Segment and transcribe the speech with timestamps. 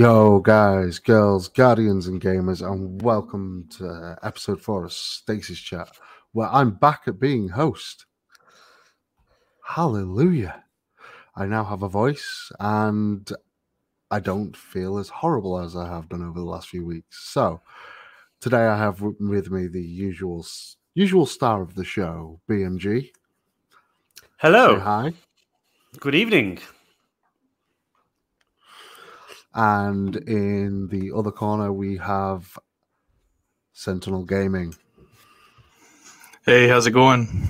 [0.00, 5.90] Yo, guys, girls, guardians, and gamers, and welcome to episode four of Stasis Chat,
[6.32, 8.06] where I'm back at being host.
[9.62, 10.64] Hallelujah.
[11.36, 13.30] I now have a voice, and
[14.10, 17.28] I don't feel as horrible as I have done over the last few weeks.
[17.30, 17.60] So,
[18.40, 20.46] today I have with me the usual
[20.94, 23.10] usual star of the show, BMG.
[24.38, 24.76] Hello.
[24.76, 25.12] Say hi.
[25.98, 26.58] Good evening.
[29.54, 32.58] And in the other corner, we have
[33.72, 34.74] Sentinel Gaming.
[36.46, 37.48] Hey, how's it going?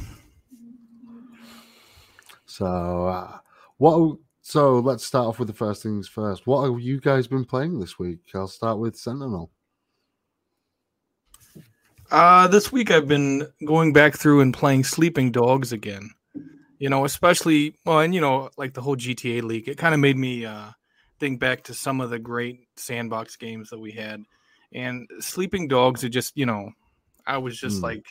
[2.46, 3.38] So, uh,
[3.76, 4.18] what?
[4.42, 6.46] So let's start off with the first things first.
[6.46, 8.18] What have you guys been playing this week?
[8.34, 9.50] I'll start with Sentinel.
[12.10, 16.10] Uh, this week I've been going back through and playing Sleeping Dogs again.
[16.78, 20.00] You know, especially well, and you know, like the whole GTA league, it kind of
[20.00, 20.70] made me uh,
[21.20, 24.24] think back to some of the great sandbox games that we had.
[24.72, 26.70] And Sleeping Dogs are just, you know,
[27.26, 27.82] I was just mm.
[27.82, 28.06] like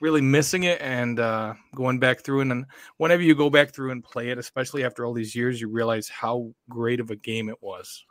[0.00, 2.40] really missing it and uh, going back through.
[2.40, 2.66] And then
[2.96, 6.08] whenever you go back through and play it, especially after all these years, you realize
[6.08, 8.04] how great of a game it was.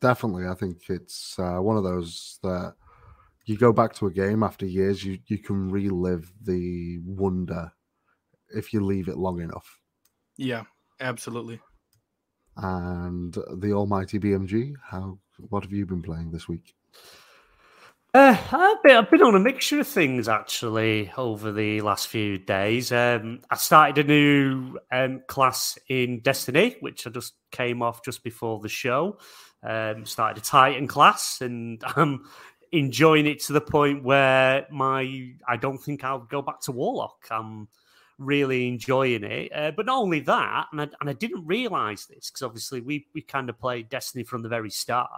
[0.00, 0.46] Definitely.
[0.46, 2.74] I think it's uh, one of those that
[3.46, 7.72] you go back to a game after years, you, you can relive the wonder
[8.54, 9.78] if you leave it long enough.
[10.36, 10.64] Yeah,
[11.00, 11.60] absolutely
[12.58, 14.74] and the almighty BMG.
[14.82, 16.74] How what have you been playing this week?
[18.14, 22.38] Uh, I've, been, I've been on a mixture of things actually over the last few
[22.38, 22.90] days.
[22.90, 28.24] Um, I started a new um, class in Destiny, which I just came off just
[28.24, 29.18] before the show.
[29.62, 32.24] Um, started a Titan class, and I'm
[32.72, 37.26] enjoying it to the point where my I don't think I'll go back to Warlock.
[37.30, 37.68] I'm
[38.18, 39.50] really enjoying it.
[39.54, 43.06] Uh, but not only that, and I, and I didn't realize this because obviously we
[43.14, 45.08] we kind of played Destiny from the very start.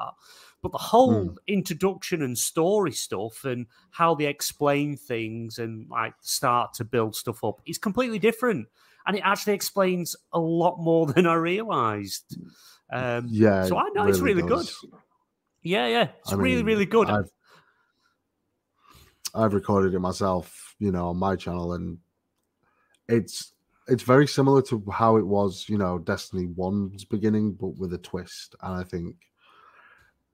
[0.62, 1.36] But the whole mm.
[1.46, 7.42] introduction and story stuff and how they explain things and like start to build stuff
[7.42, 8.68] up is completely different,
[9.06, 12.36] and it actually explains a lot more than I realized.
[12.92, 14.78] Um, yeah, so I know really it's really does.
[14.80, 14.90] good.
[15.62, 17.08] Yeah, yeah, it's I really really good.
[17.08, 17.30] I've,
[19.34, 21.98] I've recorded it myself, you know, on my channel, and
[23.10, 23.52] it's
[23.88, 27.98] it's very similar to how it was, you know, Destiny One's beginning, but with a
[27.98, 28.54] twist.
[28.62, 29.16] And I think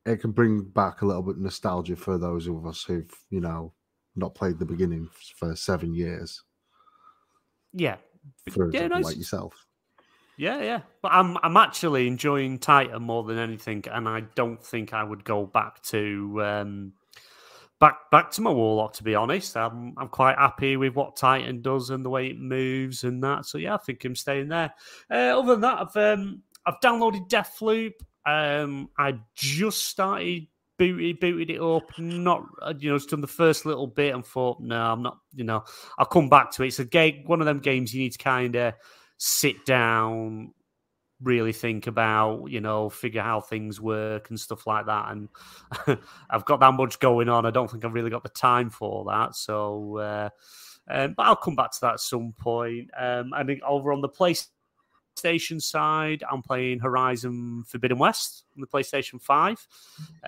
[0.05, 3.73] it can bring back a little bit nostalgia for those of us who've, you know,
[4.15, 6.43] not played the beginning for seven years.
[7.73, 7.97] Yeah,
[8.51, 9.05] for yeah, nice.
[9.05, 9.67] like yourself.
[10.37, 10.81] Yeah, yeah.
[11.01, 15.25] But I'm I'm actually enjoying Titan more than anything, and I don't think I would
[15.25, 16.93] go back to um,
[17.79, 19.57] back back to my warlock to be honest.
[19.57, 23.47] I'm i'm quite happy with what titan does and the way it moves and that.
[23.47, 24.73] So yeah i think i'm staying there.
[25.11, 27.93] Uh, other than that i've um i've downloaded deathloop.
[28.25, 30.47] Um i just started
[30.79, 31.99] booted booted it up.
[31.99, 35.19] Not uh, you know it's done the first little bit and thought no i'm not
[35.35, 35.65] you know.
[35.99, 36.69] I'll come back to it.
[36.69, 38.75] It's a game one of them games you need to kind of
[39.19, 40.53] sit down
[41.23, 45.11] really think about, you know, figure how things work and stuff like that.
[45.11, 45.29] And
[46.31, 47.47] I've got that much going on.
[47.47, 49.35] I don't think I've really got the time for that.
[49.35, 50.29] So, uh,
[50.89, 52.91] um, but I'll come back to that at some point.
[52.97, 58.67] Um, I think over on the PlayStation side, I'm playing Horizon Forbidden West on the
[58.67, 59.67] PlayStation 5.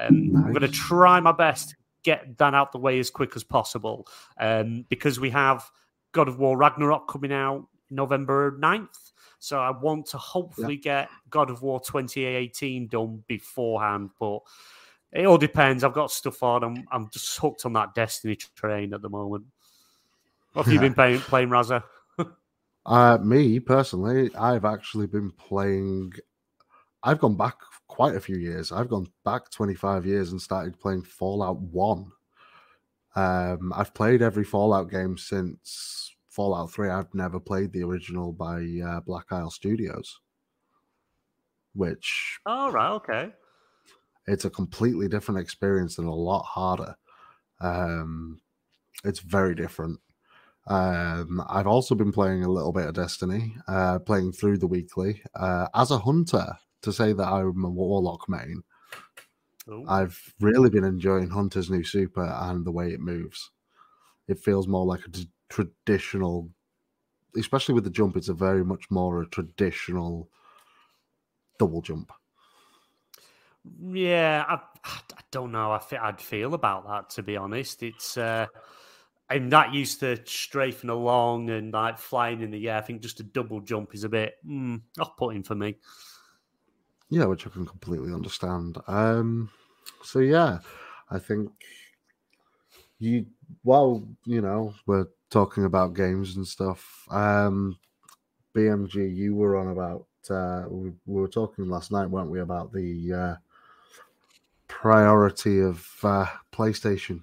[0.00, 0.44] Um, nice.
[0.44, 3.44] I'm going to try my best to get that out the way as quick as
[3.44, 4.08] possible
[4.40, 5.70] um, because we have
[6.12, 9.12] God of War Ragnarok coming out November 9th.
[9.38, 11.02] So I want to hopefully yeah.
[11.02, 14.40] get God of War 2018 done beforehand, but
[15.12, 15.84] it all depends.
[15.84, 16.64] I've got stuff on.
[16.64, 19.44] I'm I'm just hooked on that Destiny train at the moment.
[20.52, 21.82] What have you been playing, playing Razza?
[22.86, 26.12] uh, me personally, I've actually been playing.
[27.02, 27.56] I've gone back
[27.86, 28.72] quite a few years.
[28.72, 32.12] I've gone back 25 years and started playing Fallout 1.
[33.14, 38.64] Um, I've played every Fallout game since Fallout 3, I've never played the original by
[38.86, 40.20] uh, Black Isle Studios,
[41.74, 42.38] which.
[42.46, 43.32] Oh, right, okay.
[44.28, 46.94] It's a completely different experience and a lot harder.
[47.60, 48.40] Um,
[49.02, 49.98] it's very different.
[50.68, 55.20] Um, I've also been playing a little bit of Destiny, uh, playing through the weekly
[55.34, 56.46] uh, as a hunter.
[56.82, 58.62] To say that I'm a warlock main.
[59.88, 63.50] I've really been enjoying Hunter's new super and the way it moves.
[64.28, 65.10] It feels more like a
[65.48, 66.50] traditional,
[67.36, 68.16] especially with the jump.
[68.16, 70.28] It's a very much more a traditional
[71.58, 72.12] double jump.
[73.80, 75.72] Yeah, I, I don't know.
[75.72, 77.82] I think I'd feel about that to be honest.
[77.82, 78.46] It's uh,
[79.28, 82.78] I'm not used to strafing along and like flying in the air.
[82.78, 85.76] I think just a double jump is a bit mm, off-putting for me.
[87.10, 88.78] Yeah, which I can completely understand.
[88.86, 89.50] Um,
[90.02, 90.60] so yeah,
[91.10, 91.50] I think
[92.98, 93.26] you
[93.64, 97.06] Well, you know we're talking about games and stuff.
[97.10, 97.78] Um,
[98.54, 100.06] BMG, you were on about.
[100.28, 103.34] Uh, we, we were talking last night, weren't we, about the uh,
[104.66, 107.20] priority of uh, PlayStation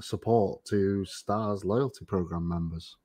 [0.00, 2.96] support to Stars loyalty program members.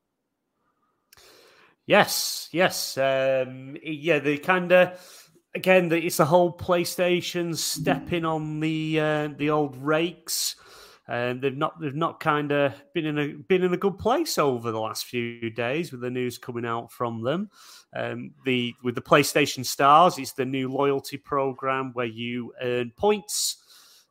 [1.86, 4.18] Yes, yes, um, yeah.
[4.18, 10.56] The kind of again, it's the whole PlayStation stepping on the uh, the old rakes
[11.06, 14.38] and they've not they've not kind of been in a been in a good place
[14.38, 17.50] over the last few days with the news coming out from them.
[17.94, 23.58] Um, the with the PlayStation Stars, it's the new loyalty program where you earn points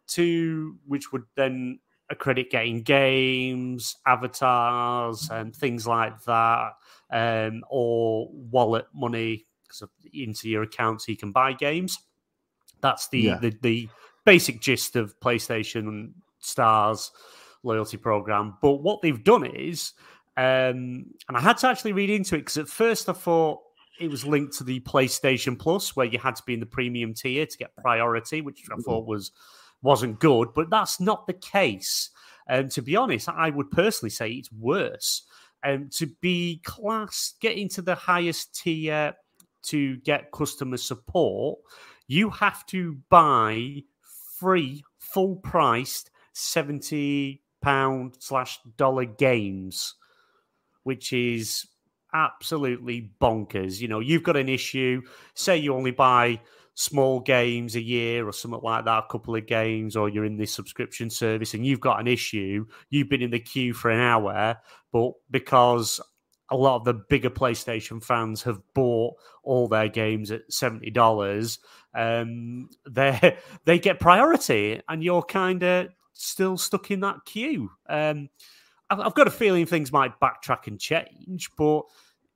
[0.10, 1.80] to which would then
[2.10, 6.74] accredit getting games, avatars, and things like that,
[7.10, 9.46] um, or wallet money
[10.14, 11.98] into your account so you can buy games.
[12.82, 13.40] That's the, yeah.
[13.40, 13.90] the the
[14.26, 16.14] basic gist of PlayStation
[16.44, 17.12] stars
[17.64, 18.58] loyalty program.
[18.62, 19.94] But what they've done is,
[20.38, 23.62] um, and I had to actually read into it because at first I thought
[24.00, 27.14] it was linked to the PlayStation Plus, where you had to be in the premium
[27.14, 29.32] tier to get priority, which I thought was
[29.82, 30.50] wasn't good.
[30.56, 32.10] But that's not the case.
[32.48, 35.24] And um, to be honest, I would personally say it's worse.
[35.64, 39.14] Um, to be classed, get into the highest tier
[39.64, 41.60] to get customer support,
[42.08, 43.84] you have to buy
[44.38, 49.96] free, full priced 70 pound slash dollar games,
[50.84, 51.66] which is
[52.14, 53.80] absolutely bonkers.
[53.80, 55.02] You know, you've got an issue,
[55.34, 56.40] say you only buy
[56.76, 60.38] small games a year or something like that, a couple of games, or you're in
[60.38, 64.00] this subscription service and you've got an issue, you've been in the queue for an
[64.00, 64.58] hour,
[64.92, 66.00] but because
[66.50, 71.60] a lot of the bigger PlayStation fans have bought all their games at seventy dollars.
[71.96, 77.70] Um, they they get priority, and you're kind of still stuck in that queue.
[77.90, 78.30] Um,
[78.90, 81.84] I've, I've got a feeling things might backtrack and change, but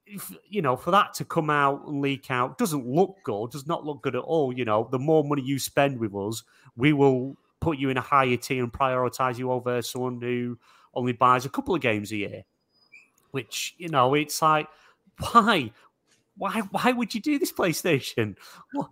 [0.06, 3.68] if, you know, for that to come out and leak out doesn't look good, does
[3.68, 4.54] not look good at all.
[4.54, 6.44] You know, the more money you spend with us,
[6.76, 10.58] we will put you in a higher tier and prioritize you over someone who
[10.94, 12.44] only buys a couple of games a year.
[13.32, 14.68] Which, you know, it's like,
[15.20, 15.72] why?
[16.38, 18.36] Why, why would you do this, PlayStation?
[18.74, 18.90] What,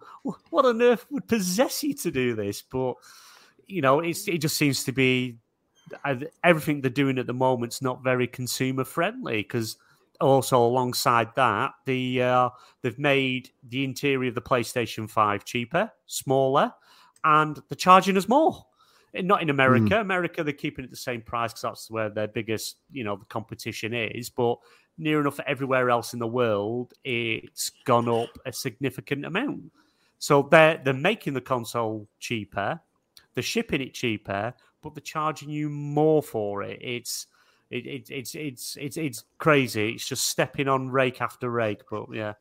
[0.50, 2.62] what on earth would possess you to do this?
[2.62, 2.96] But
[3.68, 5.38] you know, it's it just seems to be
[6.04, 9.78] uh, everything they're doing at the moment's not very consumer friendly because
[10.22, 12.50] also alongside that the uh,
[12.82, 16.74] they've made the interior of the PlayStation 5 cheaper, smaller,
[17.24, 18.66] and they're charging us more.
[19.14, 19.96] Not in America.
[19.96, 20.02] Mm.
[20.02, 23.26] America, they're keeping it the same price because that's where their biggest, you know, the
[23.26, 24.30] competition is.
[24.30, 24.58] But
[24.98, 29.72] near enough everywhere else in the world, it's gone up a significant amount.
[30.20, 32.80] So they're they're making the console cheaper,
[33.36, 36.80] they're shipping it cheaper, but they're charging you more for it.
[36.82, 37.28] It's
[37.70, 39.90] it, it, it's it's it's it's crazy.
[39.90, 41.84] It's just stepping on rake after rake.
[41.90, 42.34] But yeah,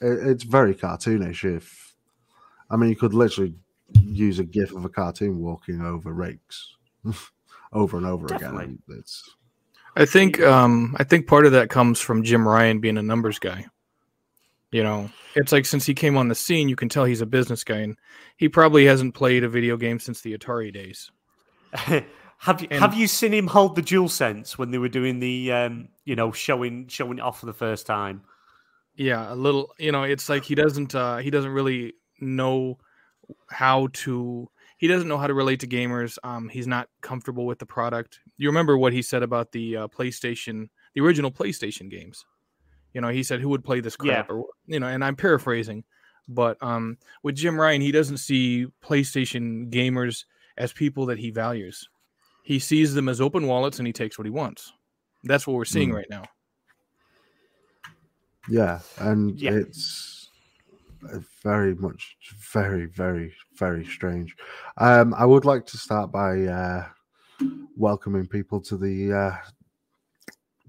[0.00, 1.44] it, it's very cartoonish.
[1.44, 1.94] If
[2.70, 3.54] I mean, you could literally
[3.92, 6.76] use a GIF of a cartoon walking over rakes
[7.72, 8.64] over and over Definitely.
[8.64, 8.78] again.
[8.88, 9.34] It's.
[9.98, 13.38] I think um, I think part of that comes from Jim Ryan being a numbers
[13.38, 13.66] guy.
[14.76, 17.26] You know, it's like since he came on the scene, you can tell he's a
[17.26, 17.96] business guy, and
[18.36, 21.10] he probably hasn't played a video game since the Atari days.
[21.72, 25.50] have you and, have you seen him hold the DualSense when they were doing the
[25.50, 28.20] um, you know showing showing it off for the first time?
[28.96, 29.72] Yeah, a little.
[29.78, 32.76] You know, it's like he doesn't uh, he doesn't really know
[33.48, 36.18] how to he doesn't know how to relate to gamers.
[36.22, 38.20] Um, he's not comfortable with the product.
[38.36, 42.26] You remember what he said about the uh, PlayStation, the original PlayStation games?
[42.96, 44.34] You know, he said, "Who would play this crap?" Yeah.
[44.34, 45.84] Or you know, and I'm paraphrasing,
[46.28, 50.24] but um, with Jim Ryan, he doesn't see PlayStation gamers
[50.56, 51.90] as people that he values.
[52.42, 54.72] He sees them as open wallets, and he takes what he wants.
[55.24, 55.96] That's what we're seeing mm.
[55.96, 56.22] right now.
[58.48, 59.50] Yeah, and yeah.
[59.50, 60.30] it's
[61.42, 62.16] very much,
[62.50, 64.34] very, very, very strange.
[64.78, 66.86] Um, I would like to start by uh,
[67.76, 69.36] welcoming people to the uh,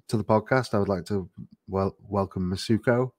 [0.07, 0.73] to the podcast.
[0.73, 1.29] I would like to
[1.67, 3.11] well welcome Masuko.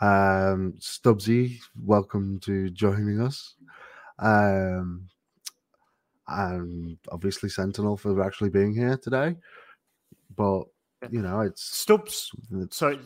[0.00, 3.54] Um, Stubbsy, welcome to joining us.
[4.18, 5.08] Um,
[6.28, 9.36] and obviously Sentinel for actually being here today.
[10.36, 10.64] But
[11.10, 12.30] you know, it's Stubbs.
[12.70, 12.98] Sorry,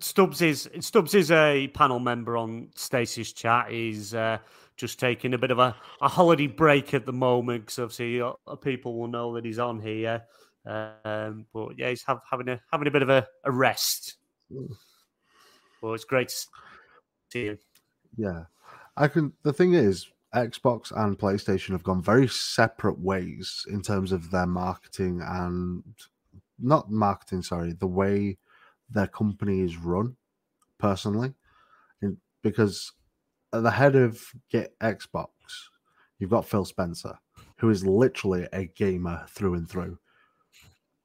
[0.00, 3.70] Stubbs is Stubbs is a panel member on Stasis Chat.
[3.70, 4.38] He's uh,
[4.76, 8.32] just taking a bit of a, a holiday break at the moment because obviously uh,
[8.56, 10.22] people will know that he's on here.
[10.70, 14.16] Um, but yeah, he's have, having a having a bit of a, a rest.
[15.82, 16.34] Well, it's great to
[17.32, 17.58] see him.
[18.16, 18.44] Yeah,
[18.96, 19.32] I can.
[19.42, 24.46] The thing is, Xbox and PlayStation have gone very separate ways in terms of their
[24.46, 25.82] marketing and
[26.58, 27.42] not marketing.
[27.42, 28.38] Sorry, the way
[28.90, 30.16] their company is run.
[30.78, 31.34] Personally,
[32.42, 32.92] because
[33.52, 35.28] at the head of Get Xbox,
[36.18, 37.18] you've got Phil Spencer,
[37.56, 39.98] who is literally a gamer through and through.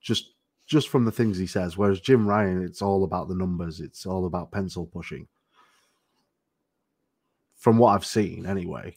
[0.05, 0.35] Just
[0.67, 1.77] just from the things he says.
[1.77, 3.79] Whereas Jim Ryan, it's all about the numbers.
[3.79, 5.27] It's all about pencil pushing.
[7.57, 8.95] From what I've seen, anyway.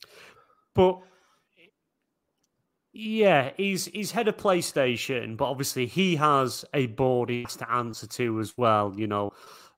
[0.75, 1.01] But
[2.93, 7.71] yeah, he's he's head of PlayStation, but obviously he has a board he has to
[7.71, 8.93] answer to as well.
[8.97, 9.33] You know,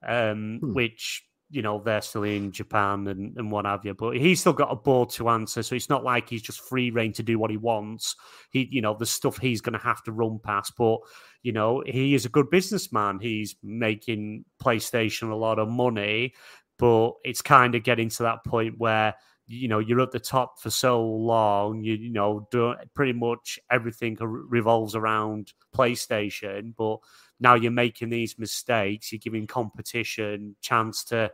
[0.06, 0.72] um, hmm.
[0.75, 3.95] which you know they're still in Japan and, and what have you.
[3.95, 6.90] But he's still got a board to answer, so it's not like he's just free
[6.90, 8.14] reign to do what he wants.
[8.50, 10.75] He, you know, the stuff he's going to have to run past.
[10.78, 10.99] But
[11.42, 13.19] you know, he is a good businessman.
[13.21, 16.35] He's making PlayStation a lot of money,
[16.78, 19.14] but it's kind of getting to that point where
[19.50, 23.59] you know you're at the top for so long you, you know do, pretty much
[23.71, 26.99] everything revolves around playstation but
[27.40, 31.30] now you're making these mistakes you're giving competition chance to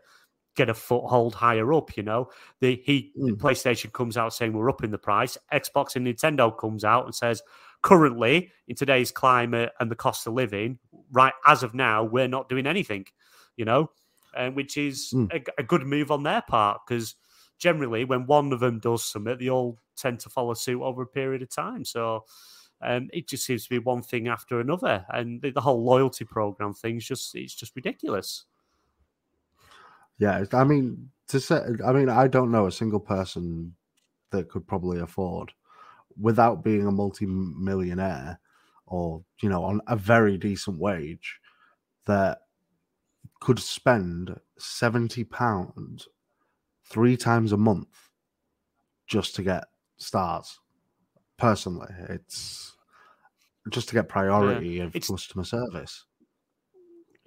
[0.54, 2.28] get a foothold higher up you know
[2.60, 3.32] the he mm.
[3.36, 7.42] playstation comes out saying we're upping the price xbox and nintendo comes out and says
[7.82, 10.78] currently in today's climate and the cost of living
[11.12, 13.04] right as of now we're not doing anything
[13.56, 13.90] you know
[14.34, 15.30] uh, which is mm.
[15.32, 17.16] a, a good move on their part because
[17.58, 21.06] generally when one of them does something, they all tend to follow suit over a
[21.06, 21.84] period of time.
[21.84, 22.24] So
[22.82, 26.24] um, it just seems to be one thing after another, and the, the whole loyalty
[26.24, 28.44] program thing is just it's just ridiculous.
[30.18, 33.74] Yeah, I mean to say, I mean I don't know a single person
[34.30, 35.52] that could probably afford
[36.18, 38.40] without being a multi-millionaire
[38.86, 41.40] or you know on a very decent wage
[42.06, 42.38] that
[43.40, 46.08] could spend 70 pounds
[46.88, 48.10] three times a month
[49.06, 49.64] just to get
[49.98, 50.58] stars.
[51.38, 52.74] Personally, it's
[53.70, 54.84] just to get priority yeah.
[54.84, 56.04] of it's, customer service.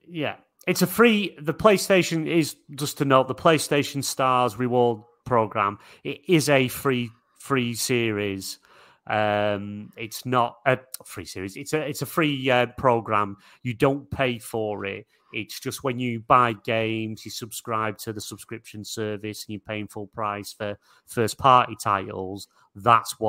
[0.08, 0.36] Yeah,
[0.68, 1.36] it's a free.
[1.40, 5.78] The PlayStation is just to note the PlayStation Stars reward program.
[6.04, 8.60] It is a free free series.
[9.08, 11.56] Um, it's not a free series.
[11.56, 13.38] It's a it's a free uh, program.
[13.64, 15.06] You don't pay for it.
[15.32, 19.88] It's just when you buy games, you subscribe to the subscription service and you're paying
[19.88, 22.48] full price for first party titles.
[22.76, 23.20] That's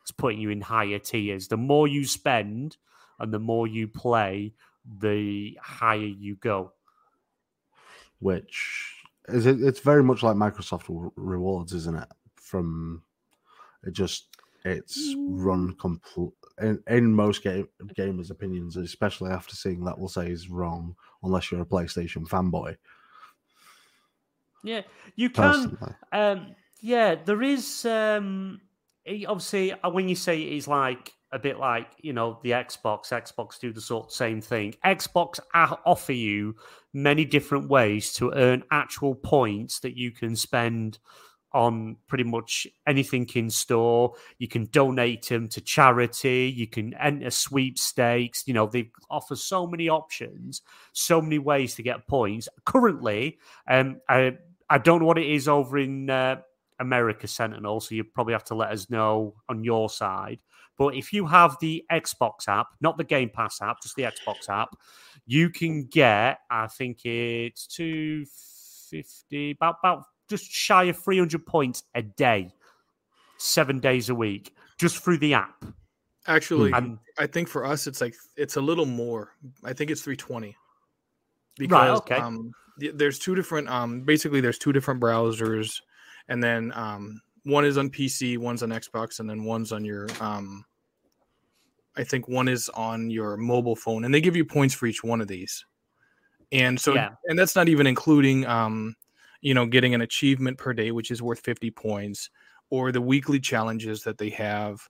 [0.00, 1.48] what's putting you in higher tiers.
[1.48, 2.76] The more you spend
[3.18, 4.54] and the more you play,
[4.98, 6.72] the higher you go.
[8.18, 8.94] Which
[9.28, 10.84] is it, it's very much like Microsoft
[11.16, 12.08] rewards, isn't it?
[12.36, 13.02] From
[13.84, 14.26] it just
[14.64, 20.30] it's run complete in, in most game, gamers' opinions, especially after seeing that, will say
[20.30, 22.76] is wrong unless you're a PlayStation fanboy.
[24.62, 24.82] Yeah,
[25.16, 25.78] you can.
[26.12, 27.86] Um, yeah, there is.
[27.86, 28.60] Um,
[29.06, 33.58] obviously, uh, when you say it's like a bit like you know the Xbox, Xbox
[33.58, 34.74] do the sort of same thing.
[34.84, 36.56] Xbox offer you
[36.92, 40.98] many different ways to earn actual points that you can spend
[41.52, 44.14] on pretty much anything in store.
[44.38, 46.52] You can donate them to charity.
[46.54, 48.44] You can enter sweepstakes.
[48.46, 52.48] You know, they offer so many options, so many ways to get points.
[52.64, 53.38] Currently,
[53.68, 54.36] um, I,
[54.68, 56.36] I don't know what it is over in uh,
[56.80, 60.40] America Sentinel, so you probably have to let us know on your side.
[60.76, 64.48] But if you have the Xbox app, not the Game Pass app, just the Xbox
[64.48, 64.70] app,
[65.26, 72.00] you can get, I think it's 250, about, about just shy of 300 points a
[72.02, 72.50] day,
[73.36, 75.64] seven days a week, just through the app.
[76.26, 79.32] Actually, and, I think for us, it's like it's a little more.
[79.64, 80.56] I think it's 320.
[81.58, 81.90] Because, right.
[81.90, 82.14] Okay.
[82.14, 82.52] Um,
[82.94, 83.68] there's two different.
[83.68, 85.80] Um, basically, there's two different browsers,
[86.30, 90.08] and then um, one is on PC, one's on Xbox, and then one's on your.
[90.20, 90.64] Um,
[91.96, 95.04] I think one is on your mobile phone, and they give you points for each
[95.04, 95.66] one of these.
[96.52, 97.10] And so, yeah.
[97.26, 98.94] and that's not even including um,
[99.40, 102.30] you know, getting an achievement per day, which is worth 50 points,
[102.70, 104.80] or the weekly challenges that they have.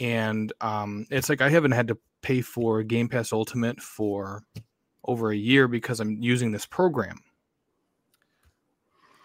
[0.00, 4.42] And um, it's like I haven't had to pay for Game Pass Ultimate for
[5.04, 7.18] over a year because I'm using this program.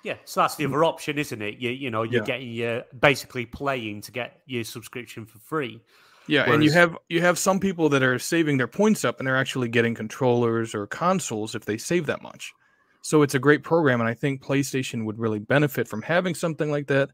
[0.05, 0.67] Yeah, so that's the mm.
[0.67, 1.57] other option, isn't it?
[1.57, 2.27] You you know you're yeah.
[2.27, 5.81] getting your basically playing to get your subscription for free.
[6.27, 6.53] Yeah, Whereas...
[6.53, 9.35] and you have you have some people that are saving their points up and they're
[9.35, 12.53] actually getting controllers or consoles if they save that much.
[13.01, 16.69] So it's a great program, and I think PlayStation would really benefit from having something
[16.69, 17.09] like that.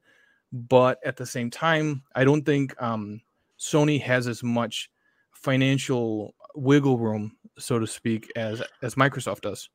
[0.51, 3.21] But at the same time, I don't think um,
[3.57, 4.89] Sony has as much
[5.31, 9.69] financial wiggle room, so to speak, as as Microsoft does.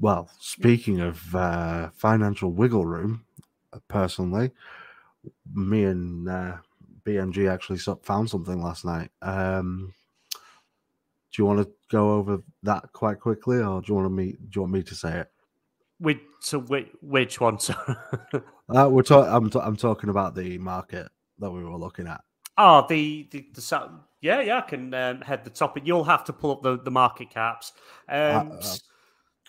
[0.00, 3.24] Well, speaking of uh, financial wiggle room,
[3.72, 4.50] uh, personally,
[5.54, 6.56] me and uh,
[7.04, 9.10] BMG actually found something last night.
[9.20, 9.92] Um,
[11.32, 14.32] do you want to go over that quite quickly, or do you want me?
[14.32, 15.30] Do you want me to say it?
[15.98, 17.58] Which so which, which one?
[18.74, 19.60] uh, we're talking.
[19.60, 22.22] I'm, talking about the market that we were looking at.
[22.58, 23.90] Oh, the the, the
[24.20, 24.58] yeah, yeah.
[24.58, 25.84] I can um, head the topic.
[25.86, 27.72] You'll have to pull up the, the market caps.
[28.08, 28.58] Um,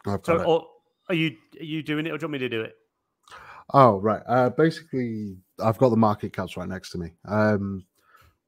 [0.05, 0.67] uh, so, or,
[1.09, 2.75] are you are you doing it, or do you want me to do it?
[3.73, 4.21] Oh, right.
[4.27, 7.13] Uh, basically, I've got the market caps right next to me.
[7.27, 7.85] Um,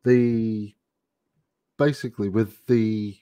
[0.03, 0.75] the
[1.77, 3.17] basically with the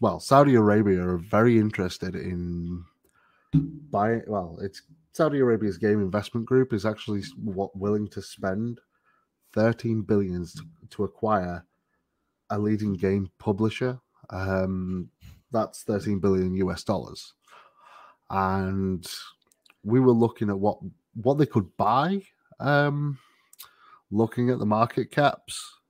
[0.00, 2.84] well, Saudi Arabia are very interested in
[3.90, 4.22] buying.
[4.26, 8.80] Well, it's Saudi Arabia's game investment group is actually what willing to spend
[9.54, 11.64] 13 billions to, to acquire
[12.50, 13.98] a leading game publisher.
[14.30, 15.10] Um,
[15.52, 17.34] that's 13 billion US dollars,
[18.28, 19.06] and
[19.82, 20.78] we were looking at what
[21.14, 22.22] what they could buy.
[22.58, 23.18] Um,
[24.10, 25.80] looking at the market caps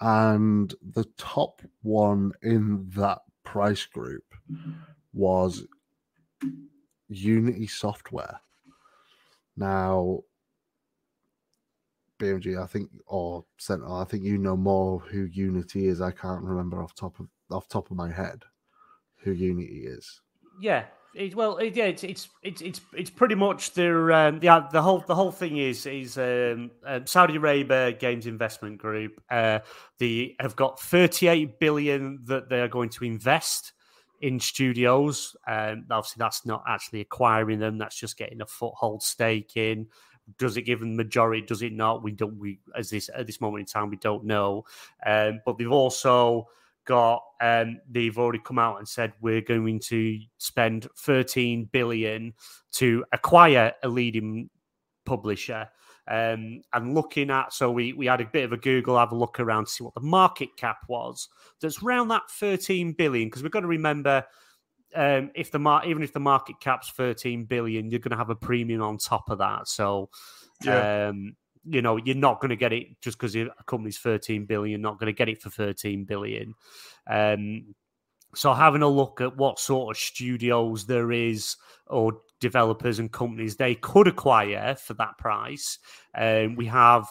[0.00, 4.24] and the top one in that price group
[5.12, 5.66] was
[7.08, 8.40] Unity Software.
[9.56, 10.20] Now,
[12.18, 16.00] BMG, I think, or Sentinel, I think you know more who Unity is.
[16.00, 18.44] I can't remember off top of off top of my head
[19.18, 20.20] who Unity is.
[20.60, 20.84] Yeah,
[21.14, 25.00] it, well, it, yeah, it's it's it's it's pretty much the um, yeah the whole
[25.00, 29.22] the whole thing is is um, uh, Saudi Arabia Games Investment Group.
[29.30, 29.60] Uh,
[29.98, 33.72] they have got 38 billion that they are going to invest
[34.20, 35.36] in studios.
[35.46, 39.86] Um, obviously, that's not actually acquiring them; that's just getting a foothold stake in.
[40.38, 41.42] Does it give them majority?
[41.42, 42.02] Does it not?
[42.02, 42.38] We don't.
[42.38, 44.64] We as this at this moment in time, we don't know.
[45.06, 46.48] Um, but they've also
[46.84, 52.32] got um, they've already come out and said we're going to spend 13 billion
[52.72, 54.48] to acquire a leading
[55.04, 55.68] publisher.
[56.06, 59.16] Um, and looking at so we we had a bit of a google have a
[59.16, 61.28] look around to see what the market cap was.
[61.62, 64.22] That's around that 13 billion because we've got to remember
[64.94, 68.28] um, if the mar- even if the market cap's 13 billion you're going to have
[68.28, 69.66] a premium on top of that.
[69.66, 70.10] So
[70.62, 71.08] yeah.
[71.08, 74.70] um, you know, you're not going to get it just because a company's 13 billion,
[74.70, 76.54] you're not going to get it for 13 billion.
[77.06, 77.74] Um,
[78.34, 83.56] so having a look at what sort of studios there is or developers and companies
[83.56, 85.78] they could acquire for that price.
[86.14, 87.06] Um, we have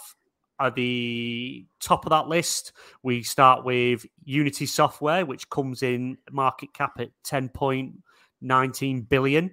[0.59, 6.73] at the top of that list, we start with Unity Software, which comes in market
[6.73, 9.51] cap at 10.19 billion.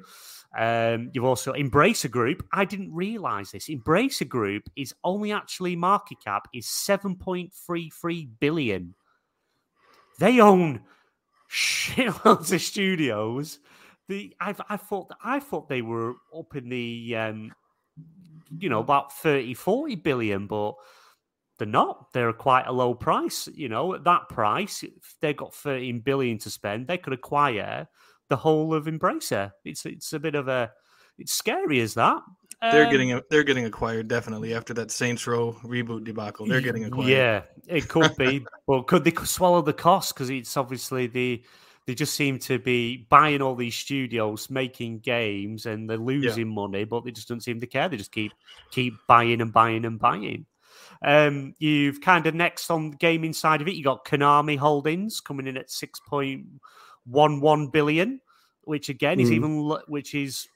[0.57, 2.45] Um, you've also Embracer Group.
[2.53, 3.69] I didn't realize this.
[3.69, 8.95] Embracer Group is only actually market cap is 7.33 billion.
[10.19, 10.83] They own
[11.51, 13.61] shitloads of studios.
[14.09, 17.53] The I, I thought I thought they were up in the um,
[18.59, 20.75] you know about 30 40 billion, but
[21.59, 22.13] they're not.
[22.13, 23.49] They're quite a low price.
[23.55, 27.87] You know, at that price, if they've got 13 billion to spend, they could acquire
[28.31, 29.53] the whole of Embracer.
[29.65, 30.73] It's it's a bit of a
[31.19, 32.23] it's scary as that.
[32.63, 36.47] They're um, getting a, they're getting acquired definitely after that Saints Row reboot debacle.
[36.47, 37.09] They're getting acquired.
[37.09, 40.15] Yeah, it could be, but could they swallow the cost?
[40.15, 41.43] Because it's obviously the
[41.87, 46.55] they just seem to be buying all these studios, making games, and they're losing yeah.
[46.55, 47.89] money, but they just don't seem to care.
[47.89, 48.33] They just keep
[48.71, 50.47] keep buying and buying and buying.
[51.03, 55.21] Um, you've kind of next on the gaming side of it, you got Konami Holdings
[55.21, 56.47] coming in at six point
[57.05, 58.21] one one billion,
[58.63, 59.23] which again mm.
[59.23, 59.35] is hmm.
[59.35, 60.49] even which is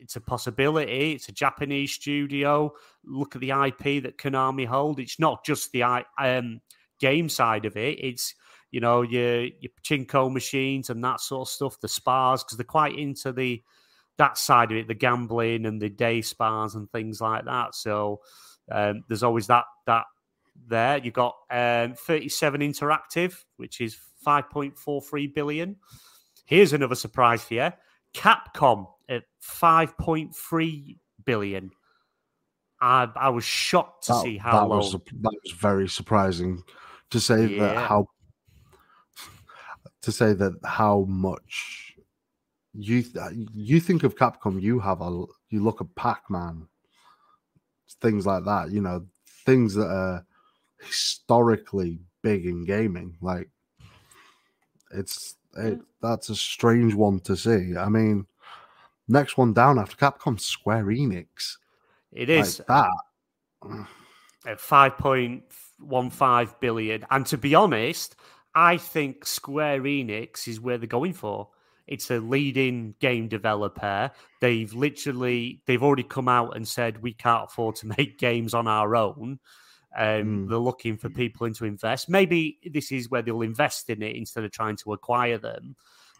[0.00, 1.12] it's a possibility.
[1.12, 2.72] It's a Japanese studio.
[3.04, 4.98] Look at the IP that Konami hold.
[4.98, 6.60] It's not just the um,
[6.98, 7.98] game side of it.
[8.02, 8.34] It's
[8.70, 12.64] you know your your pachinko machines and that sort of stuff, the spas because they're
[12.64, 13.62] quite into the
[14.16, 17.74] that side of it, the gambling and the day spas and things like that.
[17.74, 18.20] So
[18.70, 20.04] um, there's always that that
[20.66, 20.98] there.
[20.98, 25.76] You've got um, 37 Interactive, which is 5.43 billion.
[26.44, 27.70] Here's another surprise for you
[28.14, 31.70] Capcom at 5.3 billion.
[32.80, 34.78] I, I was shocked to that, see how that low.
[34.78, 36.62] Was, that was very surprising
[37.10, 37.60] to say yeah.
[37.60, 38.06] that how
[40.02, 41.94] to say that how much
[42.72, 43.04] you
[43.52, 46.66] you think of Capcom, you have a you look at Pac Man,
[48.00, 48.70] things like that.
[48.70, 49.04] You know,
[49.44, 50.24] things that are
[50.80, 53.16] historically big in gaming.
[53.20, 53.50] Like
[54.90, 55.84] it's it, mm.
[56.02, 57.76] that's a strange one to see.
[57.76, 58.26] I mean,
[59.08, 61.56] next one down after Capcom, Square Enix.
[62.12, 63.86] It is like that
[64.46, 65.44] at five point
[65.78, 67.04] one five billion.
[67.10, 68.16] And to be honest,
[68.54, 71.48] I think Square Enix is where they're going for.
[71.86, 74.12] It's a leading game developer.
[74.40, 78.66] They've literally they've already come out and said we can't afford to make games on
[78.66, 79.40] our own.
[79.96, 80.48] Um, Mm.
[80.48, 82.08] They're looking for people in to invest.
[82.08, 85.74] Maybe this is where they'll invest in it instead of trying to acquire them.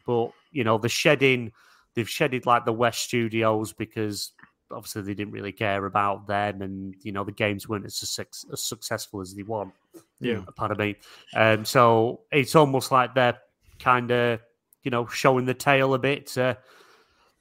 [0.07, 1.53] But you know, the shedding
[1.95, 4.33] they've shedded like the West Studios because
[4.73, 8.29] obviously they didn't really care about them, and you know the games weren't as, suc-
[8.53, 9.73] as successful as they want.
[10.21, 10.45] Yeah.
[10.57, 10.97] pardon me.
[11.35, 13.39] Um, so it's almost like they're
[13.79, 14.41] kind of
[14.83, 16.59] you know showing the tail a bit to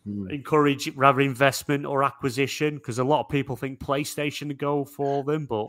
[0.08, 0.32] Mm.
[0.32, 5.26] encourage rather investment or acquisition because a lot of people think PlayStation to go for
[5.26, 5.68] them, but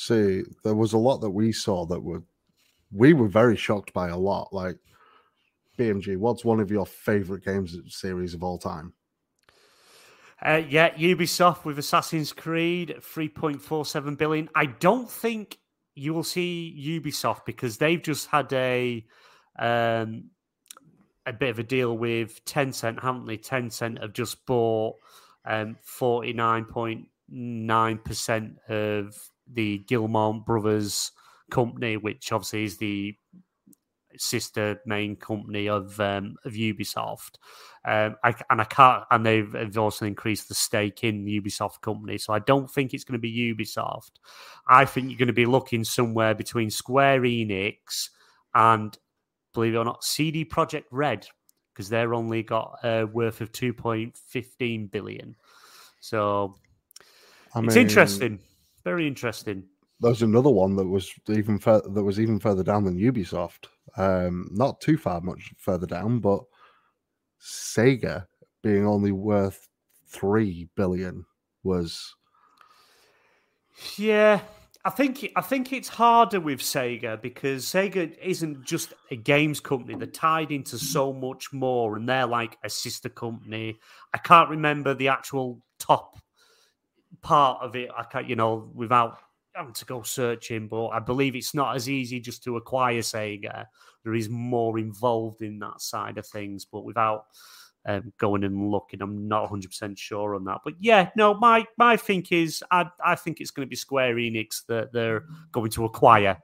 [0.00, 2.22] See, there was a lot that we saw that were
[2.92, 4.52] we were very shocked by a lot.
[4.52, 4.76] Like
[5.76, 8.92] BMG, what's one of your favorite games series of all time?
[10.40, 14.48] Uh, yeah, Ubisoft with Assassin's Creed, 3.47 billion.
[14.54, 15.58] I don't think
[15.96, 19.04] you will see Ubisoft because they've just had a
[19.58, 20.30] um,
[21.26, 23.36] a bit of a deal with Tencent, haven't they?
[23.36, 24.94] Tencent have just bought
[25.44, 31.12] um, 49.9% of the Guillemot Brothers
[31.50, 33.16] company, which obviously is the
[34.16, 37.36] sister main company of um, of Ubisoft.
[37.84, 41.80] Um, I, and I can't, and they've, they've also increased the stake in the Ubisoft
[41.80, 42.18] company.
[42.18, 44.12] So I don't think it's going to be Ubisoft.
[44.66, 48.10] I think you're going to be looking somewhere between Square Enix
[48.54, 48.96] and,
[49.54, 51.26] believe it or not, CD Projekt Red,
[51.72, 55.36] because they're only got a worth of 2.15 billion.
[56.00, 56.56] So
[57.54, 58.40] I it's interesting,
[58.88, 59.64] very interesting.
[60.00, 63.66] There's another one that was even further that was even further down than Ubisoft.
[63.96, 66.40] Um, not too far much further down, but
[67.40, 68.26] Sega
[68.62, 69.68] being only worth
[70.06, 71.26] three billion
[71.64, 72.14] was
[73.96, 74.40] Yeah,
[74.86, 79.96] I think I think it's harder with Sega because Sega isn't just a games company;
[79.96, 83.78] they're tied into so much more, and they're like a sister company.
[84.14, 86.18] I can't remember the actual top
[87.22, 87.90] part of it.
[87.96, 89.18] I can't, you know, without
[89.54, 93.66] having to go searching, but I believe it's not as easy just to acquire Sega.
[94.04, 97.26] There is more involved in that side of things, but without
[97.88, 99.00] um, going and looking.
[99.00, 102.86] I'm not 100 percent sure on that, but yeah, no, my my think is I
[103.04, 106.38] I think it's going to be Square Enix that they're going to acquire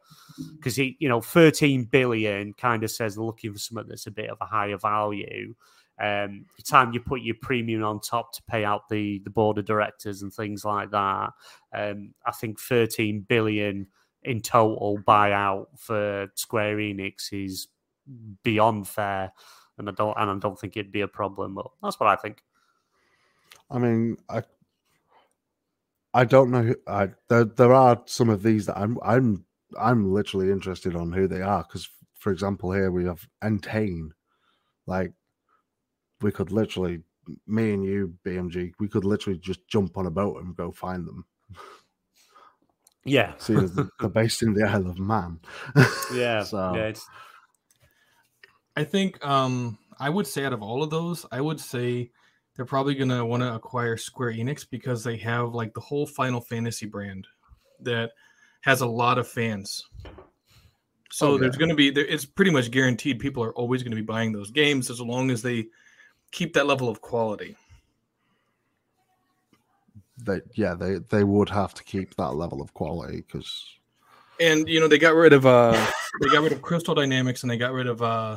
[0.57, 4.11] because he you know 13 billion kind of says they're looking for something that's a
[4.11, 5.55] bit of a higher value.
[6.01, 9.59] Um, the time you put your premium on top to pay out the the board
[9.59, 11.31] of directors and things like that,
[11.73, 13.87] um, I think 13 billion
[14.23, 17.69] in total buyout for Square Enix is
[18.43, 19.33] beyond fair
[19.79, 21.55] and I don't and I don't think it'd be a problem.
[21.55, 22.43] But that's what I think.
[23.71, 24.43] I mean, I
[26.13, 26.63] I don't know.
[26.63, 29.45] Who, I there there are some of these that I'm I'm
[29.79, 34.11] I'm literally interested on who they are because, for example, here we have Entain.
[34.87, 35.13] Like,
[36.25, 37.03] we could literally,
[37.47, 41.07] me and you, BMG, we could literally just jump on a boat and go find
[41.07, 41.25] them.
[43.05, 45.39] Yeah, See, as they're based in the Isle of Man.
[46.15, 46.87] yeah, So- yeah.
[46.87, 47.07] It's,
[48.77, 52.11] I think um, I would say out of all of those, I would say
[52.57, 56.41] they're probably gonna want to acquire Square Enix because they have like the whole Final
[56.41, 57.27] Fantasy brand
[57.81, 58.13] that
[58.63, 59.85] has a lot of fans.
[61.13, 64.03] So Oh, there's gonna be there, it's pretty much guaranteed people are always gonna be
[64.03, 65.67] buying those games as long as they
[66.35, 67.57] keep that level of quality.
[70.27, 73.51] they yeah, they they would have to keep that level of quality because
[74.41, 75.73] And you know they got rid of uh
[76.21, 78.37] they got rid of Crystal Dynamics and they got rid of uh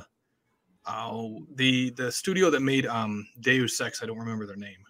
[0.88, 4.82] oh the the studio that made um Deus Ex I don't remember their name.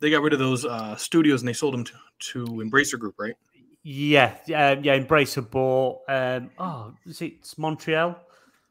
[0.00, 1.92] They got rid of those uh studios and they sold them to,
[2.32, 3.34] to Embracer Group, right?
[3.82, 4.98] yeah, yeah, yeah.
[4.98, 6.00] Embracer bought.
[6.08, 8.14] Um, oh, is it it's Montreal?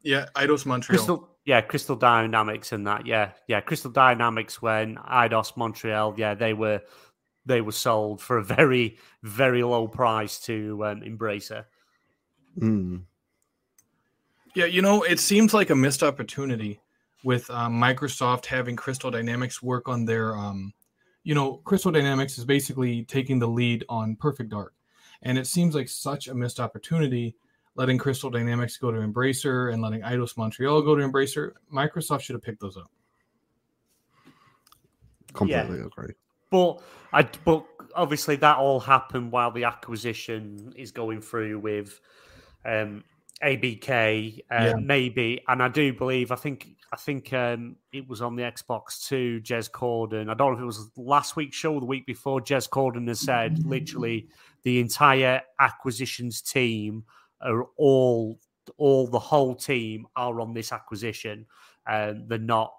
[0.03, 0.97] Yeah, Eidos Montreal.
[0.97, 3.07] Crystal, yeah, Crystal Dynamics and that.
[3.07, 6.13] Yeah, yeah, Crystal Dynamics when Eidos Montreal.
[6.15, 6.81] Yeah, they were
[7.43, 11.65] they were sold for a very very low price to um, Embracer.
[12.55, 13.01] mm,
[14.53, 16.81] Yeah, you know, it seems like a missed opportunity
[17.23, 20.71] with um, Microsoft having Crystal Dynamics work on their, um,
[21.23, 24.75] you know, Crystal Dynamics is basically taking the lead on Perfect Dark,
[25.23, 27.35] and it seems like such a missed opportunity
[27.79, 31.53] letting Crystal Dynamics go to Embracer and letting Eidos Montreal go to Embracer.
[31.73, 32.91] Microsoft should have picked those up.
[35.31, 36.13] completely agree.
[36.49, 36.81] But
[37.13, 37.65] I but
[37.95, 42.01] obviously that all happened while the acquisition is going through with
[42.65, 43.05] um,
[43.41, 44.73] ABK, uh, Yeah.
[44.75, 49.07] maybe, and I do believe I think I think um, it was on the Xbox
[49.07, 49.39] Two.
[49.41, 50.29] Jez Corden.
[50.29, 52.41] I don't know if it was last week's show or the week before.
[52.41, 54.27] Jez Corden has said literally
[54.63, 57.05] the entire acquisitions team
[57.41, 58.39] are all
[58.77, 61.45] all the whole team are on this acquisition.
[61.87, 62.71] Um, they're not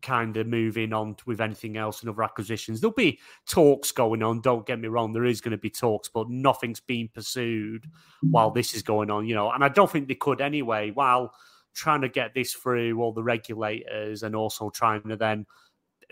[0.00, 2.80] kind of moving on with anything else in other acquisitions.
[2.80, 4.40] There'll be talks going on.
[4.40, 7.86] Don't get me wrong, there is going to be talks, but nothing's being pursued
[8.22, 9.26] while this is going on.
[9.26, 10.90] You know, and I don't think they could anyway.
[10.90, 11.32] While
[11.74, 15.46] trying to get this through all the regulators and also trying to then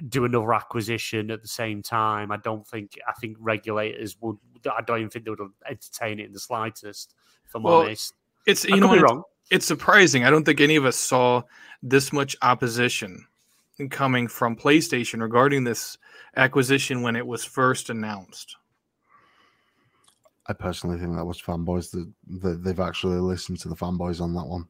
[0.09, 2.33] do another acquisition at the same time.
[2.33, 4.37] I don't think I think regulators would.
[4.65, 7.15] I don't even think they would entertain it in the slightest.
[7.51, 8.15] If I'm well, honest,
[8.47, 9.13] it's you I know it's,
[9.51, 10.25] it's surprising.
[10.25, 11.43] I don't think any of us saw
[11.83, 13.27] this much opposition
[13.91, 15.99] coming from PlayStation regarding this
[16.37, 18.55] acquisition when it was first announced.
[20.47, 22.09] I personally think that was fanboys that,
[22.43, 24.69] that they've actually listened to the fanboys on that one.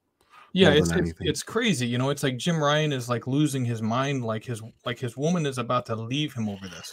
[0.55, 1.87] Yeah, it's, it's, it's crazy.
[1.87, 5.19] You know, it's like Jim Ryan is like losing his mind, like his like his
[5.19, 6.93] woman is about to leave him over this.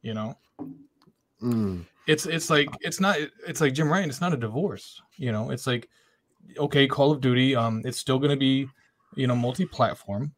[0.00, 0.38] You know,
[1.42, 1.84] mm.
[2.08, 4.08] It's it's like it's not it's like Jim Ryan.
[4.08, 5.00] It's not a divorce.
[5.16, 5.88] You know, it's like
[6.56, 7.54] okay, Call of Duty.
[7.54, 8.66] Um, it's still going to be
[9.14, 10.32] you know multi-platform.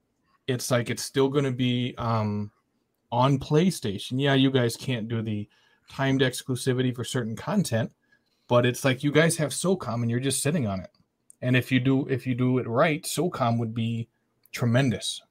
[0.49, 2.51] It's like it's still going to be um
[3.13, 4.21] on PlayStation.
[4.21, 5.49] Yeah, you guys can't do the
[5.89, 7.93] timed exclusivity for certain content,
[8.49, 10.91] but it's like you guys have SOCOM and you're just sitting on it.
[11.41, 14.09] And if you do if you do it right, SOCOM would be
[14.51, 15.23] tremendous.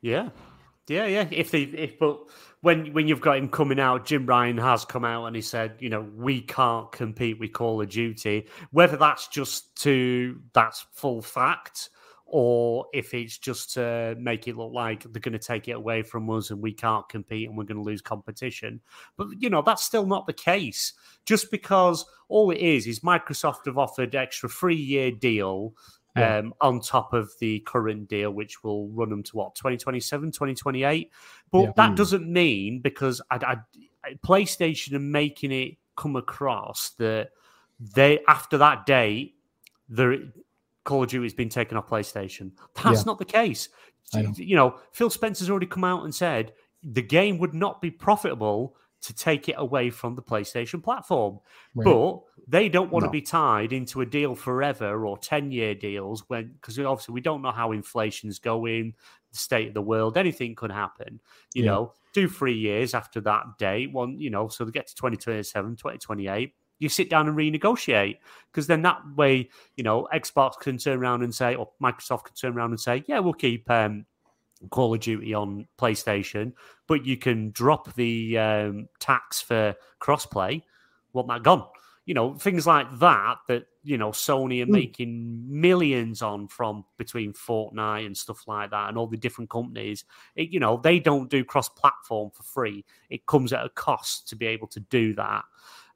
[0.00, 0.30] Yeah.
[0.88, 1.28] Yeah, yeah.
[1.30, 2.20] If they if but
[2.60, 5.76] when when you've got him coming out, Jim Ryan has come out and he said,
[5.78, 8.48] you know, we can't compete with Call of Duty.
[8.70, 11.90] Whether that's just to that's full fact
[12.26, 16.02] or if it's just to make it look like they're going to take it away
[16.02, 18.80] from us and we can't compete and we're going to lose competition.
[19.16, 20.94] But, you know, that's still not the case.
[21.26, 25.74] Just because all it is is Microsoft have offered extra three year deal
[26.16, 26.38] yeah.
[26.38, 31.10] um, on top of the current deal, which will run them to what, 2027, 2028?
[31.50, 31.72] But yeah.
[31.76, 31.96] that mm.
[31.96, 33.36] doesn't mean because I,
[34.04, 37.30] I, PlayStation are making it come across that
[37.80, 39.34] they, after that date,
[39.88, 40.18] they're
[40.84, 42.52] Call of Duty has been taken off PlayStation.
[42.82, 43.04] That's yeah.
[43.06, 43.68] not the case.
[44.12, 44.32] Know.
[44.36, 48.76] You know, Phil Spencer's already come out and said the game would not be profitable
[49.04, 51.38] to take it away from the PlayStation platform.
[51.74, 51.84] Right.
[51.84, 53.08] But they don't want no.
[53.08, 57.20] to be tied into a deal forever or 10 year deals when, because obviously we
[57.20, 58.94] don't know how inflation's going,
[59.30, 61.20] the state of the world, anything could happen.
[61.54, 61.70] You yeah.
[61.70, 65.76] know, do three years after that date, one, you know, so they get to 2027,
[65.76, 68.18] 2028 you sit down and renegotiate
[68.50, 72.34] because then that way, you know, Xbox can turn around and say, or Microsoft can
[72.34, 74.04] turn around and say, yeah, we'll keep um,
[74.70, 76.52] Call of Duty on PlayStation,
[76.86, 80.62] but you can drop the um, tax for crossplay.
[81.12, 81.66] Want that gone?
[82.06, 83.36] You know, things like that.
[83.48, 84.70] That you know, Sony are mm.
[84.70, 90.04] making millions on from between Fortnite and stuff like that, and all the different companies.
[90.36, 92.84] It, you know, they don't do cross-platform for free.
[93.10, 95.44] It comes at a cost to be able to do that.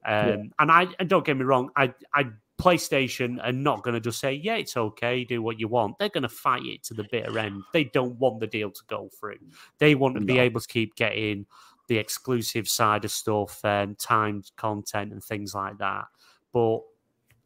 [0.05, 0.35] Um, yeah.
[0.59, 2.27] And I and don't get me wrong, I I
[2.59, 5.97] PlayStation are not going to just say, yeah, it's okay, do what you want.
[5.97, 7.63] They're going to fight it to the bitter end.
[7.73, 9.39] They don't want the deal to go through.
[9.77, 10.25] They want to no.
[10.25, 11.45] be able to keep getting
[11.87, 16.05] the exclusive side of stuff and timed content and things like that.
[16.53, 16.79] But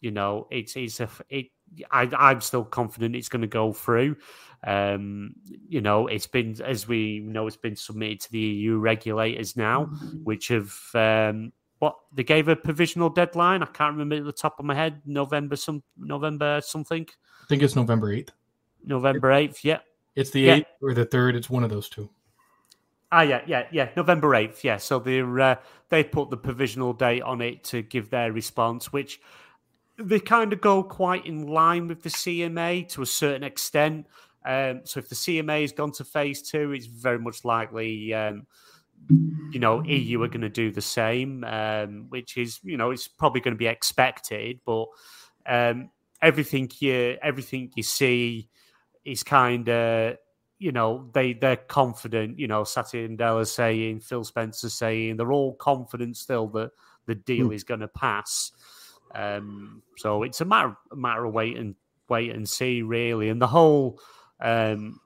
[0.02, 1.48] you know, it's it's a it.
[1.90, 4.18] I, I'm still confident it's going to go through.
[4.66, 5.34] Um,
[5.68, 9.86] you know, it's been as we know, it's been submitted to the EU regulators now,
[9.86, 10.18] mm-hmm.
[10.24, 11.52] which have um,
[11.84, 13.62] what they gave a provisional deadline.
[13.62, 15.02] I can't remember at the top of my head.
[15.06, 17.06] November some November something.
[17.10, 18.32] I think it's November eighth.
[18.86, 19.66] November eighth.
[19.66, 19.80] Yeah.
[20.16, 20.88] It's the eighth yeah.
[20.88, 21.36] or the third.
[21.36, 22.10] It's one of those two.
[23.12, 23.90] Ah, yeah, yeah, yeah.
[23.98, 24.64] November eighth.
[24.64, 24.78] Yeah.
[24.78, 25.56] So they uh,
[25.90, 29.20] they put the provisional date on it to give their response, which
[29.98, 34.08] they kind of go quite in line with the CMA to a certain extent.
[34.46, 38.14] Um, so if the CMA has gone to phase two, it's very much likely.
[38.14, 38.48] Um,
[39.10, 43.08] you know, EU are going to do the same, um, which is, you know, it's
[43.08, 44.60] probably going to be expected.
[44.66, 44.88] But
[45.46, 45.90] um,
[46.22, 48.50] everything you everything you see
[49.06, 50.18] is kind of,
[50.60, 52.40] you know, they they're confident.
[52.40, 56.72] You know, Satya Nadella saying, Phil Spencer saying, they're all confident still that
[57.06, 57.56] the deal mm.
[57.56, 58.52] is going to pass.
[59.14, 61.76] Um, so it's a matter a matter of wait and
[62.10, 63.30] wait and see, really.
[63.30, 64.00] And the whole
[64.40, 65.00] um,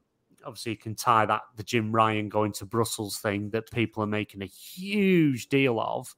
[0.47, 4.07] obviously you can tie that the Jim Ryan going to Brussels thing that people are
[4.07, 6.15] making a huge deal of.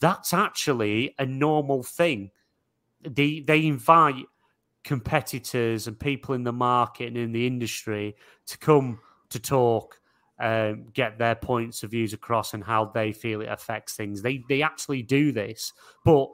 [0.00, 2.30] That's actually a normal thing.
[3.02, 4.26] They they invite
[4.84, 8.98] competitors and people in the market and in the industry to come
[9.30, 10.00] to talk,
[10.40, 14.22] um, get their points of views across and how they feel it affects things.
[14.22, 15.72] They they actually do this,
[16.04, 16.28] but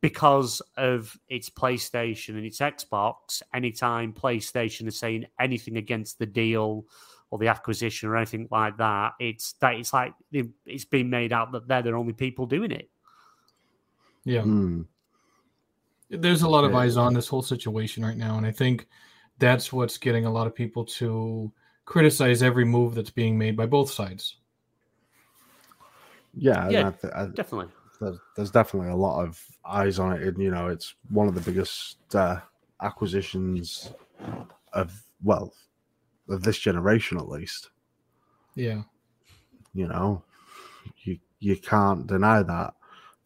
[0.00, 6.84] because of its PlayStation and its Xbox, anytime PlayStation is saying anything against the deal
[7.30, 10.14] or the acquisition or anything like that, it's that it's like
[10.64, 12.88] it's been made out that they're the only people doing it.
[14.24, 14.42] Yeah.
[14.42, 14.86] Mm.
[16.10, 18.86] There's a lot of eyes on this whole situation right now, and I think
[19.38, 21.52] that's what's getting a lot of people to
[21.84, 24.36] criticize every move that's being made by both sides.
[26.34, 27.72] Yeah, Yeah, I th- I- Definitely.
[28.00, 30.22] There's, there's definitely a lot of eyes on it.
[30.22, 32.40] And, you know, it's one of the biggest uh,
[32.82, 33.92] acquisitions
[34.72, 35.52] of, well,
[36.28, 37.70] of this generation at least.
[38.54, 38.82] Yeah.
[39.74, 40.22] You know,
[41.04, 42.74] you you can't deny that.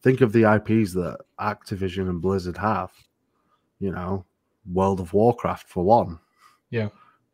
[0.03, 2.91] Think of the IPs that Activision and Blizzard have.
[3.79, 4.25] You know,
[4.71, 6.19] World of Warcraft for one.
[6.69, 6.89] Yeah.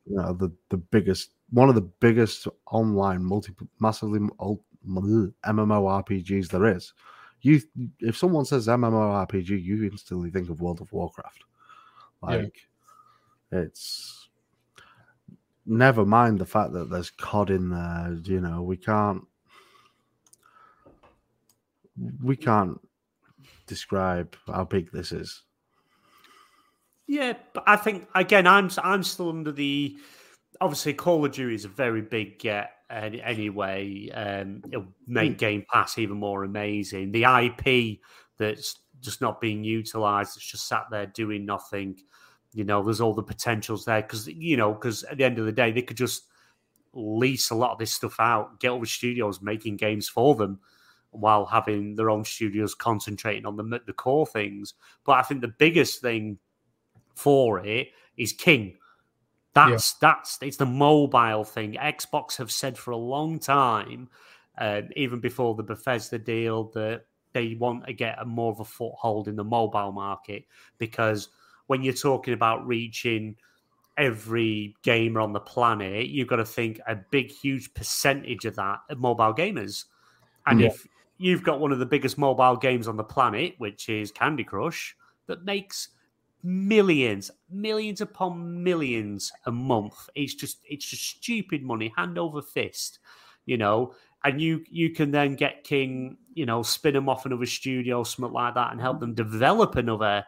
[0.05, 6.65] You know, the the biggest, one of the biggest online multi massively ul- MMORPGs there
[6.65, 6.93] is.
[7.41, 7.61] You,
[7.99, 11.43] if someone says MMORPG, you instantly think of World of Warcraft.
[12.23, 12.29] Yeah.
[12.29, 12.57] Like,
[13.51, 14.29] it's
[15.65, 18.17] never mind the fact that there's COD in there.
[18.23, 19.23] You know, we can't
[22.23, 22.79] we can't
[23.67, 25.43] describe how big this is.
[27.07, 29.97] Yeah, but I think again, I'm I'm still under the
[30.61, 34.09] obviously Call of Duty is a very big get any, anyway.
[34.09, 37.11] Um, it'll make Game Pass even more amazing.
[37.11, 37.99] The IP
[38.37, 41.97] that's just not being utilized, it's just sat there doing nothing.
[42.53, 45.45] You know, there's all the potentials there because you know, because at the end of
[45.45, 46.23] the day, they could just
[46.93, 50.59] lease a lot of this stuff out, get all the studios making games for them,
[51.11, 54.73] while having their own studios concentrating on the the core things.
[55.05, 56.39] But I think the biggest thing
[57.15, 58.78] for it is King.
[59.55, 61.73] That's that's it's the mobile thing.
[61.73, 64.09] Xbox have said for a long time,
[64.57, 68.65] uh, even before the Bethesda deal, that they want to get a more of a
[68.65, 70.45] foothold in the mobile market
[70.77, 71.29] because
[71.67, 73.35] when you're talking about reaching
[73.97, 78.79] every gamer on the planet, you've got to think a big, huge percentage of that
[78.89, 79.85] are mobile gamers.
[80.45, 80.67] And Yeah.
[80.67, 84.43] if you've got one of the biggest mobile games on the planet, which is Candy
[84.43, 84.95] Crush,
[85.27, 85.89] that makes
[86.43, 90.09] millions, millions upon millions a month.
[90.15, 92.99] It's just it's just stupid money, hand over fist,
[93.45, 93.93] you know.
[94.23, 98.33] And you you can then get King, you know, spin them off another studio, something
[98.33, 100.25] like that, and help them develop another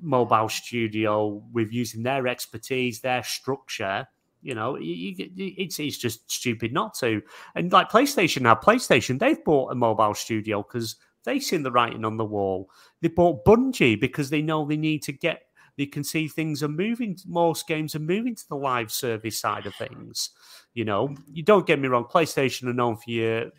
[0.00, 4.06] mobile studio with using their expertise, their structure.
[4.42, 7.22] You know, you, you, it's it's just stupid not to.
[7.54, 12.04] And like PlayStation now, PlayStation they've bought a mobile studio because they've seen the writing
[12.04, 12.70] on the wall.
[13.02, 15.42] They bought Bungie because they know they need to get.
[15.76, 17.18] They can see things are moving.
[17.26, 20.30] Most games are moving to the live service side of things.
[20.74, 22.04] You know, you don't get me wrong.
[22.04, 23.50] PlayStation are known for your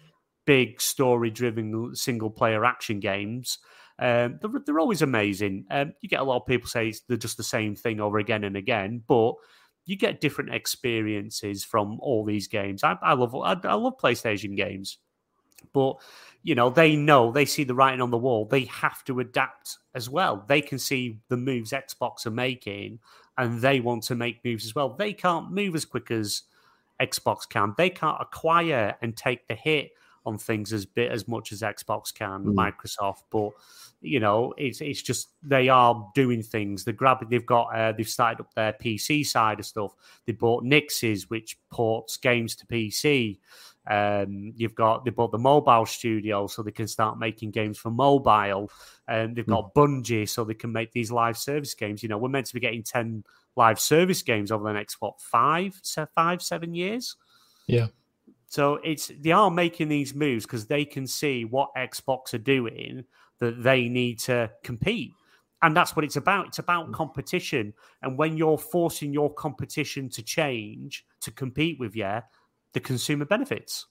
[0.45, 3.59] big story-driven single-player action games.
[3.99, 5.65] Um, they're, they're always amazing.
[5.71, 8.43] Um, you get a lot of people say they're just the same thing over again
[8.43, 9.33] and again, but
[9.85, 12.83] you get different experiences from all these games.
[12.83, 14.99] I, I love I, I love PlayStation games,
[15.73, 15.97] but
[16.43, 18.45] you know they know they see the writing on the wall.
[18.45, 20.43] They have to adapt as well.
[20.47, 22.99] They can see the moves Xbox are making,
[23.37, 24.89] and they want to make moves as well.
[24.89, 26.43] They can't move as quick as
[27.01, 27.73] Xbox can.
[27.77, 29.91] They can't acquire and take the hit
[30.25, 32.53] on things as bit as much as Xbox can, Mm.
[32.55, 33.23] Microsoft.
[33.31, 33.51] But
[34.01, 36.83] you know, it's it's just they are doing things.
[36.83, 37.29] They're grabbing.
[37.29, 39.95] They've got uh, they've started up their PC side of stuff.
[40.25, 43.39] They bought Nixxes, which ports games to PC.
[43.89, 47.89] Um, you've got they bought the mobile studio so they can start making games for
[47.89, 48.71] mobile.
[49.07, 49.79] And they've got hmm.
[49.79, 52.03] Bungie so they can make these live service games.
[52.03, 53.23] You know, we're meant to be getting ten
[53.55, 55.79] live service games over the next what five,
[56.15, 57.15] five, seven years.
[57.67, 57.87] Yeah.
[58.47, 63.05] So it's they are making these moves because they can see what Xbox are doing
[63.39, 65.11] that they need to compete.
[65.61, 66.47] And that's what it's about.
[66.47, 66.93] It's about hmm.
[66.93, 67.73] competition.
[68.01, 72.19] And when you're forcing your competition to change to compete with you,
[72.73, 73.85] the consumer benefits.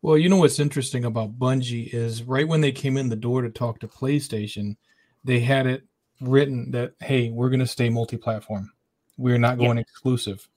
[0.00, 3.42] Well, you know what's interesting about Bungie is right when they came in the door
[3.42, 4.76] to talk to PlayStation,
[5.22, 5.84] they had it
[6.20, 8.72] written that hey, we're going to stay multi-platform.
[9.16, 9.66] We're not Yeah.
[9.66, 10.48] going exclusive.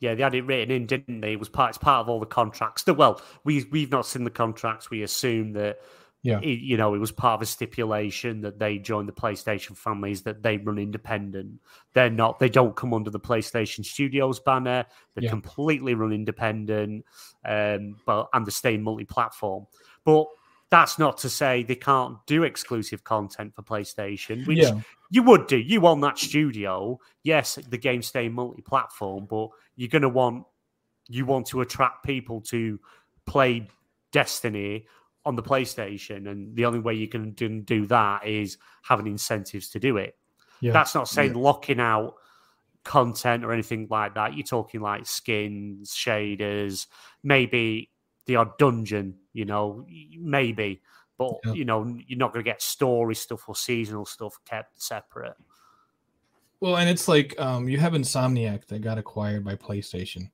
[0.00, 1.32] Yeah, they had it written in, didn't they?
[1.32, 1.70] It was part.
[1.70, 2.84] It's part of all the contracts.
[2.86, 4.90] Well, we we've not seen the contracts.
[4.90, 5.80] We assume that.
[6.24, 6.38] Yeah.
[6.40, 10.22] it- you know, it was part of a stipulation that they join the PlayStation families,
[10.22, 11.60] that they run independent.
[11.94, 12.38] They're not.
[12.38, 14.86] They don't come under the PlayStation Studios banner.
[15.14, 15.30] They Yeah.
[15.30, 17.04] completely run independent,
[17.44, 19.66] um, but and they stay multi-platform.
[20.04, 20.26] But
[20.70, 24.80] that's not to say they can't do exclusive content for PlayStation, which Yeah.
[25.10, 25.58] you would do.
[25.58, 26.98] You own that studio.
[27.24, 30.46] Yes, the games stay multi-platform, but you're going to want
[31.08, 32.78] you want to attract people to
[33.26, 33.68] play
[34.12, 34.86] Destiny
[35.24, 39.68] on the PlayStation, and the only way you can do, do that is having incentives
[39.70, 40.16] to do it.
[40.60, 40.72] Yeah.
[40.72, 42.14] That's not saying locking out
[42.84, 44.34] content or anything like that.
[44.36, 46.86] You're talking like skins, shaders,
[47.22, 47.90] maybe
[48.26, 49.86] the odd dungeon, you know,
[50.18, 50.82] maybe.
[51.18, 51.52] but Yeah.
[51.52, 55.36] you know you're not going to get story stuff or seasonal stuff kept separate.
[56.60, 60.30] Well, and it's like um, you have Insomniac that got acquired by PlayStation,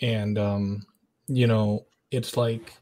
[0.00, 0.86] and um,
[1.28, 2.72] you know it's like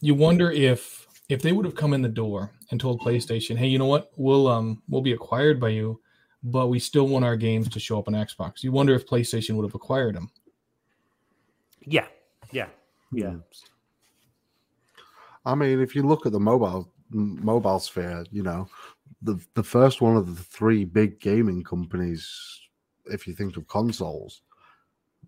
[0.00, 3.68] you wonder if if they would have come in the door and told PlayStation, "Hey,
[3.68, 4.10] you know what?
[4.16, 6.00] We'll um we'll be acquired by you,
[6.42, 9.56] but we still want our games to show up on Xbox." You wonder if PlayStation
[9.56, 10.30] would have acquired them.
[11.86, 12.06] Yeah,
[12.50, 12.68] yeah,
[13.12, 13.36] yeah.
[15.44, 18.68] I mean, if you look at the mobile m- mobile sphere, you know,
[19.22, 22.60] the the first one of the three big gaming companies,
[23.06, 24.42] if you think of consoles,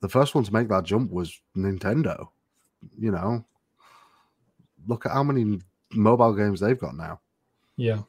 [0.00, 2.28] the first one to make that jump was Nintendo.
[2.98, 3.44] You know,
[4.86, 5.60] look at how many
[5.92, 7.20] mobile games they've got now,
[7.76, 8.02] Yeah,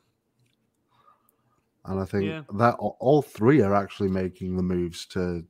[1.85, 2.43] and I think Yeah.
[2.57, 5.45] that all three are actually making the moves to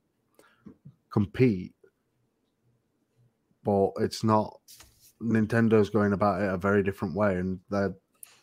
[1.10, 1.74] compete.
[3.62, 4.60] But it's not
[5.22, 7.94] Nintendo's going about it a very different way, and they're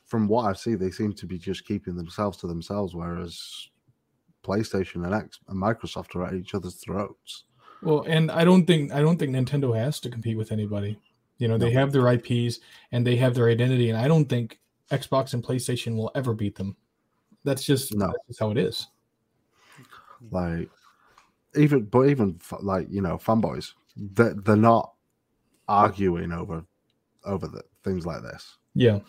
[0.05, 3.69] from what I see, they seem to be just keeping themselves to themselves, whereas
[4.43, 7.45] PlayStation and X and Microsoft are at each other's throats.
[7.81, 10.99] Well, and I don't think I don't think Nintendo has to compete with anybody.
[11.41, 12.59] You know, they have their IPs
[12.91, 14.59] and they have their identity, and I don't think
[14.91, 16.75] Xbox and PlayStation will ever beat them.
[17.43, 18.05] That's just No.
[18.07, 18.87] that's just how it is.
[20.29, 20.69] Like
[21.55, 24.93] even, but even like you know, fanboys, they're, they're not
[25.67, 26.63] arguing over
[27.25, 28.57] over the things like this.
[28.75, 28.99] Yeah,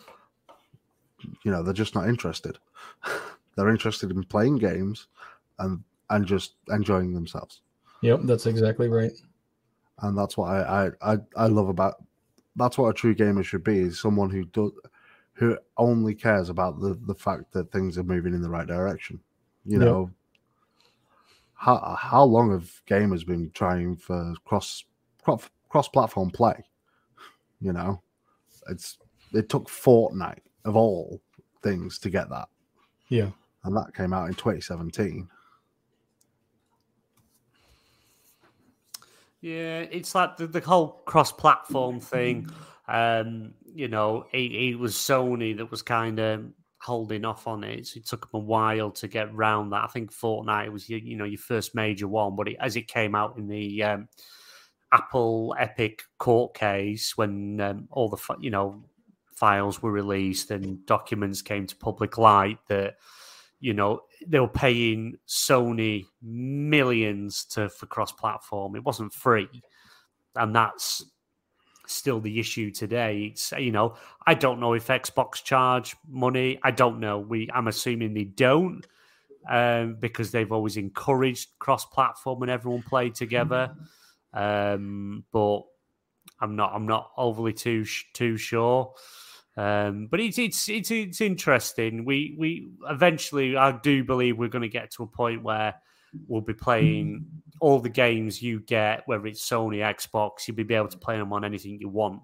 [1.43, 2.57] You know, they're just not interested.
[3.55, 5.05] they're interested in playing games
[5.59, 7.61] and and just enjoying themselves.
[8.01, 9.11] yep, that's exactly right.
[10.01, 12.03] and that's what I, I I I love about
[12.55, 14.71] that's what a true gamer should be is someone who does
[15.33, 19.19] who only cares about the the fact that things are moving in the right direction.
[19.65, 19.79] You Yep.
[19.79, 20.11] know,
[21.55, 24.83] how how long have gamers been trying for cross
[25.21, 26.63] cross cross platform play?
[27.61, 28.01] You know,
[28.69, 28.97] it's
[29.33, 31.21] it took Fortnite of all
[31.61, 32.49] things to get that,
[33.09, 33.31] Yeah,
[33.63, 35.29] and that came out in 2017.
[39.43, 42.49] Yeah, it's like the, the whole cross-platform thing.
[42.87, 46.45] Um, you know, it, it was Sony that was kind of
[46.77, 47.87] holding off on it.
[47.87, 49.83] So it took them a while to get round that.
[49.83, 52.87] I think Fortnite was your, you know, your first major one, but it, as it
[52.87, 54.07] came out in the um,
[54.93, 58.81] Apple Epic court case when um, all the you know
[59.35, 62.95] files were released and documents came to public light that
[63.59, 68.75] you know they were paying Sony millions to for cross-platform.
[68.75, 69.49] It wasn't free,
[70.35, 71.03] and that's
[71.87, 73.31] still the issue today.
[73.31, 73.95] It's you know
[74.25, 76.59] I don't know if Xbox charge money.
[76.63, 77.19] I don't know.
[77.19, 78.85] We I'm assuming they don't
[79.49, 83.75] um, because they've always encouraged cross-platform and everyone play together.
[84.33, 85.63] Um, but
[86.39, 88.93] I'm not I'm not overly too too sure.
[89.55, 92.05] Um, but it's it's it's it's interesting.
[92.05, 95.75] We we eventually I do believe we're going to get to a point where
[96.27, 97.25] we'll be playing
[97.59, 101.33] all the games you get, whether it's Sony, Xbox, you'll be able to play them
[101.33, 102.21] on anything you want.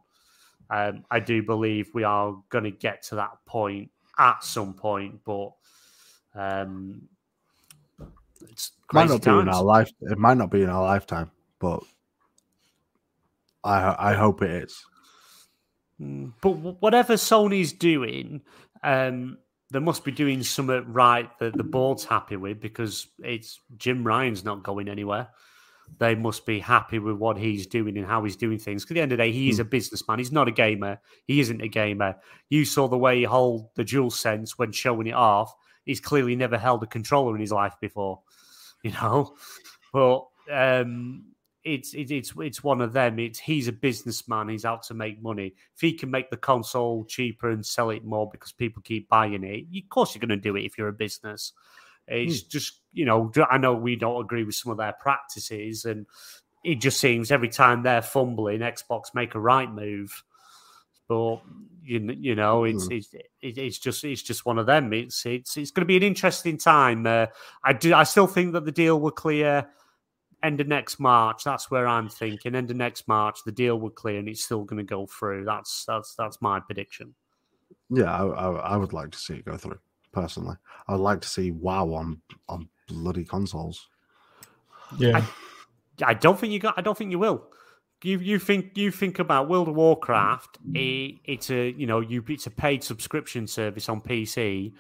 [0.70, 5.22] Um, I do believe we are going to get to that point at some point,
[5.26, 5.52] but
[6.36, 7.08] um,
[8.50, 9.92] it's might not be in our life.
[10.02, 11.82] It might not be in our lifetime, but
[13.64, 14.84] I I hope it is.
[16.00, 18.42] But whatever Sony's doing,
[18.84, 19.38] um,
[19.72, 24.44] they must be doing something right that the board's happy with because it's Jim Ryan's
[24.44, 25.28] not going anywhere.
[25.98, 28.84] They must be happy with what he's doing and how he's doing things.
[28.84, 30.20] Because at the end of the day, he is a businessman.
[30.20, 31.00] He's not a gamer.
[31.26, 32.16] He isn't a gamer.
[32.50, 35.54] You saw the way he held the DualSense when showing it off.
[35.86, 38.22] He's clearly never held a controller in his life before,
[38.84, 39.36] you know.
[39.92, 41.26] But um,
[41.64, 43.20] it's it, it's it's one of them.
[43.20, 44.50] It's he's a businessman.
[44.50, 45.54] He's out to make money.
[45.76, 49.44] If he can make the console cheaper and sell it more because people keep buying
[49.44, 51.54] it, of course you're going to do it if you're a business.
[52.08, 56.06] It's just you know I know we don't agree with some of their practices, and
[56.64, 60.24] it just seems every time they're fumbling, Xbox make a right move.
[61.08, 61.42] But
[61.84, 64.94] you you know it's it's it, it's just it's just one of them.
[64.94, 67.06] It's it's it's going to be an interesting time.
[67.06, 67.28] Uh,
[67.64, 69.68] I do I still think that the deal will clear
[70.44, 71.44] end of next March.
[71.44, 72.56] That's where I'm thinking.
[72.56, 75.46] End of next March, the deal will clear and it's still going to go through.
[75.46, 77.14] That's that's that's my prediction.
[77.90, 79.80] Yeah, I, I, I would like to see it go through.
[80.12, 80.56] Personally,
[80.88, 83.88] I would like to see WoW on on bloody consoles.
[84.98, 85.24] Yeah,
[86.04, 86.78] I don't think you got.
[86.78, 87.44] I don't think you will.
[88.04, 90.58] You you think you think about World of Warcraft?
[90.74, 94.74] It, it's a you know you it's a paid subscription service on PC.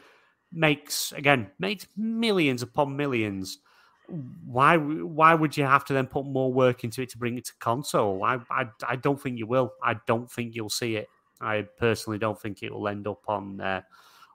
[0.51, 3.60] Makes again makes millions upon millions.
[4.45, 7.45] Why why would you have to then put more work into it to bring it
[7.45, 8.24] to console?
[8.24, 9.74] I I, I don't think you will.
[9.84, 11.07] I don't think you'll see it.
[11.41, 13.82] I personally don't think it will end up on uh,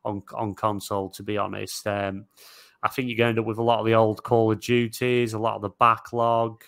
[0.05, 1.11] on on console.
[1.11, 2.27] To be honest, um,
[2.83, 4.61] I think you're going to end up with a lot of the old Call of
[4.61, 6.63] Duties, a lot of the backlog,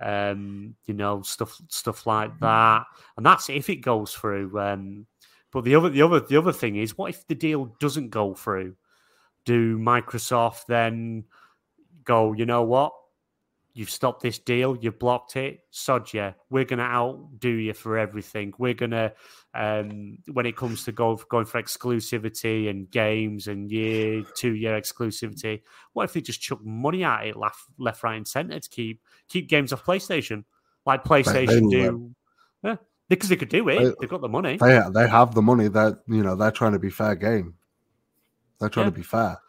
[0.00, 2.84] um, you know, stuff stuff like that,
[3.16, 4.58] and that's if it goes through.
[4.58, 5.06] Um,
[5.50, 8.34] but the other the other the other thing is, what if the deal doesn't go
[8.34, 8.76] through?
[9.44, 11.24] Do Microsoft then
[12.04, 12.32] go?
[12.32, 12.92] You know what?
[13.76, 14.76] You've stopped this deal.
[14.80, 15.64] You've blocked it.
[15.70, 18.52] Sod yeah, we're going to outdo you for everything.
[18.56, 19.12] We're going to,
[19.52, 24.80] um, when it comes to go, going for exclusivity and games and year, two year
[24.80, 28.70] exclusivity, what if they just chuck money at it left, left, right, and center to
[28.70, 30.44] keep keep games off PlayStation,
[30.86, 32.14] like PlayStation do?
[32.62, 32.76] Yeah,
[33.08, 33.78] because they could do it.
[33.80, 34.56] They, They've got the money.
[34.56, 35.66] They they have the money.
[35.66, 37.54] That you know they're trying to be fair game.
[38.60, 38.90] They're trying yeah.
[38.90, 39.40] to be fair,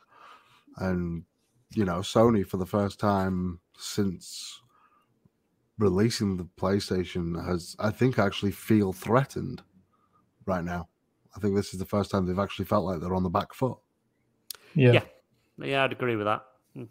[0.78, 1.26] and
[1.74, 4.62] you know Sony for the first time since
[5.78, 9.62] releasing the PlayStation has, I think, actually feel threatened
[10.46, 10.88] right now.
[11.36, 13.54] I think this is the first time they've actually felt like they're on the back
[13.54, 13.78] foot.
[14.74, 15.04] Yeah, yeah,
[15.58, 16.44] yeah I'd agree with that.
[16.74, 16.84] Hmm.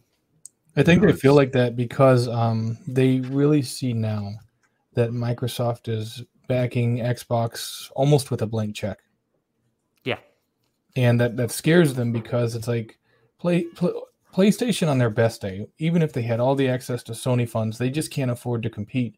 [0.76, 4.32] I think they feel like that because um, they really see now
[4.94, 8.98] that Microsoft is backing Xbox almost with a blank check.
[10.04, 10.18] Yeah,
[10.94, 12.98] and that that scares them because it's like
[13.38, 13.92] play, play
[14.34, 17.78] PlayStation on their best day, even if they had all the access to Sony funds,
[17.78, 19.16] they just can't afford to compete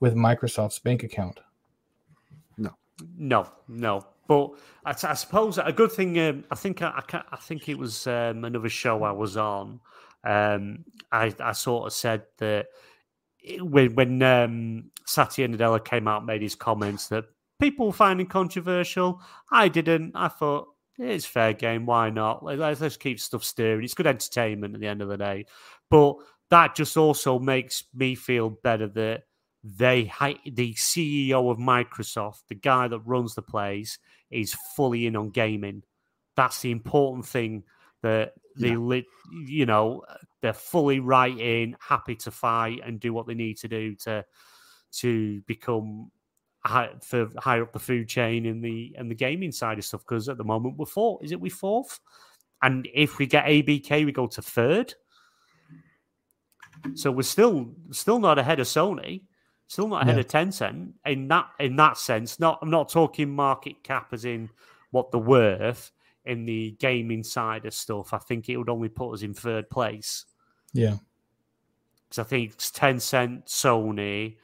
[0.00, 1.38] with Microsoft's bank account.
[2.58, 2.72] No,
[3.16, 4.04] no, no.
[4.26, 4.50] But
[4.84, 6.18] I, I suppose a good thing.
[6.18, 9.78] Um, I think I, I, I, think it was um, another show I was on.
[10.24, 12.66] Um, I, I sort of said that
[13.60, 17.26] when when um, Satya Nadella came out, made his comments that
[17.60, 19.20] people were finding controversial.
[19.52, 20.16] I didn't.
[20.16, 20.68] I thought
[20.98, 21.86] it's fair game.
[21.86, 22.44] Why not?
[22.44, 23.84] Let's, let's keep stuff stirring.
[23.84, 25.46] It's good entertainment at the end of the day.
[25.90, 26.16] But
[26.50, 29.24] that just also makes me feel better that
[29.64, 30.12] they
[30.44, 33.98] the CEO of Microsoft, the guy that runs the place,
[34.30, 35.82] is fully in on gaming.
[36.36, 37.64] That's the important thing
[38.02, 39.00] that they, yeah.
[39.46, 40.02] you know,
[40.40, 44.24] they're fully right in, happy to fight and do what they need to do to
[44.92, 46.10] to become
[46.66, 50.02] high, for higher up the food chain in the and the gaming side of stuff.
[50.02, 51.24] Because at the moment we're fourth.
[51.24, 52.00] Is it we fourth?
[52.62, 54.94] And if we get ABK, we go to third.
[56.94, 59.22] So we're still still not ahead of Sony,
[59.66, 60.20] still not ahead yeah.
[60.20, 62.38] of Tencent in that in that sense.
[62.38, 64.50] Not I'm not talking market cap as in
[64.90, 65.90] what the worth
[66.24, 68.12] in the gaming side of stuff.
[68.12, 70.26] I think it would only put us in third place.
[70.72, 70.96] Yeah.
[72.08, 74.36] Because I think it's Tencent, Sony,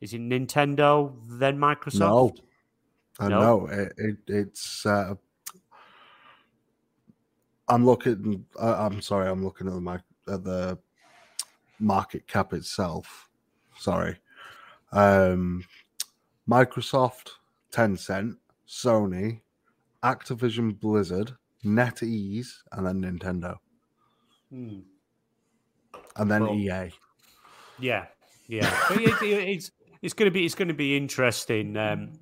[0.00, 1.98] is it Nintendo then Microsoft?
[1.98, 2.34] No,
[3.18, 4.86] uh, no, no it, it, it's.
[4.86, 5.14] Uh,
[7.68, 8.46] I'm looking.
[8.58, 9.28] Uh, I'm sorry.
[9.28, 10.78] I'm looking at the at the
[11.78, 13.28] market cap itself.
[13.76, 14.18] Sorry,
[14.92, 15.64] um,
[16.48, 17.30] Microsoft,
[17.72, 18.36] Tencent,
[18.68, 19.40] Sony,
[20.02, 21.32] Activision, Blizzard,
[21.64, 23.56] NetEase, and then Nintendo,
[24.50, 24.80] hmm.
[26.16, 26.90] and then well, EA.
[27.78, 28.06] Yeah,
[28.48, 28.78] yeah.
[28.90, 29.70] it, it, it's
[30.02, 31.76] it's going to be it's going to be interesting.
[31.76, 32.12] Um,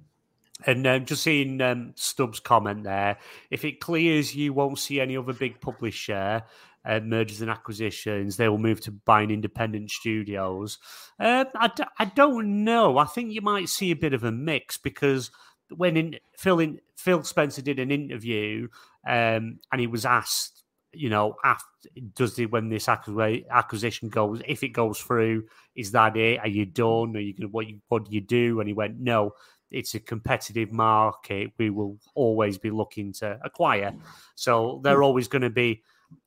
[0.67, 3.19] and um, just seeing um, Stubbs' comment there,
[3.51, 6.43] if it clears, you won't see any other big publisher
[6.85, 8.37] uh, mergers and acquisitions.
[8.37, 10.79] They will move to buying independent studios.
[11.21, 12.99] Uh, I d- I don't know.
[12.99, 15.31] I think you might see a bit of a mix because
[15.77, 18.69] when in, Phil in, Phil Spencer did an interview
[19.07, 21.67] um, and he was asked you know, after
[22.15, 26.39] does the when this acquisition goes, if it goes through, is that it?
[26.41, 27.17] Are you done?
[27.17, 27.69] Are you going what?
[27.69, 28.61] You, what do you do?
[28.61, 29.33] And he went, no,
[29.71, 31.53] it's a competitive market.
[31.59, 33.95] We will always be looking to acquire.
[34.35, 35.83] So they're always going to be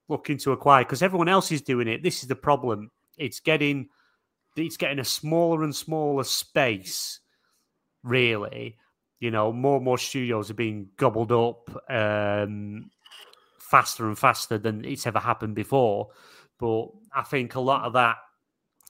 [0.08, 2.04] looking to acquire because everyone else is doing it.
[2.04, 2.92] This is the problem.
[3.18, 3.90] It's getting
[4.56, 7.20] it's getting a smaller and smaller space,
[8.04, 8.78] really.
[9.20, 11.70] You know, more and more studios are being gobbled up.
[11.90, 12.90] Um,
[13.72, 16.10] faster and faster than it's ever happened before.
[16.60, 18.18] But I think a lot of that,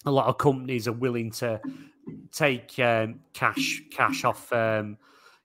[0.05, 1.61] a lot of companies are willing to
[2.31, 4.97] take um, cash cash off, um,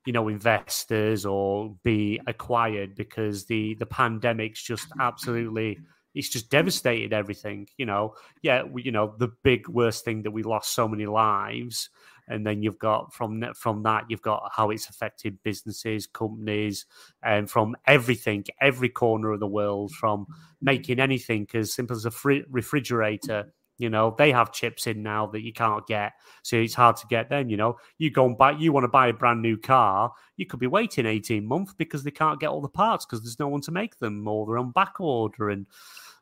[0.06, 5.78] you know, investors or be acquired because the the pandemic's just absolutely
[6.14, 7.68] it's just devastated everything.
[7.76, 11.90] You know, yeah, you know the big worst thing that we lost so many lives
[12.28, 16.86] and then you've got from from that you've got how it's affected businesses, companies,
[17.22, 20.26] and from everything, every corner of the world, from
[20.60, 23.52] making anything as simple as a fr- refrigerator.
[23.78, 26.12] You know, they have chips in now that you can't get,
[26.42, 27.50] so it's hard to get them.
[27.50, 30.46] You know, you go and buy, you want to buy a brand new car, you
[30.46, 33.48] could be waiting eighteen months because they can't get all the parts because there's no
[33.48, 35.66] one to make them, or they're on back order and.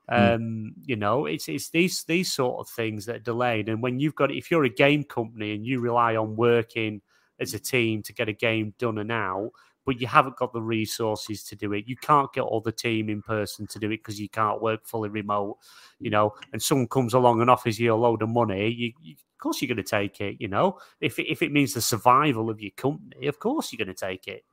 [0.09, 0.71] Um, mm.
[0.85, 3.69] You know, it's it's these these sort of things that are delayed.
[3.69, 7.01] And when you've got if you're a game company and you rely on working
[7.41, 9.51] as a team to get a game done and out,
[9.85, 11.85] but you haven't got the resources to do it.
[11.87, 14.87] You can't get all the team in person to do it because you can't work
[14.87, 15.59] fully remote,
[15.99, 16.35] you know.
[16.53, 19.61] And someone comes along and offers you a load of money, you, you of course
[19.61, 20.79] you're going to take it, you know.
[21.01, 24.27] If if it means the survival of your company, of course you're going to take
[24.27, 24.45] it.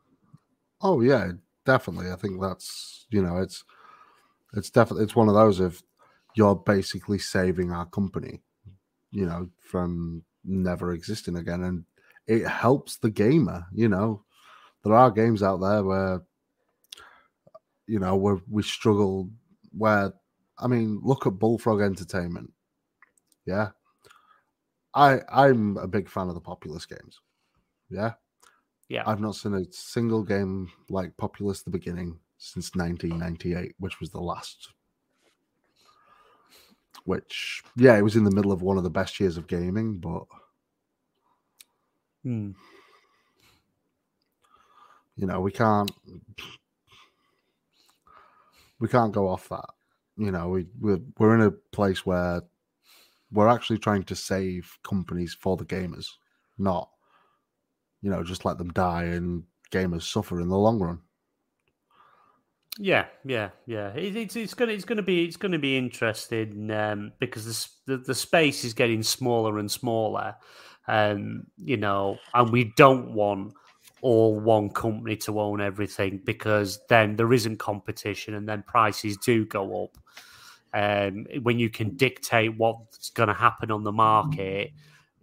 [0.81, 1.31] Oh yeah,
[1.65, 2.11] definitely.
[2.11, 3.63] I think that's you know it's
[4.53, 5.81] it's definitely it's one of those of
[6.35, 8.41] you're basically saving our company,
[9.11, 11.85] you know, from never existing again, and
[12.27, 13.65] it helps the gamer.
[13.73, 14.23] You know,
[14.83, 16.21] there are games out there where
[17.87, 19.29] you know where we struggle.
[19.77, 20.13] Where
[20.57, 22.51] I mean, look at Bullfrog Entertainment.
[23.45, 23.69] Yeah,
[24.93, 27.21] I I'm a big fan of the Populous games.
[27.89, 28.13] Yeah,
[28.89, 29.03] yeah.
[29.05, 34.19] I've not seen a single game like Populous the beginning since 1998, which was the
[34.19, 34.69] last.
[37.05, 39.99] Which, yeah, it was in the middle of one of the best years of gaming,
[39.99, 40.23] but.
[42.23, 42.51] Hmm.
[45.15, 45.91] You know, we can't.
[48.79, 49.69] We can't go off that.
[50.17, 52.41] You know, we, we're, we're in a place where
[53.31, 56.07] we're actually trying to save companies for the gamers,
[56.57, 56.89] not,
[58.01, 61.01] you know, just let them die and gamers suffer in the long run.
[62.79, 63.89] Yeah, yeah, yeah.
[63.93, 68.15] It, it's it's gonna it's gonna be it's gonna be interesting um, because the, the
[68.15, 70.35] space is getting smaller and smaller,
[70.87, 73.53] um, you know, and we don't want
[74.01, 79.45] all one company to own everything because then there isn't competition and then prices do
[79.45, 79.97] go up.
[80.73, 84.71] Um, when you can dictate what's going to happen on the market,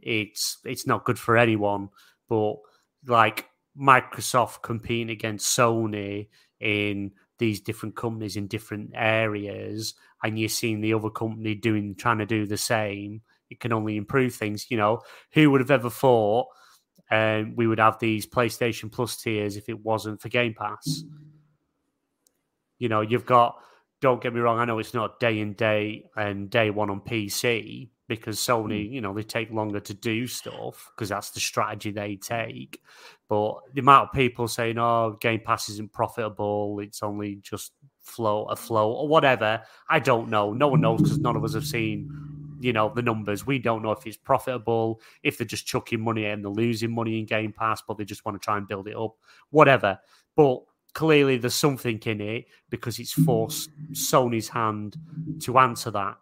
[0.03, 1.89] it's it's not good for anyone.
[2.29, 2.57] But
[3.07, 3.47] like
[3.81, 6.29] Microsoft competing against Sony
[6.61, 12.19] in these different companies in different areas and you're seeing the other company doing trying
[12.19, 13.21] to do the same
[13.51, 15.01] it can only improve things you know?
[15.33, 16.47] Who would have ever thought
[17.11, 21.05] um, we would have these playstation plus tiers if it wasn't for game pass?
[22.79, 23.57] You know you've got
[24.01, 27.01] don't get me wrong i know it's not day and day and day one on
[27.01, 28.95] pc because Sony, hmm.
[28.95, 32.83] you know, they take longer to do stuff because that's the strategy they take.
[33.29, 38.47] But the amount of people saying, "Oh, Game Pass isn't profitable; it's only just flow
[38.47, 40.53] a flow or whatever," I don't know.
[40.53, 42.11] No one knows because none of us have seen,
[42.61, 43.47] you know, the numbers.
[43.47, 47.19] We don't know if it's profitable, if they're just chucking money and they're losing money
[47.19, 49.15] in Game Pass, but they just want to try and build it up,
[49.51, 49.99] whatever.
[50.35, 50.63] But
[50.95, 53.25] clearly, there's something in it because it's hmm.
[53.25, 54.97] forced Sony's hand
[55.41, 56.17] to answer that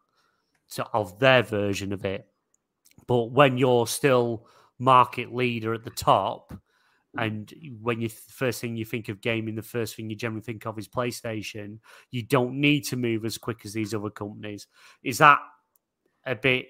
[0.76, 2.26] to, of their version of it.
[3.06, 4.46] But when you're still
[4.78, 6.52] market leader at the top,
[7.18, 10.66] and when you first thing you think of gaming, the first thing you generally think
[10.66, 11.78] of is PlayStation.
[12.10, 14.66] You don't need to move as quick as these other companies.
[15.02, 15.38] Is that
[16.26, 16.66] a bit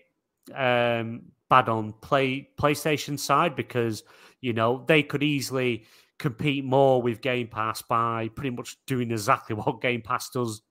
[0.55, 4.05] um, bad on play PlayStation side because
[4.41, 5.85] you know they could easily
[6.19, 10.63] compete more with Game Pass by pretty much doing exactly what Game Pass does,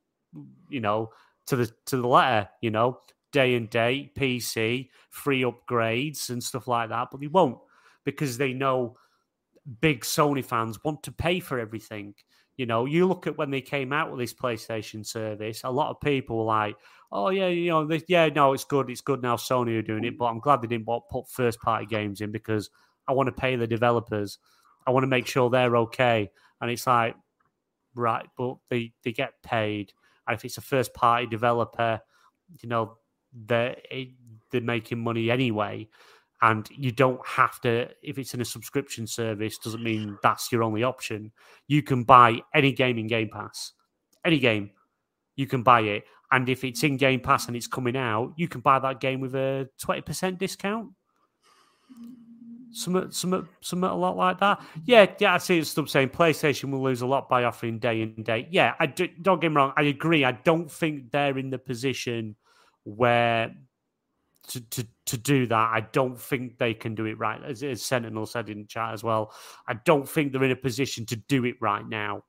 [0.70, 1.10] you know,
[1.48, 2.50] to the to the letter.
[2.62, 3.00] You know,
[3.36, 7.58] day and date, PC, free upgrades and stuff like that, but they won't
[8.06, 8.96] because they know
[9.82, 12.16] big Sony fans want to pay for everything.
[12.56, 15.90] You know, you look at when they came out with this PlayStation service, a lot
[15.90, 16.78] of people were like,
[17.12, 18.90] oh, yeah, you know, this, yeah, no, it's good.
[18.90, 21.86] It's good now Sony are doing it, but I'm glad they didn't put first party
[21.86, 22.70] games in because
[23.06, 24.40] I want to pay the developers.
[24.88, 26.32] I want to make sure they're okay.
[26.62, 27.18] And it's like,
[27.96, 29.92] right, but they, they get paid.
[30.26, 32.00] And if it's a first party developer,
[32.62, 32.98] you know,
[33.36, 33.76] they're
[34.52, 35.88] they're making money anyway,
[36.42, 37.90] and you don't have to.
[38.02, 41.32] If it's in a subscription service, doesn't mean that's your only option.
[41.68, 43.74] You can buy any game in Game Pass,
[44.24, 44.72] any game,
[45.36, 46.04] you can buy it.
[46.32, 49.20] And if it's in Game Pass and it's coming out, you can buy that game
[49.20, 50.92] with a twenty percent discount.
[52.72, 54.62] Some, some, some, a lot like that.
[54.84, 55.36] Yeah, yeah.
[55.36, 58.50] I see it's still saying PlayStation will lose a lot by offering day and day.
[58.52, 59.72] Yeah, I do, don't get me wrong.
[59.78, 60.26] I agree.
[60.26, 62.36] I don't think they're in the position
[62.86, 63.54] where
[64.48, 67.44] to, to, to do that, I don't think they can do it right.
[67.44, 69.34] As, as Sentinel said in chat as well,
[69.68, 72.24] I don't think they're in a position to do it right now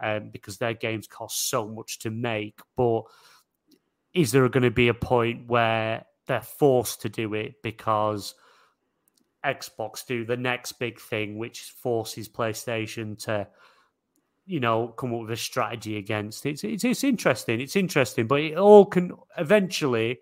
[0.00, 2.60] um, because their games cost so much to make.
[2.76, 3.02] But
[4.12, 8.34] is there going to be a point where they're forced to do it because
[9.44, 13.46] Xbox do the next big thing, which forces PlayStation to
[14.50, 16.44] you know, come up with a strategy against.
[16.44, 17.60] It's, it's it's interesting.
[17.60, 20.18] It's interesting, but it all can eventually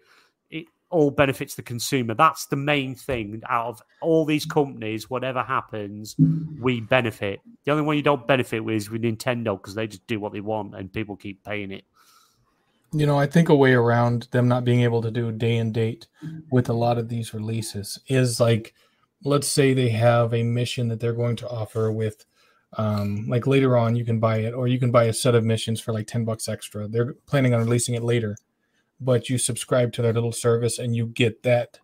[0.51, 2.13] it all benefits the consumer.
[2.13, 3.41] That's the main thing.
[3.49, 6.15] Out of all these companies, whatever happens,
[6.61, 7.41] we benefit.
[7.65, 10.35] The only one you don't benefit with is with Nintendo because they just do what
[10.35, 11.85] they want and people keep paying it.
[12.93, 15.73] You know, I think a way around them not being able to do day and
[15.73, 16.07] date
[16.51, 18.75] with a lot of these releases is like
[19.25, 22.27] let's say they have a mission that they're going to offer with
[22.75, 25.45] um, like later on you can buy it or you can buy a set of
[25.45, 26.87] missions for like 10 bucks extra.
[26.87, 28.37] They're planning on releasing it later
[29.01, 31.79] but you subscribe to their little service and you get that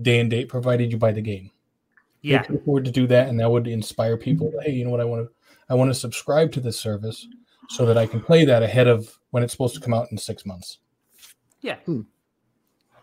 [0.00, 1.50] day and date provided you buy the game.
[2.22, 4.90] Yeah, they could afford to do that and that would inspire people hey you know
[4.90, 5.32] what i want to
[5.68, 7.28] i want to subscribe to this service
[7.68, 10.18] so that i can play that ahead of when it's supposed to come out in
[10.18, 10.78] six months.
[11.60, 12.02] Yeah, Hmm.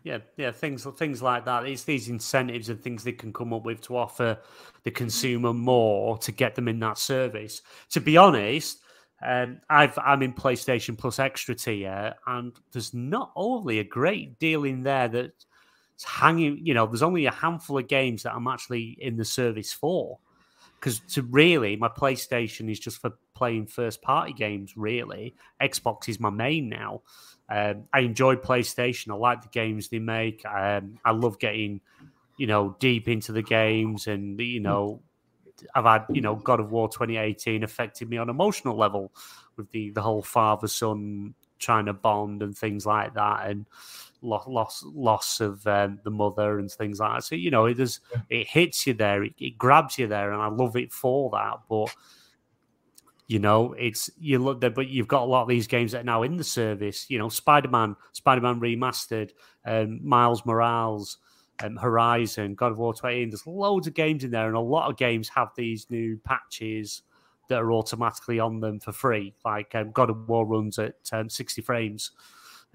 [0.04, 0.52] Yeah, yeah.
[0.52, 1.66] Things things like that.
[1.66, 4.38] It's these incentives and things they can come up with to offer
[4.84, 7.62] the consumer more to get them in that service.
[7.92, 8.80] To be honest.
[9.26, 14.66] Um, I've I'm in PlayStation Plus Extra tier, and there's not only a great deal
[14.66, 15.46] in there that's
[16.04, 16.60] hanging.
[16.62, 20.20] You know, there's only a handful of games that I'm actually in the service for.
[20.78, 24.76] Because to really, my PlayStation is just for playing first party games.
[24.76, 27.02] Really, Xbox is my main now.
[27.50, 29.12] Um, I enjoy PlayStation.
[29.12, 30.46] I like the games they make.
[30.46, 31.82] Um, I love getting,
[32.38, 35.02] you know, deep into the games, and you know,
[35.76, 39.12] I've had you know God of War 2018 affected me on emotional level
[39.58, 43.66] with the the whole father son trying to bond and things like that, and
[44.22, 47.24] loss loss loss of um, the mother and things like that.
[47.24, 50.42] So you know, it does it hits you there, it, it grabs you there, and
[50.42, 51.60] I love it for that.
[51.70, 51.94] But
[53.34, 56.02] you know, it's you look there, but you've got a lot of these games that
[56.02, 57.10] are now in the service.
[57.10, 59.32] You know, Spider Man, Spider Man remastered,
[59.66, 61.18] um, Miles Morales,
[61.64, 63.26] um, Horizon, God of War 20.
[63.26, 67.02] There's loads of games in there, and a lot of games have these new patches
[67.50, 69.34] that are automatically on them for free.
[69.44, 72.12] Like um, God of War runs at um, 60 frames,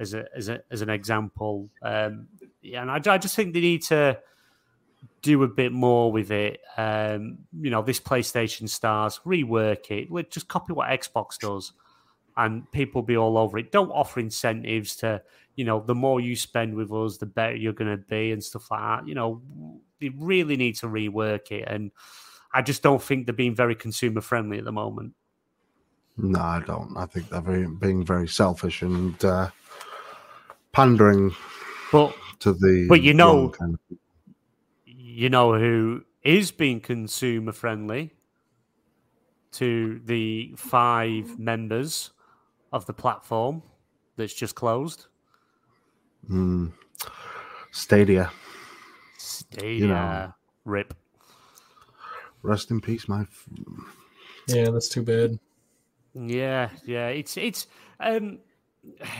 [0.00, 1.70] as a, as a, as an example.
[1.82, 2.26] Um,
[2.62, 4.18] yeah, and I, I just think they need to
[5.22, 6.60] do a bit more with it.
[6.76, 10.30] Um, you know, this PlayStation stars, rework it.
[10.30, 11.72] Just copy what Xbox does,
[12.36, 13.72] and people be all over it.
[13.72, 15.20] Don't offer incentives to,
[15.56, 18.42] you know, the more you spend with us, the better you're going to be, and
[18.42, 19.08] stuff like that.
[19.08, 19.42] You know,
[20.00, 21.90] they really need to rework it, and
[22.54, 25.14] I just don't think they're being very consumer friendly at the moment.
[26.16, 26.96] No, I don't.
[26.96, 29.50] I think they're very, being very selfish and uh,
[30.72, 31.34] pandering
[31.92, 32.86] But to the.
[32.88, 33.98] But you know- kind of-
[35.18, 38.12] you know who is being consumer friendly
[39.52, 42.10] to the five members
[42.72, 43.62] of the platform
[44.16, 45.06] that's just closed?
[46.30, 46.72] Mm.
[47.72, 48.30] Stadia.
[49.16, 49.86] Stadia.
[49.86, 50.32] know.
[50.64, 50.94] Rip.
[52.42, 53.22] Rest in peace, my.
[53.22, 53.48] F-
[54.46, 55.38] yeah that's too bad
[56.14, 57.08] Yeah, yeah.
[57.08, 57.66] It's it's
[58.00, 58.38] um,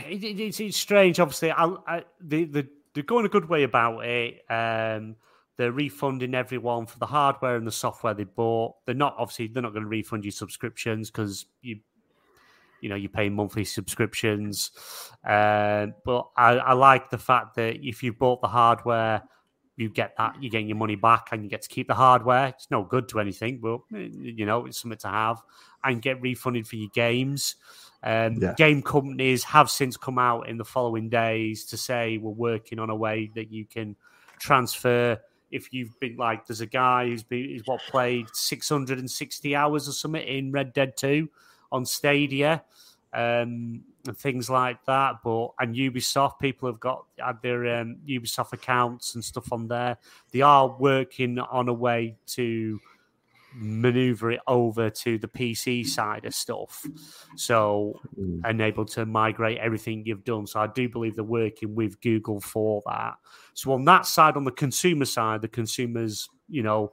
[0.07, 1.19] it, it- it's it's strange.
[1.19, 4.43] Obviously, I, I they they they're going a good way about it.
[4.49, 5.15] Um,
[5.59, 8.75] they're refunding everyone for the hardware and the software they bought.
[8.85, 11.81] They're not obviously they're not going to refund you subscriptions because you
[12.79, 14.71] you know you pay monthly subscriptions.
[15.27, 19.21] Uh, but I, I like the fact that if you bought the hardware.
[19.75, 22.47] You get that, you're getting your money back, and you get to keep the hardware.
[22.47, 25.41] It's no good to anything, but you know it's something to have
[25.85, 27.55] and get refunded for your games.
[28.03, 28.55] Um, Yeah.
[28.57, 32.89] Game companies have since come out in the following days to say we're working on
[32.89, 33.95] a way that you can
[34.37, 35.21] transfer.
[35.51, 39.91] If you've been like, there's a guy who's been who's what played 660 hours or
[39.91, 41.29] something in Red Dead 2
[41.71, 42.63] on Stadia,
[43.13, 45.17] um, and things like that.
[45.23, 49.97] But and Ubisoft, people have got had their um, Ubisoft accounts and stuff on there.
[50.31, 52.79] They are working on a way to
[53.53, 56.85] maneuver it over to the PC side of stuff.
[57.35, 58.41] So Mm.
[58.43, 60.45] and able to migrate everything you've done.
[60.47, 63.15] So I do believe they're working with Google for that.
[63.53, 66.91] So on that side, on the consumer side, the consumers, you know,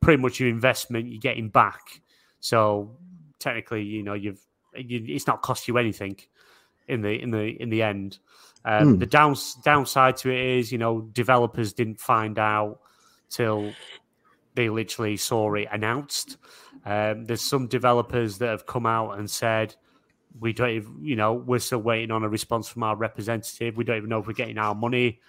[0.00, 2.00] pretty much your investment you're getting back.
[2.40, 2.96] So
[3.38, 4.40] technically, you know, you've
[4.76, 6.18] you, it's not cost you anything
[6.88, 8.18] in the in the in the end.
[8.64, 8.98] Um, Hmm.
[8.98, 12.80] The downs downside to it is, you know, developers didn't find out
[13.28, 13.72] till
[14.54, 16.36] they literally saw it announced.
[16.84, 19.74] Um, there's some developers that have come out and said,
[20.38, 23.76] we don't, even, you know, we're still waiting on a response from our representative.
[23.76, 25.20] We don't even know if we're getting our money.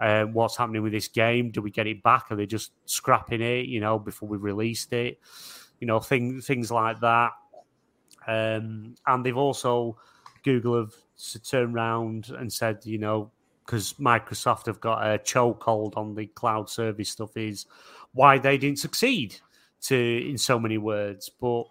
[0.00, 1.50] Um, what's happening with this game?
[1.50, 2.26] Do we get it back?
[2.30, 3.66] Are they just scrapping it?
[3.66, 5.20] You know, before we released it,
[5.80, 7.32] you know, things things like that.
[8.26, 9.98] Um, and they've also
[10.42, 10.94] Google have
[11.44, 13.30] turned around and said, you know,
[13.64, 17.66] because Microsoft have got a chokehold on the cloud service stuff, is
[18.12, 19.36] why they didn't succeed.
[19.86, 21.64] To in so many words, but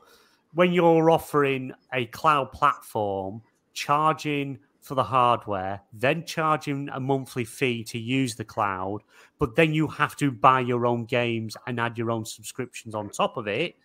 [0.54, 3.42] when you're offering a cloud platform,
[3.74, 9.00] charging for the hardware, then charging a monthly fee to use the cloud,
[9.40, 13.10] but then you have to buy your own games and add your own subscriptions on
[13.10, 13.76] top of it.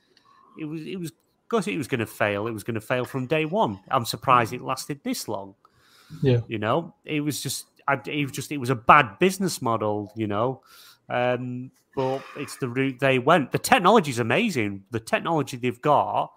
[0.58, 1.12] It was it was
[1.48, 2.46] because it was going to fail.
[2.46, 3.78] It was going to fail from day one.
[3.90, 5.54] I'm surprised it lasted this long.
[6.22, 6.40] Yeah.
[6.48, 7.66] You know, it was just
[8.06, 10.12] it was just it was a bad business model.
[10.16, 10.62] You know,
[11.08, 13.52] Um, but it's the route they went.
[13.52, 14.84] The technology is amazing.
[14.90, 16.32] The technology they've got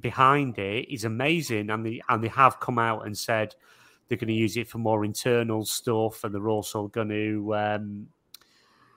[0.00, 3.54] behind it is amazing, and they and they have come out and said
[4.08, 8.08] they're going to use it for more internal stuff, and they're also going to um,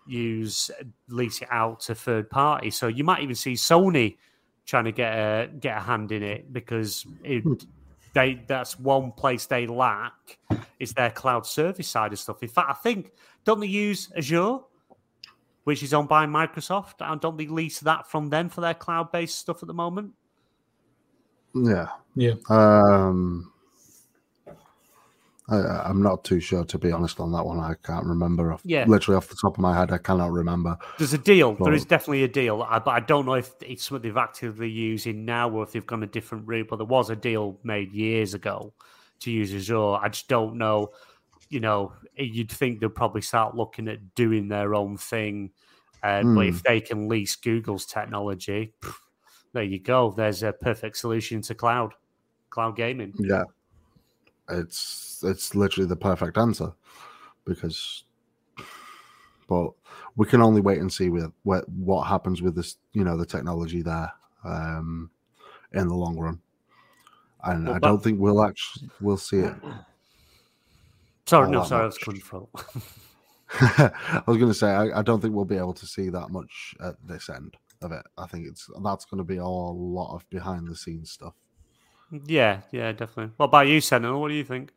[0.05, 0.71] use
[1.07, 2.77] lease it out to third parties.
[2.77, 4.17] So you might even see Sony
[4.65, 7.43] trying to get a get a hand in it because it,
[8.13, 10.37] they that's one place they lack
[10.79, 12.41] is their cloud service side of stuff.
[12.43, 13.11] In fact, I think
[13.43, 14.59] don't they use Azure?
[15.63, 16.95] Which is owned by Microsoft.
[16.99, 20.13] And don't they lease that from them for their cloud based stuff at the moment?
[21.53, 21.87] Yeah.
[22.15, 22.33] Yeah.
[22.49, 23.51] Um,
[25.49, 27.59] I, am not too sure, to be honest, on that one.
[27.59, 28.53] I can't remember.
[28.53, 28.85] Off, yeah.
[28.87, 30.77] Literally off the top of my head, I cannot remember.
[30.97, 31.53] There's a deal.
[31.53, 32.61] But, there is definitely a deal.
[32.61, 35.85] I, but I don't know if it's what they've actively using now or if they've
[35.85, 36.67] gone a different route.
[36.69, 38.73] But there was a deal made years ago
[39.21, 39.95] to use Azure.
[39.95, 40.91] I just don't know
[41.51, 45.51] you know, you'd think they'll probably start looking at doing their own thing.
[46.01, 46.35] Uh, mm.
[46.35, 46.61] But if hmm.
[46.65, 48.95] they can lease Google's technology, pff,
[49.53, 50.11] there you go.
[50.11, 51.93] There's a perfect solution to cloud,
[52.49, 53.13] cloud gaming.
[53.19, 53.43] Yeah,
[54.49, 56.71] it's it's literally the perfect answer
[57.45, 58.05] because,
[59.47, 59.71] but
[60.15, 63.25] we can only wait and see with what what happens with this, you know, the
[63.25, 64.11] technology there
[64.45, 65.11] um,
[65.73, 66.39] in the long run.
[67.43, 69.53] And well, I don't think we'll actually we'll see it
[71.31, 71.83] Sorry, no, sorry, much.
[71.83, 72.49] I was control.
[73.53, 76.29] I was going to say I, I, don't think we'll be able to see that
[76.29, 78.05] much at this end of it.
[78.17, 81.33] I think it's that's going to be all a lot of behind the scenes stuff.
[82.25, 83.31] Yeah, yeah, definitely.
[83.37, 84.19] What about you, Sentinel?
[84.19, 84.73] What do you think?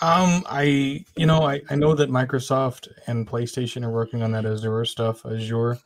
[0.00, 4.46] Um, I you know I, I know that Microsoft and PlayStation are working on that
[4.46, 5.78] Azure stuff, Azure,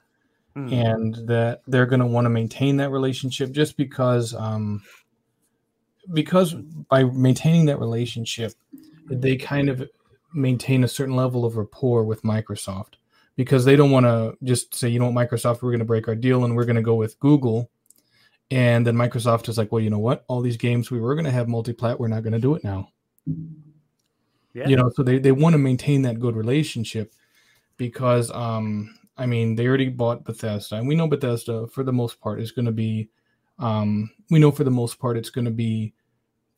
[0.54, 0.70] mm.
[0.70, 4.82] and that they're going to want to maintain that relationship just because um
[6.12, 6.52] because
[6.90, 8.52] by maintaining that relationship
[9.10, 9.88] they kind of
[10.34, 12.94] maintain a certain level of rapport with Microsoft
[13.36, 16.08] because they don't want to just say, you know what, Microsoft, we're going to break
[16.08, 17.70] our deal and we're going to go with Google.
[18.50, 20.24] And then Microsoft is like, well, you know what?
[20.26, 22.64] All these games we were going to have multiplat, we're not going to do it
[22.64, 22.90] now.
[24.54, 24.66] Yeah.
[24.68, 27.12] You know, so they, they want to maintain that good relationship
[27.76, 32.20] because, um, I mean, they already bought Bethesda, and we know Bethesda for the most
[32.20, 33.10] part is going to be,
[33.58, 35.92] um, we know for the most part it's going to be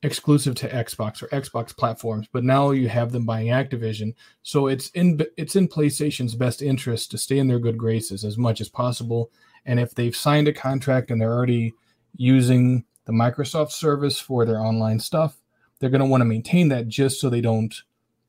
[0.02, 4.14] exclusive to Xbox or Xbox platforms, but now you have them buying Activision.
[4.42, 8.38] So it's in it's in PlayStation's best interest to stay in their good graces as
[8.38, 9.30] much as possible.
[9.66, 11.74] And if they've signed a contract and they're already
[12.16, 15.36] using the Microsoft service for their online stuff,
[15.78, 17.82] they're going to want to maintain that just so they don't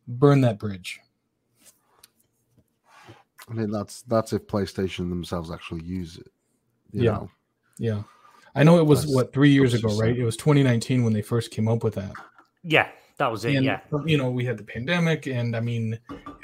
[0.08, 1.00] burn that bridge.
[3.50, 6.32] I mean that's that's if PlayStation themselves actually use it.
[6.92, 7.12] yeah.
[7.12, 7.30] Know?
[7.78, 8.04] Yeah.
[8.56, 10.18] I know it was That's what three years ago, right?
[10.18, 12.12] It was 2019 when they first came up with that.
[12.64, 13.56] Yeah, that was it.
[13.56, 16.00] And, yeah, you know, we had the pandemic, and I mean,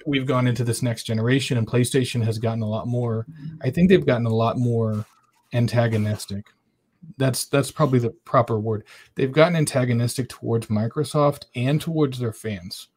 [0.05, 3.25] we've gone into this next generation, and PlayStation has gotten a lot more.
[3.61, 5.05] I think they've gotten a lot more
[5.53, 6.45] antagonistic.
[7.17, 8.85] That's that's probably the proper word.
[9.15, 12.87] They've gotten antagonistic towards Microsoft and towards their fans.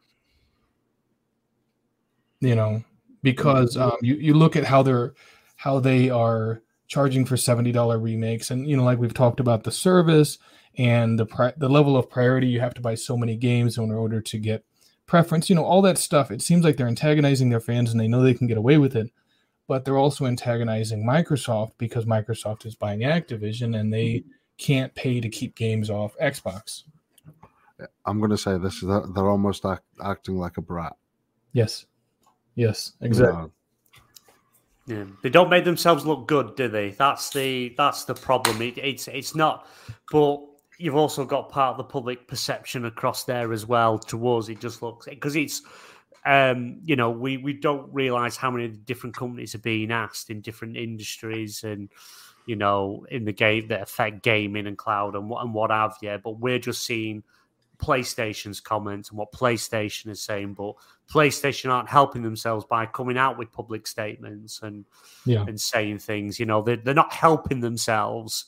[2.40, 2.84] You know,
[3.22, 5.14] because um, you you look at how they're
[5.56, 9.70] how they are charging for $70 remakes and you know like we've talked about the
[9.70, 10.36] service
[10.76, 13.90] and the pri- the level of priority you have to buy so many games in
[13.90, 14.64] order to get
[15.06, 18.08] preference you know all that stuff it seems like they're antagonizing their fans and they
[18.08, 19.10] know they can get away with it
[19.70, 24.30] but they're also antagonizing Microsoft because Microsoft is buying Activision and they mm-hmm.
[24.58, 26.82] can't pay to keep games off Xbox.
[28.04, 30.96] I'm going to say this: is they're almost act, acting like a brat.
[31.52, 31.86] Yes,
[32.56, 33.52] yes, exactly.
[34.90, 36.90] Yeah, they don't make themselves look good, do they?
[36.90, 38.60] That's the that's the problem.
[38.60, 39.68] It, it's it's not,
[40.10, 40.40] but
[40.78, 44.60] you've also got part of the public perception across there as well towards it.
[44.60, 45.62] Just looks because it's,
[46.26, 50.40] um, you know, we we don't realize how many different companies are being asked in
[50.40, 51.88] different industries and
[52.46, 55.96] you know in the game that affect gaming and cloud and what and what have
[56.02, 56.18] you.
[56.22, 57.22] But we're just seeing
[57.80, 60.74] PlayStation's comments and what PlayStation is saying, but
[61.10, 64.84] PlayStation aren't helping themselves by coming out with public statements and
[65.26, 65.44] yeah.
[65.46, 66.38] and saying things.
[66.38, 68.46] You know, they're, they're not helping themselves,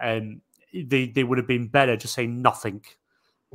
[0.00, 0.40] and
[0.72, 2.82] they they would have been better just saying nothing.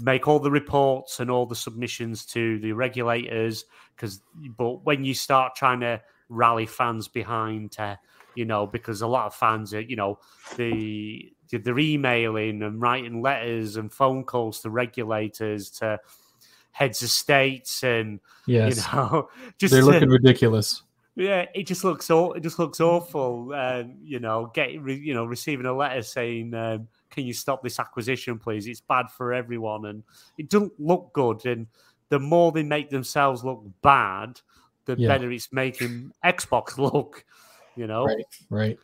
[0.02, 3.66] Make all the reports and all the submissions to the regulators,
[3.96, 4.22] because
[4.58, 7.96] but when you start trying to rally fans behind, uh,
[8.36, 10.20] you know, because a lot of fans are, you know,
[10.56, 16.00] the they're emailing and writing letters and phone calls to regulators to
[16.72, 18.78] heads of states and yes.
[18.78, 19.28] you know
[19.58, 20.84] just they're looking ridiculous
[21.16, 25.26] yeah it just looks all it just looks awful um, you know get you know
[25.26, 29.88] receiving a letter saying um, can you stop this acquisition please it's bad for everyone
[29.88, 30.04] and
[30.38, 31.66] it doesn't look good and
[32.10, 34.40] the more they make themselves look bad
[34.90, 35.10] the Yeah.
[35.10, 37.26] better it's making Xbox look.
[37.76, 38.26] You know, Right.
[38.50, 38.80] Right.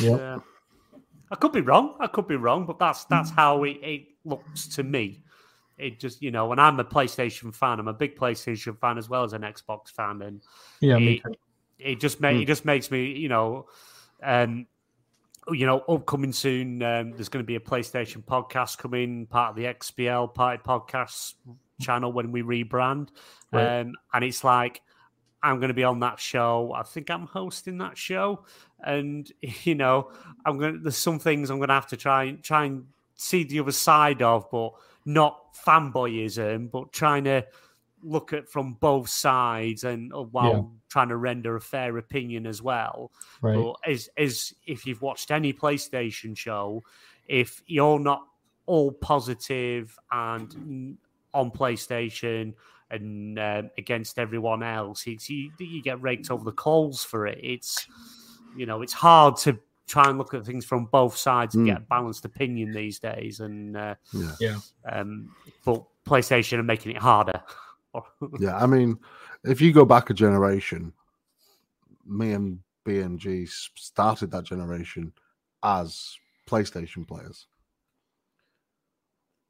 [0.00, 0.18] Yep.
[0.20, 0.38] Yeah.
[1.30, 1.96] I could be wrong.
[2.00, 3.08] I could be wrong, but that's Mm.
[3.10, 5.22] that's how it, it looks to me.
[5.76, 7.78] It just you know, and I'm a PlayStation fan.
[7.78, 10.42] I'm a big PlayStation fan as well as an Xbox fan, and
[10.80, 10.96] Yeah.
[10.98, 11.22] It,
[11.78, 12.38] it just ma- Hmm.
[12.38, 13.68] it just makes me you know,
[14.22, 14.66] um,
[15.50, 16.82] you know, upcoming soon.
[16.82, 21.34] Um, there's going to be a PlayStation podcast coming, part of the XBL Party Podcast
[21.80, 23.08] channel when we rebrand,
[23.52, 23.80] Right.
[23.80, 24.82] um, and it's like
[25.42, 26.72] I'm going to be on that show.
[26.74, 28.44] I think I'm hosting that show,
[28.82, 29.30] and
[29.64, 30.10] you know,
[30.44, 30.74] I'm going.
[30.74, 33.60] to There's some things I'm going to have to try and try and see the
[33.60, 34.72] other side of, but
[35.04, 37.44] not fanboyism, but trying to
[38.02, 40.62] look at from both sides and uh, while Yeah.
[40.88, 43.10] trying to render a fair opinion as well.
[43.42, 43.56] Right.
[43.56, 46.84] But as as if you've watched any PlayStation show,
[47.26, 48.24] if you're not
[48.66, 50.96] all positive and
[51.34, 52.54] on PlayStation
[52.90, 57.38] and um, against everyone else, it's you, you get raked over the coals for it.
[57.42, 57.86] It's
[58.56, 61.68] you know it's hard to try and look at things from both sides and Mm.
[61.68, 63.40] get a balanced opinion these days.
[63.40, 64.34] And uh, Yeah.
[64.40, 64.58] Yeah.
[64.90, 65.30] um,
[65.64, 67.42] but PlayStation are making it harder.
[68.38, 68.98] Yeah, I mean,
[69.44, 70.92] if you go back a generation,
[72.06, 75.12] me and BMG started that generation
[75.62, 76.16] as
[76.48, 77.46] PlayStation players,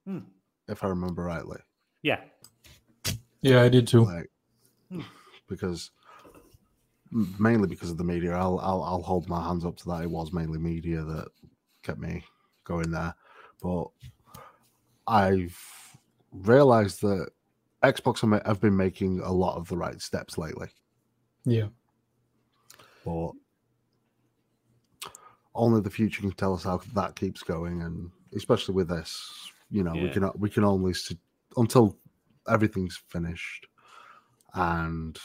[0.07, 0.21] Hmm.
[0.69, 1.59] if I remember rightly.
[2.03, 2.21] yeah,
[3.43, 4.05] Yeah, I did too.
[4.05, 4.31] Like,
[5.49, 5.91] because
[7.11, 10.03] mainly because of the media, I'll, I'll I'll hold my hands up to that.
[10.03, 11.29] It was mainly media that
[11.83, 12.25] kept me
[12.65, 13.15] going there,
[13.63, 13.87] but
[15.07, 15.59] I've
[16.33, 17.29] realized that
[17.83, 20.69] Xbox have been making a lot of the right steps lately.
[21.45, 21.69] Yeah.
[23.05, 23.31] but
[25.55, 29.83] only the future can tell us how that keeps going, and especially with this, you
[29.83, 30.13] know, we Yeah.
[30.13, 31.15] can we can only s-
[31.57, 31.97] until
[32.49, 33.67] everything's finished,
[34.55, 35.19] and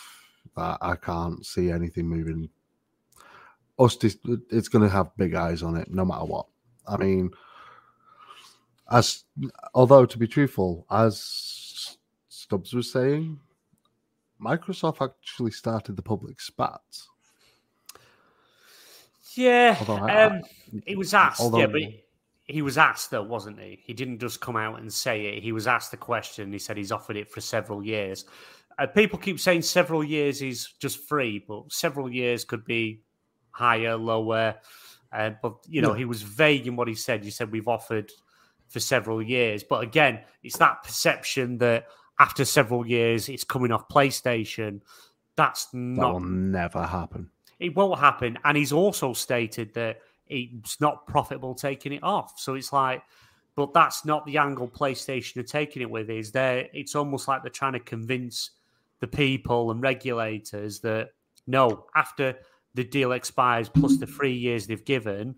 [0.57, 2.49] I, I can't see anything moving.
[3.79, 3.97] Us,
[4.51, 6.45] it's going to have big eyes on it, no matter what.
[6.87, 7.31] I mean,
[8.91, 9.23] as
[9.73, 11.97] although to be truthful, as
[12.29, 13.39] Stubbs was saying,
[14.39, 16.81] Microsoft actually started the public spat.
[19.35, 19.77] yeah.
[19.79, 20.41] Although I- Um,
[20.85, 21.81] he was asked, yeah, but
[22.45, 23.79] he was asked though, wasn't he?
[23.83, 25.43] He didn't just come out and say it.
[25.43, 26.51] He was asked the question.
[26.51, 28.25] He said he's offered it for several years.
[28.79, 33.01] Uh, people keep saying several years is just free, but several years could be
[33.51, 34.55] higher, lower.
[35.11, 35.99] Uh, but you know, Yeah.
[35.99, 37.23] he was vague in what he said.
[37.23, 38.11] He said we've offered
[38.67, 41.85] for several years, but again, it's that perception that
[42.19, 44.81] after several years, it's coming off PlayStation.
[45.35, 47.29] That's That not will never happen.
[47.59, 48.37] it won't happen.
[48.43, 52.39] And he's also stated that it's not profitable taking it off.
[52.39, 53.03] So it's like,
[53.55, 56.09] but that's not the angle PlayStation are taking it with.
[56.09, 56.67] Is there?
[56.73, 58.51] It's almost like they're trying to convince
[58.99, 61.09] the people and regulators that
[61.45, 62.35] no, after
[62.73, 65.35] the deal expires plus the three years they've given,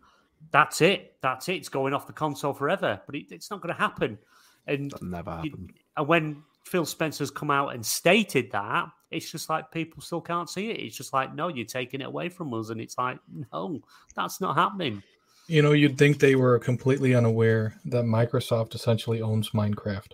[0.52, 1.16] that's it.
[1.22, 1.56] That's it.
[1.56, 3.02] It's going off the console forever.
[3.06, 4.18] But it, it's not going to happen.
[4.68, 5.68] And That never you-
[5.98, 10.50] and when Phil Spencer's come out and stated that, it's just like people still can't
[10.50, 10.80] see it.
[10.80, 12.70] It's just like, no, you're taking it away from us.
[12.70, 13.18] And it's like,
[13.52, 13.82] no,
[14.16, 15.02] that's not happening.
[15.48, 20.14] You know, you'd think they were completely unaware that Microsoft essentially owns Minecraft.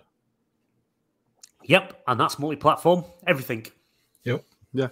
[1.64, 2.02] Yep.
[2.06, 3.66] And that's multi platform, everything.
[4.24, 4.44] Yep.
[4.72, 4.88] Yeah.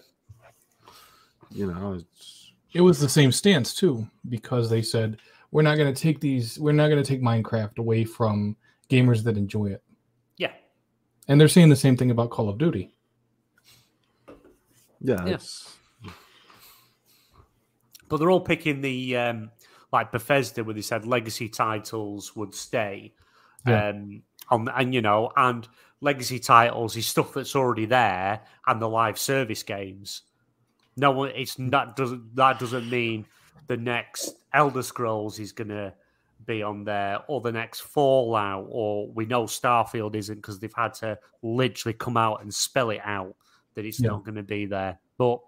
[1.51, 5.19] You know, it's It was the same stance too, because they said
[5.51, 8.57] we're not going to take these, we're not going to take Minecraft away from
[8.89, 9.83] gamers that enjoy it.
[10.37, 10.53] Yeah.
[11.27, 12.93] And they're saying the same thing about Call of Duty.
[15.01, 15.39] Yeah, Yeah.
[18.09, 19.51] But they're all picking the, um,
[19.93, 23.15] like Bethesda, where they said legacy titles would stay.
[23.67, 23.89] Yeah.
[23.89, 25.69] Um, on, and, you know, and
[26.01, 30.23] legacy titles is stuff that's already there and the live service games.
[30.97, 33.27] No one, it's not, doesn't, that doesn't mean
[33.69, 35.95] the next Elder Scrolls is going to
[36.47, 40.95] be on there or the next Fallout or we know Starfield isn't because they've had
[40.95, 43.37] to literally come out and spell it out
[43.75, 44.11] that it's Yeah.
[44.11, 44.99] not going to be there.
[45.19, 45.41] But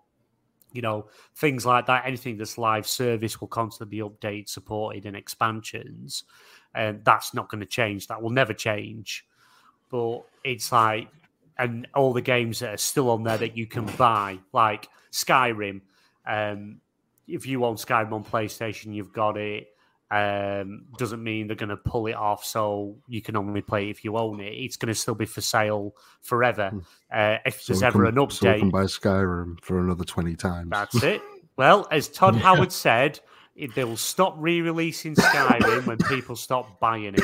[0.73, 1.07] you know,
[1.37, 6.25] things like that, anything that's live service will constantly be updated, supported, and expansions.
[6.75, 8.07] And that's not going to change.
[8.07, 9.27] That will never change.
[9.91, 11.09] But it's like,
[11.59, 15.83] and all the games that are still on there that you can buy, like Skyrim.
[16.27, 16.81] Um,
[17.29, 19.69] if you own Skyrim on PlayStation, you've got it.
[20.13, 23.91] Um, doesn't mean they're going to pull it off, so you can only play it
[23.93, 24.53] if you own it.
[24.53, 26.71] It's going to still be for sale forever.
[27.11, 30.05] Uh, if so there's ever can- an So we can update, buy Skyrim for another
[30.05, 30.69] twenty times.
[30.71, 31.23] that's it.
[31.57, 32.37] Well, as Todd.
[32.37, 33.21] Howard said,
[33.57, 37.21] it, they'll stop re-releasing Skyrim when people stop buying it.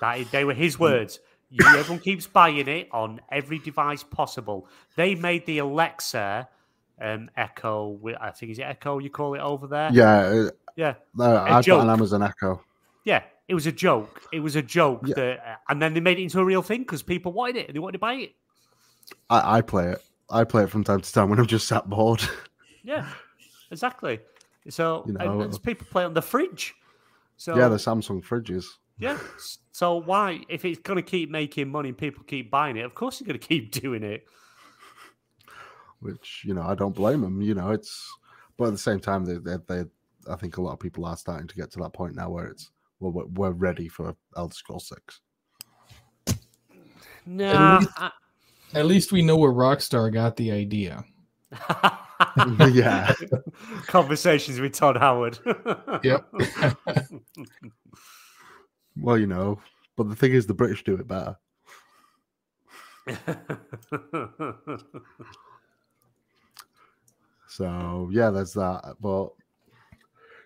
[0.00, 1.20] That, they were his words.
[1.50, 4.68] You, everyone keeps buying it on every device possible.
[4.96, 6.48] They made the Alexa
[7.00, 7.98] um, Echo.
[8.20, 9.90] I think is it Echo you call it over there?
[9.92, 10.48] Yeah,
[10.78, 11.90] yeah, uh, I've got an.
[11.90, 12.62] Amazon Echo.
[13.04, 13.22] yeah.
[13.48, 14.20] It was a joke.
[14.30, 15.00] It was a joke.
[15.06, 15.14] Yeah.
[15.16, 17.66] That, uh, and then they made it into a real thing because people wanted it
[17.68, 18.34] and they wanted to buy it.
[19.30, 20.02] I, I play it.
[20.28, 22.22] I play it from time to time when I'm just sat bored.
[22.84, 23.06] Yeah,
[23.70, 24.20] exactly.
[24.70, 26.74] So You and know, people play on the fridge.
[27.36, 28.64] So yeah, the Samsung fridges.
[28.98, 29.18] Yeah.
[29.72, 32.94] So why, if it's going to keep making money and people keep buying it, of
[32.94, 34.24] course you're going to keep doing it.
[36.00, 37.42] which you know I don't blame them.
[37.42, 38.10] You know, it's
[38.58, 39.84] but at the same time, they, they, they
[40.30, 42.46] I think a lot of people are starting to get to that point now where
[42.46, 42.70] it's
[43.00, 45.20] well, we're, we're ready for Elder Scrolls Six.
[47.26, 47.78] No.
[47.80, 48.12] least-
[48.74, 51.04] At least we know where Rockstar got the idea.
[52.72, 53.12] yeah,
[53.86, 55.38] Conversations with Todd Howard.
[56.04, 56.26] Yep.
[59.00, 59.58] well, you know,
[59.96, 61.36] but the thing is, the British do it better.
[67.48, 68.96] So yeah, there's that.
[69.00, 69.30] But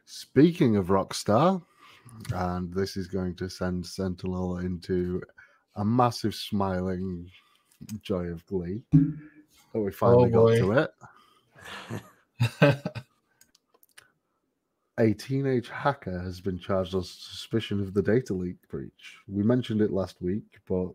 [0.05, 1.63] speaking of Rockstar,
[2.33, 5.23] and this is going to send Sentinel into
[5.77, 7.31] a massive smiling
[8.03, 10.91] joy of glee that we finally got to it.
[14.99, 19.17] A teenage hacker has been charged on suspicion of the data leak breach.
[19.27, 20.91] We mentioned it last week, but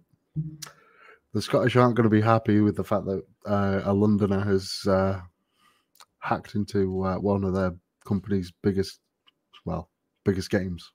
[1.34, 4.72] the Scottish aren't going to be happy with the fact that uh, a Londoner has
[4.88, 5.20] uh,
[6.20, 7.74] hacked into uh, one of their
[8.08, 9.00] company's biggest,
[9.66, 9.90] well,
[10.24, 10.92] biggest games.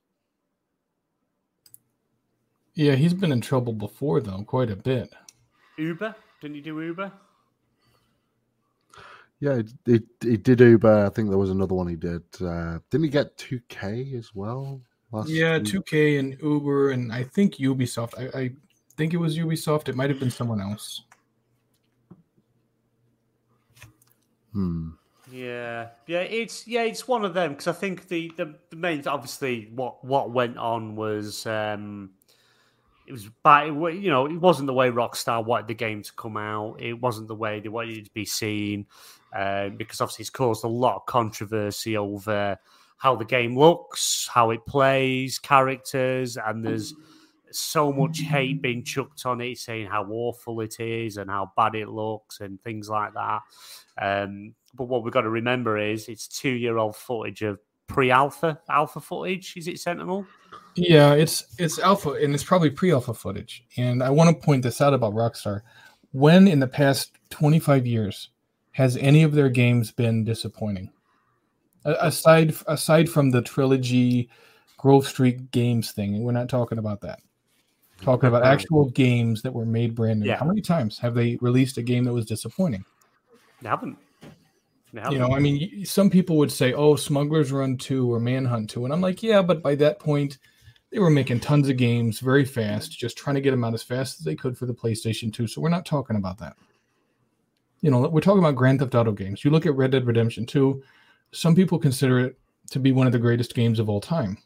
[2.74, 5.12] yeah, he's been in trouble before though, quite a bit.
[5.78, 6.14] Uber?
[6.40, 7.12] Didn't you do Uber?
[9.40, 11.06] Yeah, he, it, it did Uber.
[11.06, 12.22] I think there was another one he did.
[12.40, 14.80] Uh, didn't he get 2K as well?
[15.10, 15.64] Last Yeah, week?
[15.64, 18.14] 2K and Uber and I think Ubisoft.
[18.16, 18.50] I, I
[18.96, 19.88] think it was Ubisoft.
[19.88, 21.02] It might have been someone else.
[24.52, 24.90] Hmm.
[25.32, 29.06] Yeah, yeah, it's yeah, it's one of them because I think the, the the main
[29.06, 32.10] obviously what what went on was um
[33.06, 36.36] it was by you know it wasn't the way Rockstar wanted the game to come
[36.36, 36.82] out.
[36.82, 38.86] It wasn't the way they wanted it to be seen
[39.34, 42.58] uh, because obviously it's caused a lot of controversy over
[42.98, 46.94] how the game looks, how it plays, characters, and there's
[47.54, 51.74] so much hate being chucked on it, saying how awful it is and how bad
[51.74, 53.40] it looks and things like that.
[54.00, 58.58] Um, but what we've got to remember is it's two year old footage of pre-alpha
[58.70, 59.54] alpha footage.
[59.56, 60.26] Is it Sentinel?
[60.74, 63.64] Yeah, it's it's alpha and it's probably pre-alpha footage.
[63.76, 65.60] And I want to point this out about Rockstar.
[66.12, 68.30] When in the past 25 years
[68.72, 70.90] has any of their games been disappointing?
[71.84, 74.30] Aside aside from the trilogy
[74.78, 77.20] Grove Street Games thing, we're not talking about that.
[78.02, 80.26] Talking about actual games that were made brand new.
[80.26, 80.36] Yeah.
[80.36, 82.84] How many times have they released a game that was disappointing?
[83.62, 83.96] They haven't.
[84.92, 88.68] They You know, I mean, some people would say, "Oh, Smugglers Run Two or Manhunt
[88.70, 88.84] 2.
[88.84, 90.38] and I'm like, "Yeah, but by that point,
[90.90, 93.82] they were making tons of games very fast, just trying to get them out as
[93.82, 95.46] fast as they could for the PlayStation 2.
[95.46, 96.54] So we're not talking about that.
[97.80, 99.44] You know, we're talking about Grand Theft Auto games.
[99.44, 100.82] You look at Red Dead Redemption 2.
[101.32, 102.38] Some people consider it
[102.70, 104.36] to be one of the greatest games of all time.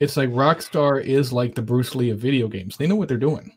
[0.00, 2.76] It's like Rockstar is like the Bruce Lee of video games.
[2.76, 3.52] They know what they're doing.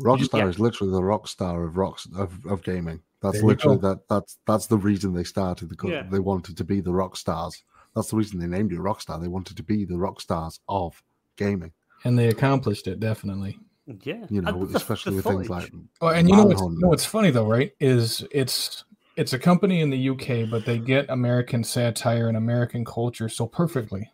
[0.00, 0.48] Rockstar Yeah.
[0.48, 3.00] is literally the rock star of rocks of, of gaming.
[3.22, 3.88] That's There literally go.
[3.88, 6.02] that that's that's the reason they started the Yeah.
[6.10, 7.62] they wanted to be the rock stars.
[7.94, 9.20] That's the reason they named it Rockstar.
[9.20, 11.00] They wanted to be the rock stars of
[11.36, 11.72] gaming.
[12.04, 13.58] And they accomplished it, definitely.
[14.02, 16.60] yeah, You know, And the- especially the with things like Oh, and you know what's,
[16.60, 17.72] you know what's funny though, right?
[17.80, 18.84] Is it's
[19.16, 23.46] it's a company in the UK, but they get American satire and American culture so
[23.46, 24.10] perfectly,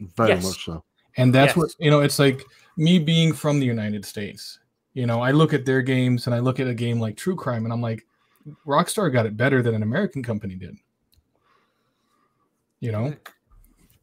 [0.00, 0.44] very Yes.
[0.44, 0.84] much so.
[1.16, 1.56] and that's Yes.
[1.56, 2.00] what you know.
[2.00, 2.42] It's like
[2.76, 4.58] me being from the United States.
[4.94, 7.36] You know, I look at their games and I look at a game like True
[7.36, 8.06] Crime, and I'm like,
[8.66, 10.76] Rockstar got it better than an American company did.
[12.80, 13.14] You know,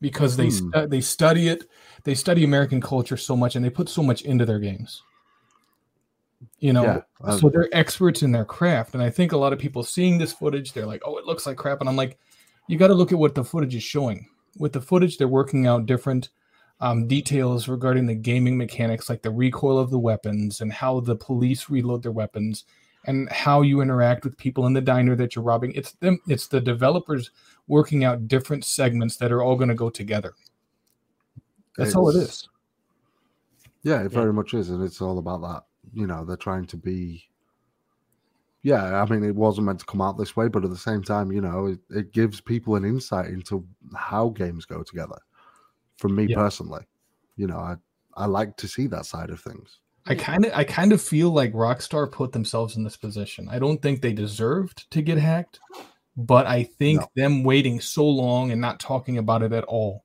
[0.02, 0.70] because they Hmm.
[0.72, 1.70] stu- they study it,
[2.04, 5.04] they study American culture so much, and they put so much into their games.
[6.60, 6.84] You know,
[7.24, 7.38] yeah.
[7.38, 10.34] so they're experts in their craft and i think a lot of people seeing this
[10.34, 12.18] footage they're like oh it looks like crap and i'm like
[12.68, 15.66] you got to look at what the footage is showing with the footage they're working
[15.68, 16.30] out different
[16.80, 21.16] um, details regarding the gaming mechanics like the recoil of the weapons and how the
[21.16, 22.66] police reload their weapons
[23.06, 26.48] and how you interact with people in the diner that you're robbing it's them it's
[26.48, 27.32] the developers
[27.68, 30.34] working out different segments that are all going to go together
[31.78, 32.48] that's all It's-
[33.84, 34.20] Yeah, it Yeah.
[34.20, 35.64] very much is, and it's all about that.
[35.94, 37.26] You know, they're trying to be.
[38.64, 41.04] Yeah, I mean, it wasn't meant to come out this way, but at the same
[41.04, 45.18] time, you know, it, it gives people an insight into how games go together.
[45.98, 46.38] From me Yeah.
[46.38, 46.86] personally,
[47.36, 47.76] you know, I
[48.16, 49.80] I like to see that side of things.
[50.06, 53.48] I kind of I kind of feel like Rockstar put themselves in this position.
[53.50, 55.60] I don't think they deserved to get hacked,
[56.16, 57.08] but I think No.
[57.16, 60.04] them waiting so long and not talking about it at all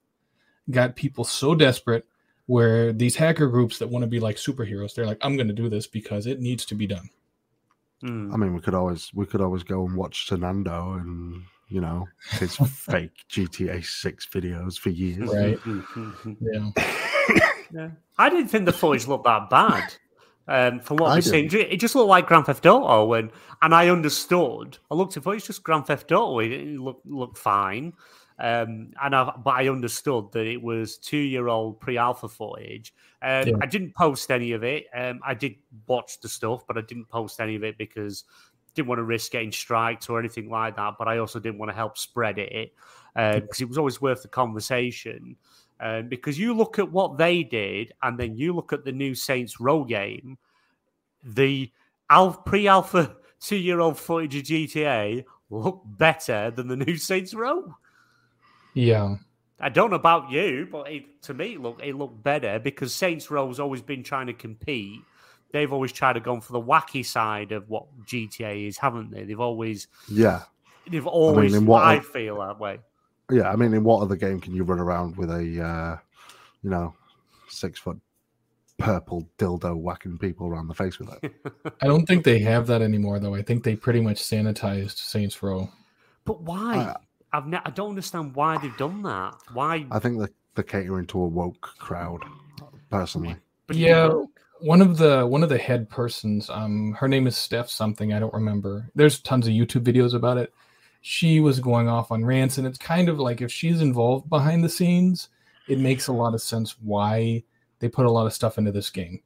[0.70, 2.06] got people so desperate
[2.46, 5.68] where these hacker groups that want to be like superheroes, they're like, I'm gonna do
[5.68, 7.08] this because it needs to be done.
[8.00, 8.32] Hmm.
[8.32, 12.06] I mean, we could always we could always go and watch Fernando and you know
[12.38, 15.30] his fake GTA Six videos for years.
[15.32, 15.58] Right.
[15.58, 16.32] Hmm.
[16.40, 16.70] Yeah.
[17.70, 17.90] Yeah.
[18.16, 19.94] I didn't think the footage looked that bad.
[20.46, 23.30] Um, from what I we've seen, it just looked like Grand Theft Auto, and
[23.60, 24.78] and I understood.
[24.90, 26.38] I looked at it, it's just Grand Theft Auto.
[26.38, 27.92] It, it looked looked fine,
[28.38, 32.94] um, and I but I understood that it was two year old pre alpha footage.
[33.20, 33.56] Um, Yeah.
[33.60, 34.86] I didn't post any of it.
[34.94, 35.56] Um, I did
[35.86, 38.24] watch the stuff, but I didn't post any of it because
[38.74, 40.94] didn't want to risk getting striked or anything like that.
[40.98, 42.72] But I also didn't want to help spread it
[43.14, 45.36] because it was always worth the conversation.
[45.80, 49.14] Um, because you look at what they did, and then you look at the new
[49.14, 50.38] Saints Row game,
[51.22, 51.70] the
[52.10, 57.74] al- pre-alpha two-year-old footage of GTA looked better than the new Saints Row.
[58.78, 59.16] Yeah.
[59.60, 62.94] I don't know about you, but it, to me, it look it looked better because
[62.94, 65.00] Saints Row's always been trying to compete.
[65.52, 69.24] They've always tried to go for the wacky side of what GTA is, haven't they?
[69.24, 70.42] They've always, Yeah,
[70.88, 71.54] they've always.
[71.54, 72.78] I, in what- feel that way.
[73.32, 73.50] yeah.
[73.50, 75.96] I mean, in what other game can you run around with a uh,
[76.62, 76.94] you know
[77.48, 77.98] six foot
[78.78, 81.32] purple dildo whacking people around the face with it?
[81.82, 83.34] I don't think they have that anymore though.
[83.34, 85.68] I think they pretty much sanitized Saints Row.
[86.24, 86.76] But why?
[86.78, 86.94] Uh,
[87.32, 89.34] I've ne- I don't understand why they've done that.
[89.52, 89.86] Why?
[89.90, 92.24] I think that they're catering to a woke crowd.
[92.90, 93.36] Personally,
[93.66, 94.24] But Yeah.
[94.60, 98.18] One of the one of the head persons, um, her name is Steph something, I
[98.18, 98.90] don't remember.
[98.96, 100.52] There's tons of YouTube videos about it.
[101.00, 104.64] She was going off on rants, and it's kind of like if she's involved behind
[104.64, 105.28] the scenes,
[105.68, 107.44] it makes a lot of sense why
[107.78, 109.20] they put a lot of stuff into this game.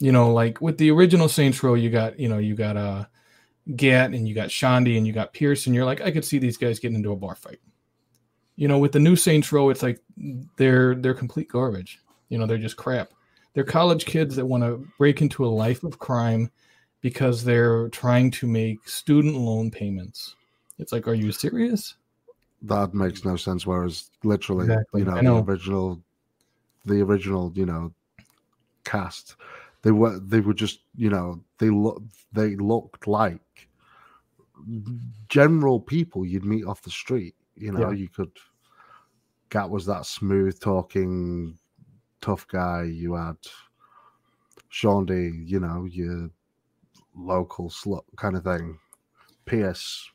[0.00, 3.04] You know, like with the original Saints Row, you got you know you got uh
[3.76, 6.38] Gat and you got Shaundi and you got Pierce, and you're like, I could see
[6.38, 7.60] these guys getting into a bar fight.
[8.56, 10.00] You know, with the new Saints Row, it's like
[10.56, 12.00] they're they're complete garbage.
[12.28, 13.10] You know, they're just crap.
[13.54, 16.50] They're college kids that want to break into a life of crime
[17.00, 20.36] because they're trying to make student loan payments.
[20.78, 21.94] It's like, are you serious?
[22.62, 23.66] that makes no sense.
[23.66, 25.40] Whereas, literally, Exactly, you know, know.
[25.40, 26.02] the original,
[26.84, 27.92] the original, you know,
[28.84, 29.36] cast,
[29.82, 32.02] they were they were just you know they look
[32.32, 33.68] they looked like
[35.28, 37.34] general people you'd meet off the street.
[37.56, 37.96] You know, Yeah.
[37.96, 38.32] you could.
[39.48, 41.58] Gat was that smooth talking,
[42.20, 42.84] tough guy.
[42.84, 43.36] You had
[44.70, 46.30] Shaundi You know, your
[47.16, 48.78] local slut kind of thing.
[49.46, 50.08] Pierce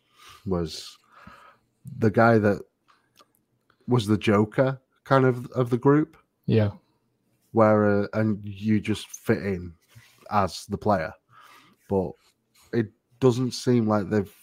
[0.46, 0.98] was
[1.98, 2.62] the guy that
[3.88, 6.72] was the Joker kind of of the group, Yeah.
[7.56, 9.74] Where uh, and you just fit in
[10.30, 11.14] as the player,
[11.90, 12.12] but
[12.74, 12.88] it
[13.22, 14.34] doesn't seem like they've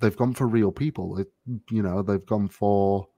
[0.00, 1.18] they've gone for real people.
[1.18, 1.28] It,
[1.70, 3.08] you know, they've gone for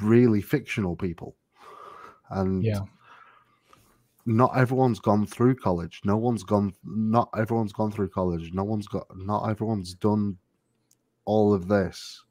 [0.00, 1.36] really fictional people,
[2.30, 2.82] and Yeah.
[4.26, 6.00] not everyone's gone through college.
[6.04, 6.72] No one's gone.
[6.84, 8.52] Not everyone's gone through college.
[8.52, 9.06] No one's got.
[9.16, 10.38] Not everyone's done
[11.24, 12.22] all of this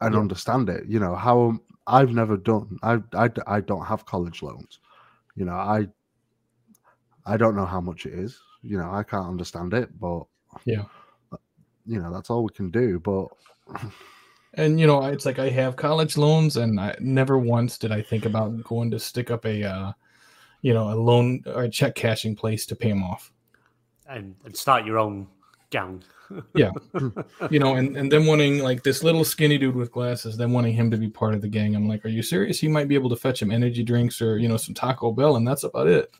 [0.00, 0.20] and Yeah.
[0.20, 0.86] understand it.
[0.86, 2.78] You know how I've never done.
[2.82, 4.80] I I I don't have college loans.
[5.36, 5.88] You know I
[7.26, 8.40] I don't know how much it is.
[8.62, 10.24] You know I can't understand it, but
[10.64, 10.84] Yeah.
[11.86, 12.98] you know that's all we can do.
[13.00, 13.28] But
[14.54, 18.02] And you know, it's like I have college loans, and I never once did I
[18.02, 19.92] think about going to stick up a, uh,
[20.62, 23.32] you know, a loan or a check cashing place to pay them off.
[24.08, 25.28] and, and start your own
[25.70, 26.02] gang.
[26.54, 26.70] Yeah.
[27.50, 30.74] You know, and and then wanting like this little skinny dude with glasses, then wanting
[30.74, 31.74] him to be part of the gang.
[31.74, 32.60] I'm like, are you serious?
[32.60, 35.34] He might be able to fetch him energy drinks or you know some Taco Bell,
[35.36, 36.12] and that's about it.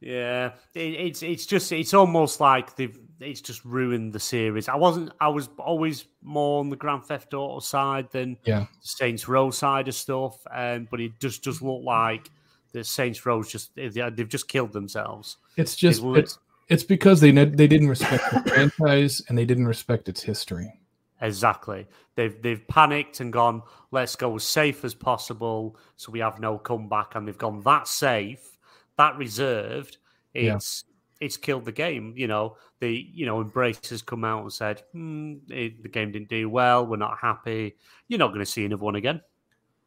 [0.00, 4.68] Yeah, it, it's it's just it's almost like they've it's just ruined the series.
[4.68, 8.66] I wasn't I was always more on the Grand Theft Auto side than Yeah.
[8.80, 12.30] Saints Row side of stuff, um, but it just does look like
[12.72, 15.38] the Saints Row's just they- they've just killed themselves.
[15.56, 16.38] It's just lit- it's
[16.68, 20.80] it's because they they didn't respect the franchise and they didn't respect its history.
[21.20, 21.86] Exactly.
[22.14, 26.58] They've they've panicked and gone, let's go as safe as possible so we have no
[26.58, 27.14] comeback.
[27.14, 28.58] And they've gone that safe,
[28.96, 29.98] that reserved.
[30.34, 30.56] Yeah.
[30.56, 30.84] It's
[31.20, 32.12] it's killed the game.
[32.16, 36.12] You know, the you know, Embracer has come out and said, hmm, it, the game
[36.12, 37.76] didn't do well, we're not happy.
[38.08, 39.20] You're not going to see another one again.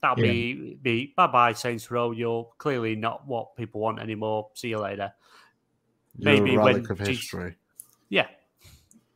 [0.02, 0.32] That'll Yeah.
[0.32, 2.12] be be bye bye Saints Row.
[2.12, 4.50] You're clearly not what people want anymore.
[4.54, 5.14] See you later.
[6.18, 7.56] You're Maybe a when relic of G- history.
[8.10, 8.28] Yeah.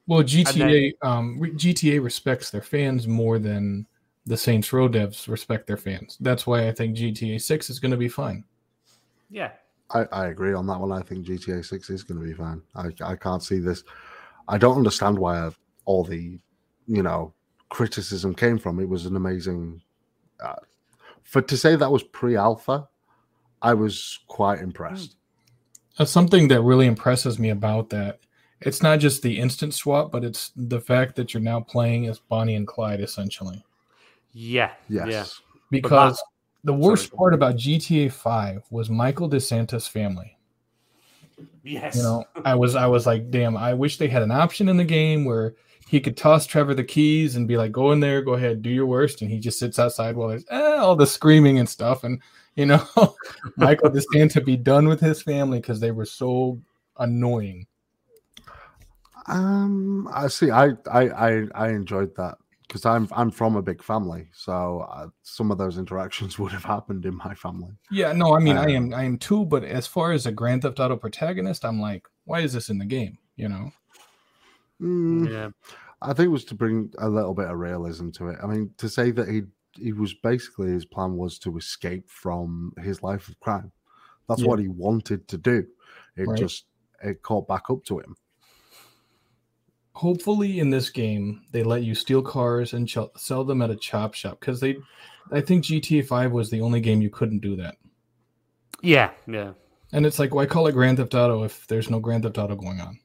[0.07, 3.87] Well, GTA um GTA respects their fans more than
[4.25, 6.17] the Saints Row devs respect their fans.
[6.19, 8.43] That's why I think GTA 6 is going to be fine.
[9.29, 9.51] Yeah.
[9.91, 10.91] I, I agree on that one.
[10.91, 12.61] I think GTA 6 is going to be fine.
[12.75, 13.83] I, I can't see this.
[14.47, 15.49] I don't understand why
[15.85, 16.39] all the,
[16.87, 17.33] you know,
[17.69, 18.79] criticism came from.
[18.79, 19.81] It was an amazing.
[20.39, 20.55] Uh,
[21.23, 22.87] for to say that was pre-alpha,
[23.61, 25.15] I was quite impressed.
[25.99, 28.19] Uh, something that really impresses me about that,
[28.61, 32.19] it's not just the instant swap, but it's the fact that you're now playing as
[32.19, 33.63] Bonnie and Clyde essentially.
[34.33, 34.71] Yeah.
[34.89, 35.07] Yes.
[35.07, 35.25] Yeah.
[35.69, 36.21] Because
[36.63, 37.17] the worst Sorry.
[37.17, 40.37] part about GTA 5 was Michael De Santa's family.
[41.63, 41.95] Yes.
[41.95, 44.77] You know, I was I was like, damn, I wish they had an option in
[44.77, 45.55] the game where
[45.87, 48.69] he could toss Trevor the keys and be like, go in there, go ahead, do
[48.69, 52.03] your worst, and he just sits outside while there's eh, all the screaming and stuff,
[52.03, 52.21] and
[52.55, 52.85] you know,
[53.57, 56.61] Michael DeSantis be done with his family because they were so
[56.97, 57.67] annoying.
[59.27, 60.51] Um, I see.
[60.51, 65.07] I I I, I enjoyed that because I'm I'm from a big family, so uh,
[65.21, 67.71] some of those interactions would have happened in my family.
[67.89, 70.31] Yeah, no, I mean, I Um, am I am too, but as far as a
[70.31, 73.17] Grand Theft Auto protagonist, I'm like, why is this in the game?
[73.35, 73.71] You know,
[74.81, 75.49] Mm, Yeah.
[76.01, 78.39] I think it was to bring a little bit of realism to it.
[78.43, 79.43] I mean, to say that he
[79.75, 83.71] he was basically his plan was to escape from his life of crime.
[84.29, 84.47] That's Yeah.
[84.47, 85.65] what he wanted to do.
[86.15, 86.37] It Right.
[86.37, 86.65] just
[87.03, 88.15] it caught back up to him.
[89.95, 93.75] hopefully in this game they let you steal cars and ch- sell them at a
[93.75, 94.75] chop shop because they,
[95.31, 97.77] I think GTA 5 was the only game you couldn't do that.
[98.81, 99.11] Yeah.
[99.27, 99.53] Yeah.
[99.91, 102.55] And it's like, why call it Grand Theft Auto if there's no Grand Theft Auto
[102.55, 102.99] going on?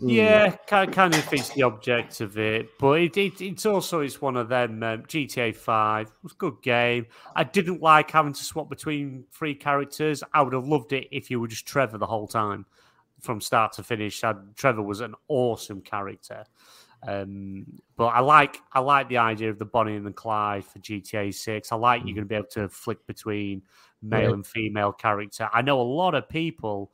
[0.00, 0.14] Mm.
[0.14, 4.18] Yeah, kind kind of fits the object of it, but it, it it's also it's
[4.20, 4.82] one of them.
[4.82, 7.06] Um, GTA Five was a good game.
[7.36, 10.22] I didn't like having to swap between three characters.
[10.32, 12.64] I would have loved it if you were just Trevor the whole time,
[13.20, 14.24] from start to finish.
[14.24, 16.46] i Trevor was an awesome character,
[17.06, 17.66] um,
[17.96, 21.34] but I like I like the idea of the Bonnie and the Clyde for GTA
[21.34, 21.72] Six.
[21.72, 23.62] I like you're going to be able to flick between
[24.02, 24.34] male Right.
[24.34, 25.50] and female character.
[25.52, 26.90] I know a lot of people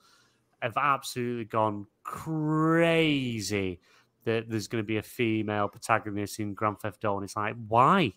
[0.62, 3.80] have absolutely gone crazy
[4.24, 7.18] that there's going to be a female protagonist in Grand Theft Auto.
[7.18, 8.12] And it's like, why?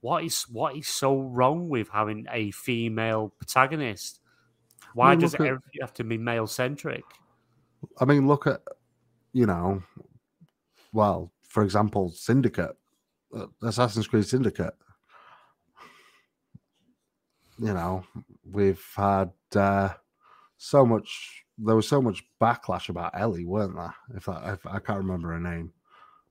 [0.00, 4.20] What is what is so wrong with having a female protagonist?
[4.94, 7.04] Why Well, does look at- everything have to be male centric?
[8.00, 8.60] I mean, look at
[9.32, 9.82] you know,
[10.92, 12.76] well, for example, Syndicate,
[13.34, 14.74] uh, Assassin's Creed Syndicate.
[17.58, 18.04] You know,
[18.48, 19.90] we've had uh,
[20.56, 21.44] so much.
[21.58, 23.94] There was so much backlash about Ellie, weren't there?
[24.14, 25.72] If I, if I can't remember her name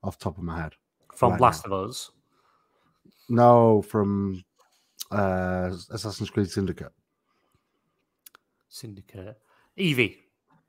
[0.03, 0.73] off the top of my head.
[1.13, 2.11] From Right Last of Us.
[3.29, 4.43] No, from
[5.11, 6.93] uh, Assassin's Creed Syndicate.
[8.69, 9.37] Syndicate.
[9.75, 10.19] Evie.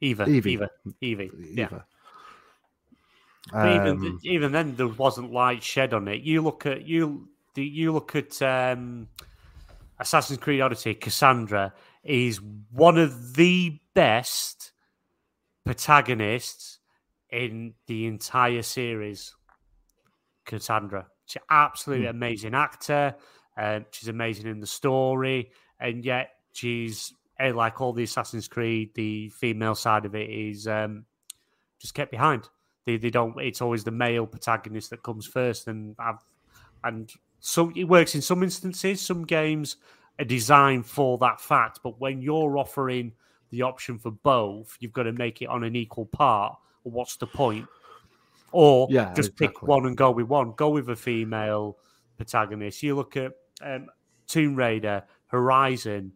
[0.00, 0.28] Eva.
[0.28, 0.52] Evie.
[0.52, 0.70] Eva.
[1.00, 1.30] Evie.
[1.54, 1.66] Yeah.
[1.66, 1.84] Eva.
[3.52, 6.22] But even Um, even then, there wasn't light shed on it.
[6.22, 9.08] You look at you you look at um,
[9.98, 10.94] Assassin's Creed Odyssey.
[10.94, 11.72] Cassandra
[12.08, 12.40] is
[12.72, 14.72] one of the best
[15.64, 16.78] protagonists
[17.30, 19.34] in the entire series.
[20.46, 23.14] Cassandra, she's an absolutely amazing actor.
[23.58, 28.94] Um, she's amazing in the story, and yet she's eh, like all the Assassin's Creed.
[28.94, 31.04] The female side of it is um,
[31.78, 32.48] just kept behind.
[32.86, 33.38] They, they don't.
[33.38, 36.24] It's always the male protagonist that comes first, and I've,
[36.82, 39.02] and so it works in some instances.
[39.02, 39.76] Some games
[40.18, 43.12] are designed for that fact, but when you're offering
[43.50, 46.56] the option for both, you've got to make it on an equal part.
[46.84, 47.66] Or what's the point?
[48.52, 50.52] Or Yeah, just pick one and go with one.
[50.52, 51.78] Go with a female
[52.16, 52.82] protagonist.
[52.82, 53.32] You look at
[53.62, 53.88] um,
[54.26, 56.12] Tomb Raider, Horizon,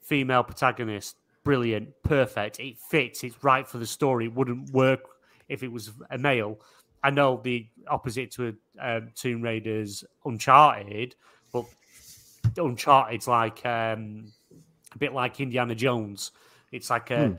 [0.00, 2.60] female protagonist, brilliant, perfect.
[2.60, 3.24] It fits.
[3.24, 4.26] It's right for the story.
[4.26, 5.00] It wouldn't work
[5.48, 6.60] if it was a male.
[7.02, 11.16] I know the opposite to um, Tomb Raider's Uncharted,
[12.58, 14.32] Uncharted's like um,
[14.94, 16.32] a bit like Indiana Jones.
[16.70, 17.34] It's like a Hmm.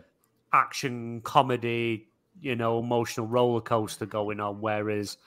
[0.52, 2.10] action comedy,
[2.40, 4.62] you know, emotional roller coaster going on.
[4.62, 5.18] Whereas,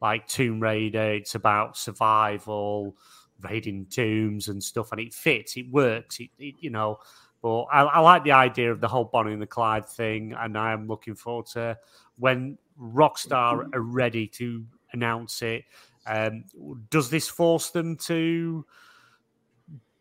[0.00, 2.96] like Tomb Raider, it's about survival,
[3.40, 5.56] raiding tombs and stuff, and it fits.
[5.56, 6.20] It works.
[6.20, 6.98] It, it you know.
[7.42, 10.56] But I, I like the idea of the whole Bonnie and the Clyde thing, and
[10.56, 11.76] I am looking forward to
[12.16, 15.64] when Rockstar are ready to announce it.
[16.06, 16.44] Um,
[16.90, 18.64] does this force them to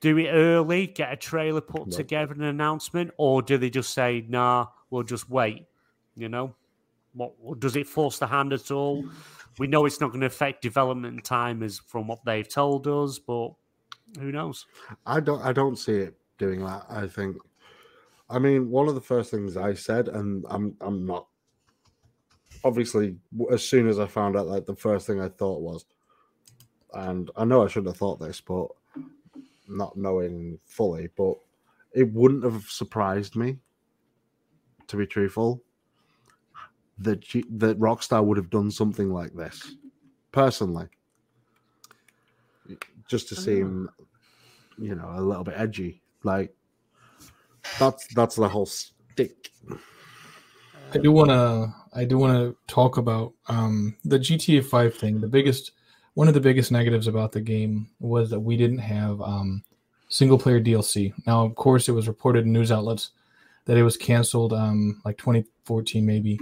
[0.02, 1.95] do it early, get a trailer put No.
[1.98, 5.68] together, an announcement, or do they just say, "Nah, we'll just wait"?
[6.15, 6.56] You know,
[7.14, 9.06] what what- does it force the hand at all?
[9.60, 13.19] We know it's not going to affect development time, as from what they've told us,
[13.19, 13.53] but
[14.19, 14.65] who knows?
[15.06, 16.86] I don't I don't see it doing that.
[16.90, 17.38] I think
[18.30, 21.28] I mean one of the first things I said, and I'm I'm not
[22.64, 23.18] obviously
[23.52, 25.86] as soon as I found out like the first thing I thought was
[26.94, 28.68] and I know I shouldn't have thought this, but
[29.72, 31.35] not knowing fully, but
[31.93, 33.57] it wouldn't have surprised me,
[34.88, 35.61] to be truthful,
[36.98, 39.76] that G- that Rockstar would have done something like this,
[40.31, 40.89] personally,
[43.07, 43.89] just to seem,
[44.77, 46.02] you know, a little bit edgy.
[46.23, 46.56] Like
[47.77, 49.52] that's that's the whole stick.
[50.93, 55.22] I do want to I do want to talk about um, the GTA 5 thing.
[55.22, 55.72] The biggest
[56.14, 59.64] one of the biggest negatives about the game was that we didn't have um,
[60.10, 61.14] single player DLC.
[61.26, 63.12] Now, of course, it was reported in news outlets
[63.66, 66.40] that it was canceled um, like 2014 maybe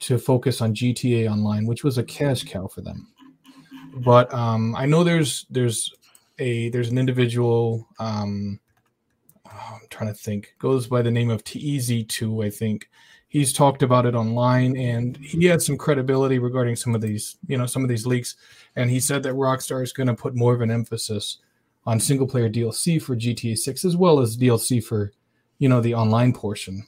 [0.00, 3.08] to focus on GTA Online, which was a cash cow for them.
[4.04, 5.94] But um, I know there's there's
[6.38, 8.60] a there's an individual um,
[9.46, 12.90] oh, I'm trying to think goes by the name of TEZ2 I think
[13.28, 17.56] he's talked about it online and he had some credibility regarding some of these you
[17.56, 18.36] know some of these leaks.
[18.76, 21.38] And he said that Rockstar is going to put more of an emphasis
[21.86, 25.12] on single player DLC for GTA 6 as well as DLC for
[25.58, 26.86] you know the online portion.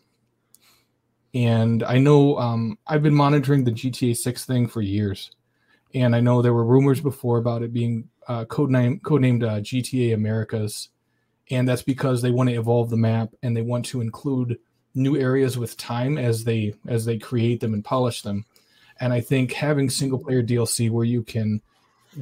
[1.35, 5.31] And I know um, I've been monitoring the GTA 6 thing for years.
[5.95, 10.15] And I know there were rumors before about it being uh, codename codenamed uh, GTA
[10.15, 10.91] Americas.
[11.51, 14.59] And that's because they want to evolve the map and they want to include
[14.99, 18.45] new areas with time as they as they create them and polish them.
[19.01, 21.63] And i think having single player dlc where you can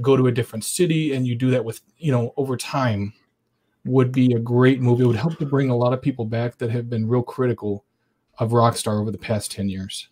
[0.02, 3.12] go to a different city and you do that with you know over time
[3.86, 6.58] would be a great move it would help to bring a lot of people back
[6.58, 7.84] that have been real critical
[8.38, 10.08] of rockstar over the past 10 years.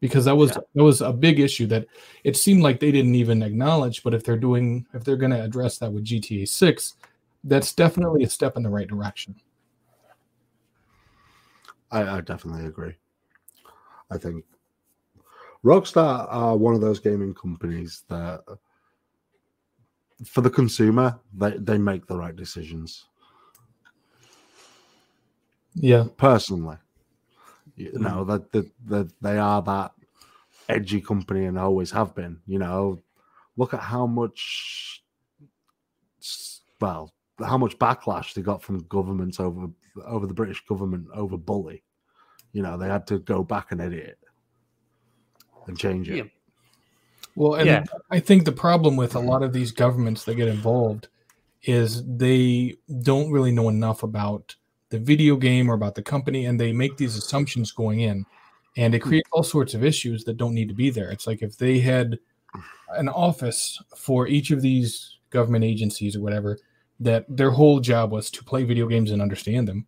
[0.00, 0.58] Because that was Yeah.
[0.74, 1.86] that was a big issue that
[2.24, 5.42] it seemed like they didn't even acknowledge but if they're doing if they're going to
[5.42, 6.94] address that with gta 6
[7.44, 9.34] that's definitely a step in the right direction
[11.94, 12.94] I, I definitely agree.
[14.10, 14.44] I think
[15.64, 18.42] Rockstar are one of those gaming companies that,
[20.26, 23.06] for the consumer, they, they make the right decisions.
[25.74, 26.76] yeah Personally,
[27.76, 28.00] you mm.
[28.00, 29.92] know that that that they are that
[30.68, 32.40] edgy company and always have been.
[32.46, 33.00] You know,
[33.56, 35.02] look at how much,
[36.80, 39.68] well, how much backlash they got from governments over
[40.04, 41.82] over the British government over bully.
[42.52, 44.18] You know, they had to go back and edit it
[45.66, 46.16] and change it.
[46.16, 46.24] Yeah.
[47.34, 47.84] Well, and Yeah.
[48.10, 51.08] I think the problem with a lot of these governments that get involved
[51.62, 54.54] is they don't really know enough about
[54.90, 58.24] the video game or about the company, and they make these assumptions going in,
[58.76, 61.10] and it creates all sorts of issues that don't need to be there.
[61.10, 62.18] It's like if they had
[62.90, 66.58] an office for each of these government agencies or whatever,
[67.00, 69.86] that their whole job was to play video games and understand them,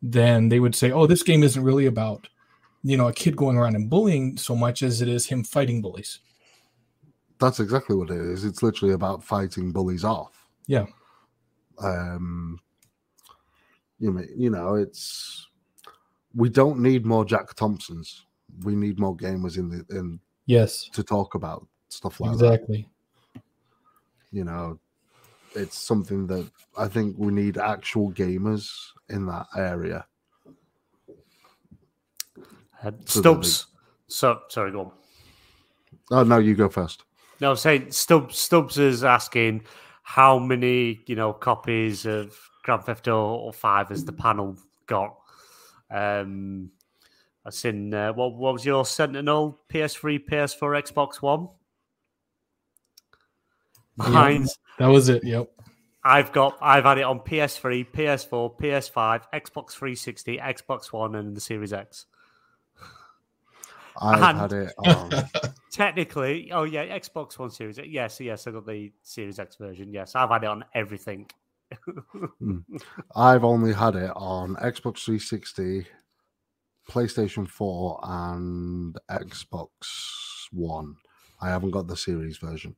[0.00, 2.28] then they would say, "Oh, this game isn't really about."
[2.84, 5.82] You know, a kid going around and bullying so much as it is him fighting
[5.82, 6.20] bullies.
[7.40, 8.44] That's exactly what it is.
[8.44, 10.48] It's literally about fighting bullies off.
[10.66, 10.86] Yeah.
[11.82, 12.60] Um,
[13.98, 15.48] you know, you know, it's
[16.34, 18.26] we don't need more Jack Thompsons.
[18.64, 22.54] We need more gamers in the in Yes, to talk about stuff like that.
[22.54, 22.88] exactly.
[24.30, 24.78] You know,
[25.58, 28.70] it's something that I think we need actual gamers
[29.08, 30.06] in that area.
[32.82, 33.66] Uh, So Stubbs.
[34.06, 34.92] So sorry, go on.
[36.10, 37.04] Oh no, you go first.
[37.40, 38.38] No, I'm saying Stubbs.
[38.38, 39.64] Stubbs is asking
[40.02, 44.56] how many you know copies of Grand Theft Auto Five has the panel
[44.86, 45.16] got.
[45.90, 46.70] Um,
[47.44, 51.48] I seen uh, what what was your Sentinel PS3, PS4, Xbox One?
[53.96, 55.24] Mine's That was it.
[55.24, 55.50] Yep.
[56.04, 61.40] I've got I've had it on PS3, PS4, PS5, Xbox 360, Xbox One, and the
[61.40, 62.06] Series X.
[64.00, 65.10] I've And- had it on
[65.72, 67.78] Technically, oh yeah, Xbox One Series.
[67.78, 67.88] X.
[67.88, 69.92] Yes, yes, I got the Series X version.
[69.92, 71.28] Yes, I've had it on everything.
[72.38, 72.58] Hmm.
[73.14, 75.86] I've only had it on Xbox 360,
[76.90, 79.68] PlayStation 4, and Xbox
[80.52, 80.96] One.
[81.42, 82.74] I haven't got the series version.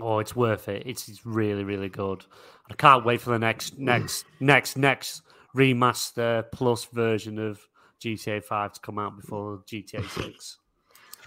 [0.00, 0.82] Oh, it's worth it.
[0.86, 2.24] It's, it's really, really good.
[2.70, 5.22] I can't wait for the next, next, next, next
[5.54, 7.60] remaster plus version of
[8.00, 10.58] GTA Five to come out before GTA Six.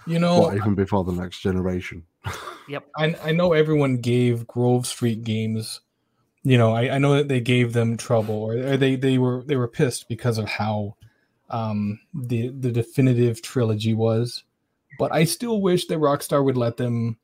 [0.06, 2.04] You know, What, even before the next generation.
[2.96, 5.80] I, I know everyone gave Grove Street Games.
[6.42, 9.42] You know, I, I know that they gave them trouble, or, or they they were
[9.44, 10.96] they were pissed because of how
[11.48, 14.44] um, the the definitive trilogy was.
[14.98, 17.16] But I still wish that Rockstar would let them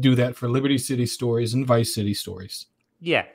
[0.00, 2.66] do that for Liberty City stories and Vice City stories.
[3.00, 3.26] Yeah,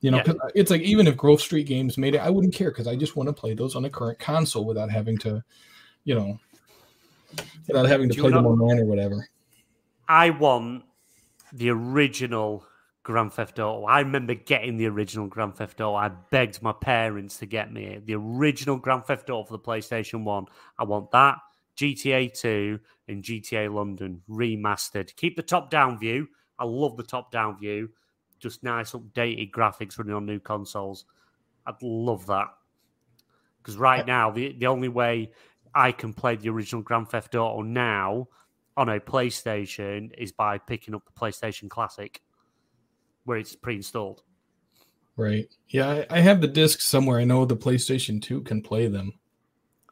[0.00, 0.32] You know, Yeah.
[0.54, 3.14] it's like even if Grove Street Games made it, I wouldn't care because I just
[3.16, 5.44] want to play those on a current console without having to,
[6.04, 6.38] you know,
[7.68, 9.28] without having to Do play them know- online or whatever.
[10.08, 10.84] I want
[11.52, 12.64] the original
[13.04, 13.84] Grand Theft Auto.
[13.84, 15.94] I remember getting the original Grand Theft Auto.
[15.96, 18.00] I begged my parents to get me.
[18.04, 20.46] The original Grand Theft Auto for the PlayStation 1.
[20.78, 21.38] I want that,
[21.76, 22.78] GTA 2,
[23.08, 25.14] and GTA London remastered.
[25.16, 26.28] Keep the top down view.
[26.58, 27.90] I love the top down view.
[28.38, 31.04] Just nice updated graphics running on new consoles.
[31.66, 32.48] I'd love that.
[33.58, 35.30] Because right uh, now, the, the only way
[35.74, 38.28] I can play the original Grand Theft Auto now
[38.76, 42.20] on a PlayStation is by picking up the PlayStation Classic
[43.24, 44.22] where it's pre-installed.
[45.16, 45.46] Right.
[45.68, 47.20] Yeah, I, I have the disc somewhere.
[47.20, 49.12] I know the PlayStation 2 can play them.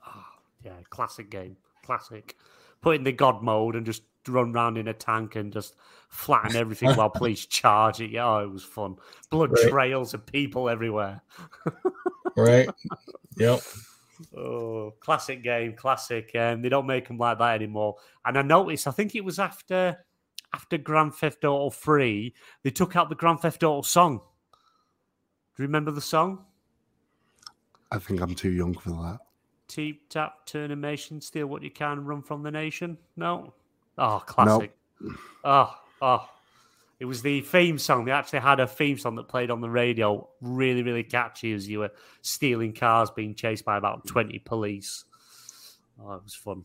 [0.07, 0.25] Oh,
[0.65, 1.57] yeah, classic game.
[1.85, 2.37] Classic.
[2.81, 5.77] Put in the God mode and just run around in a tank and just
[6.09, 8.11] flatten everything while police charge it.
[8.11, 8.97] Yeah, oh, it was fun.
[9.31, 9.69] Blood right.
[9.69, 11.23] trails of people everywhere.
[12.37, 12.69] right.
[13.37, 13.61] Yep.
[14.37, 16.31] Oh, classic game, classic.
[16.35, 17.97] Um, they don't make them like that anymore.
[18.25, 19.99] And I noticed, I think it was after
[20.53, 22.35] after Grand Theft Auto 3,
[22.65, 24.19] they took out the Grand Theft Auto song.
[24.19, 26.45] Do you remember the song?
[27.93, 29.19] I think I'm too young for that.
[29.71, 32.99] Teep tap turn animation, steal what you can, run from the nation.
[33.17, 33.55] No.
[33.97, 34.75] Oh, classic.
[35.01, 35.13] Nope.
[35.45, 36.29] Oh, oh.
[36.99, 38.05] It was the theme song.
[38.05, 41.69] They actually had a theme song that played on the radio, really, really catchy as
[41.69, 45.05] you were stealing cars, being chased by about 20 police.
[46.03, 46.65] Oh, it was fun.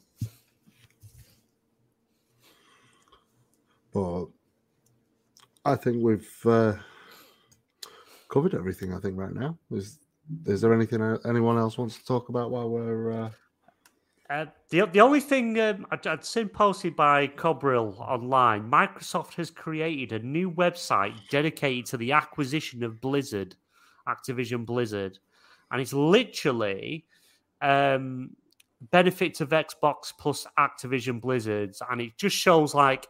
[3.94, 4.26] But
[5.64, 6.74] I think we've uh,
[8.28, 8.94] covered everything.
[8.94, 10.00] I think right now is
[10.46, 13.12] is there anything anyone else wants to talk about while we're?
[13.12, 13.30] Uh...
[14.30, 19.52] Uh, the the only thing um, I'd, I'd, seen posted by Klobrille online, Microsoft has
[19.52, 23.56] created a new website dedicated to the acquisition of Blizzard,
[24.08, 25.20] Activision Blizzard,
[25.72, 27.06] and it's literally
[27.62, 28.32] um,
[28.92, 33.08] benefits of Xbox plus Activision Blizzards, and it just shows like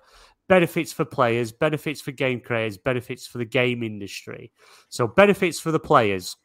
[0.47, 4.51] benefits for players, benefits for game creators, benefits for the game industry.
[4.89, 6.35] So benefits for the players,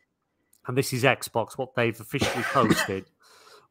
[0.66, 3.06] and this is Xbox, what they've officially posted.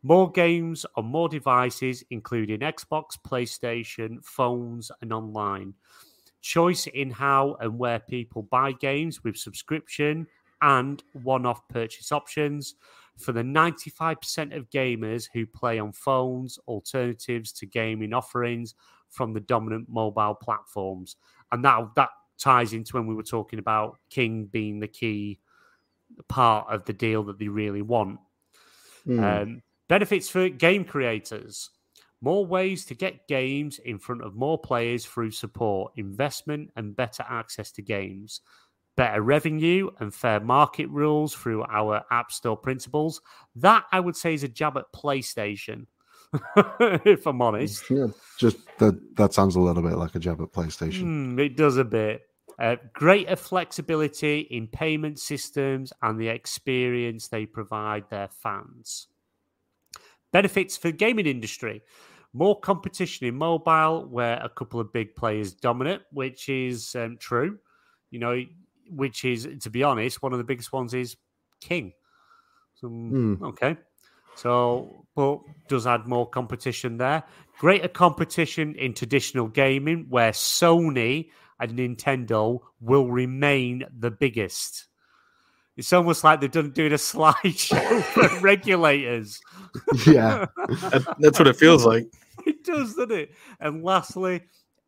[0.03, 5.73] more games on more devices, including Xbox, PlayStation, phones, and online.
[6.41, 10.25] Choice in how and where people buy games with subscription
[10.61, 12.75] and one off purchase options.
[13.17, 18.75] For the 95% of gamers who play on phones, alternatives to gaming offerings
[19.09, 21.17] from the dominant mobile platforms.
[21.51, 25.39] And that that ties into when we were talking about King being the key
[26.27, 28.19] part of the deal that they really want.
[29.07, 29.41] Mm.
[29.41, 31.69] Um, benefits for game creators.
[32.21, 37.23] More ways to get games in front of more players through support, investment, and better
[37.27, 38.41] access to games.
[38.97, 43.21] Better revenue and fair market rules through our App Store principles.
[43.55, 45.85] That I would say is a jab at PlayStation
[47.05, 47.89] if I'm honest.
[47.89, 48.07] Yeah,
[48.37, 51.03] just that that sounds a little bit like a jab at PlayStation.
[51.03, 52.21] Mm, it does a bit.
[52.59, 59.07] Uh, greater flexibility in payment systems and the experience they provide their fans.
[60.33, 61.81] Benefits for gaming industry.
[62.33, 67.57] More competition in mobile, where a couple of big players dominate, which is um, true.
[68.11, 68.43] You know,
[68.89, 71.15] which is, to be honest, one of the biggest ones is
[71.61, 71.93] King.
[72.75, 73.41] So, mm.
[73.41, 73.77] Okay.
[74.35, 77.23] So, but does add more competition there.
[77.57, 81.29] Greater competition in traditional gaming, where Sony
[81.59, 84.87] and Nintendo will remain the biggest.
[85.77, 89.39] It's almost like they've done doing a slideshow for regulators.
[90.05, 90.45] Yeah,
[91.19, 92.05] that's what it feels like.
[92.45, 93.31] It does, doesn't it?
[93.59, 94.41] And lastly,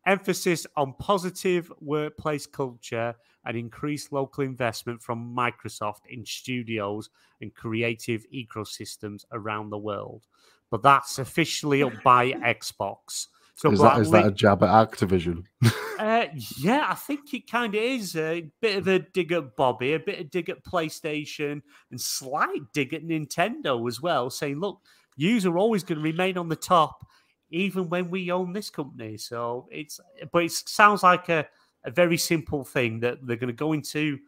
[0.06, 8.24] emphasis on positive workplace culture and increased local investment from Microsoft in studios and creative
[8.32, 10.26] ecosystems around the world.
[10.70, 13.26] But that's officially up by Xbox.
[13.62, 15.44] So is that, is that a jab at Activision?
[16.00, 16.26] uh,
[16.58, 20.00] yeah, I think it kind of is a bit of a dig at Bobby, a
[20.00, 21.62] bit of dig at PlayStation,
[21.92, 24.80] and slight dig at Nintendo as well, saying, "Look,
[25.14, 27.06] yous are always going to remain on the top,
[27.50, 30.00] even when we own this company." So it's,
[30.32, 31.46] but it sounds like a
[31.84, 34.18] a very simple thing that they're going to go into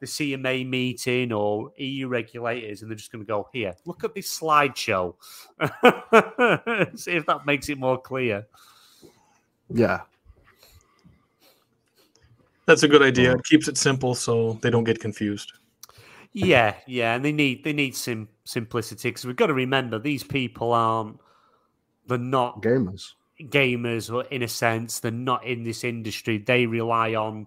[0.00, 4.14] the CMA meeting or EU regulators and they're just going to go, here, look at
[4.14, 5.14] this slideshow.
[6.98, 8.46] See if that makes it more clear.
[9.72, 10.00] Yeah.
[12.66, 13.32] That's a good idea.
[13.32, 15.52] Um, it keeps it simple so they don't get confused.
[16.32, 20.22] Yeah, yeah, and they need they need sim- simplicity because we've got to remember these
[20.22, 21.18] people aren't
[22.06, 26.38] they're not gamers gamers, or in a sense, they're not in this industry.
[26.38, 27.46] They rely on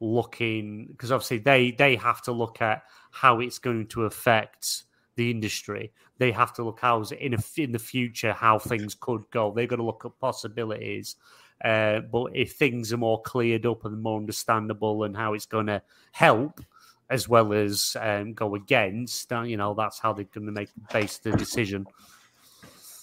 [0.00, 4.84] looking because obviously they they have to look at how it's going to affect
[5.16, 5.92] the industry.
[6.18, 9.52] They have to look how in a, in the future how things could go.
[9.52, 11.16] They've got to look at possibilities,
[11.64, 15.66] Uh, but if things are more cleared up and more understandable and how it's going
[15.66, 16.60] to help
[17.08, 20.68] as well as um, go against, uh, you know, that's how they're going to make
[20.92, 21.86] base the decision.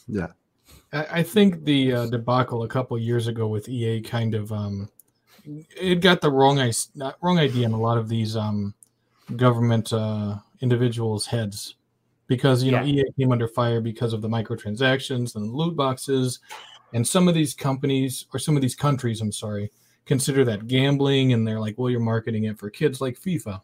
[0.07, 0.27] Yeah.
[0.91, 4.89] I, I think the uh, debacle a couple years ago with EA kind of um,
[5.45, 8.73] it got the wrong not wrong idea in a lot of these um,
[9.35, 11.75] government uh, individuals' heads
[12.27, 16.39] because you know EA came under fire because of the microtransactions and loot boxes,
[16.93, 19.71] and some of these companies or some of these countries, I'm sorry,
[20.05, 23.61] consider that gambling, and they're like, well, you're marketing it for kids like FIFA,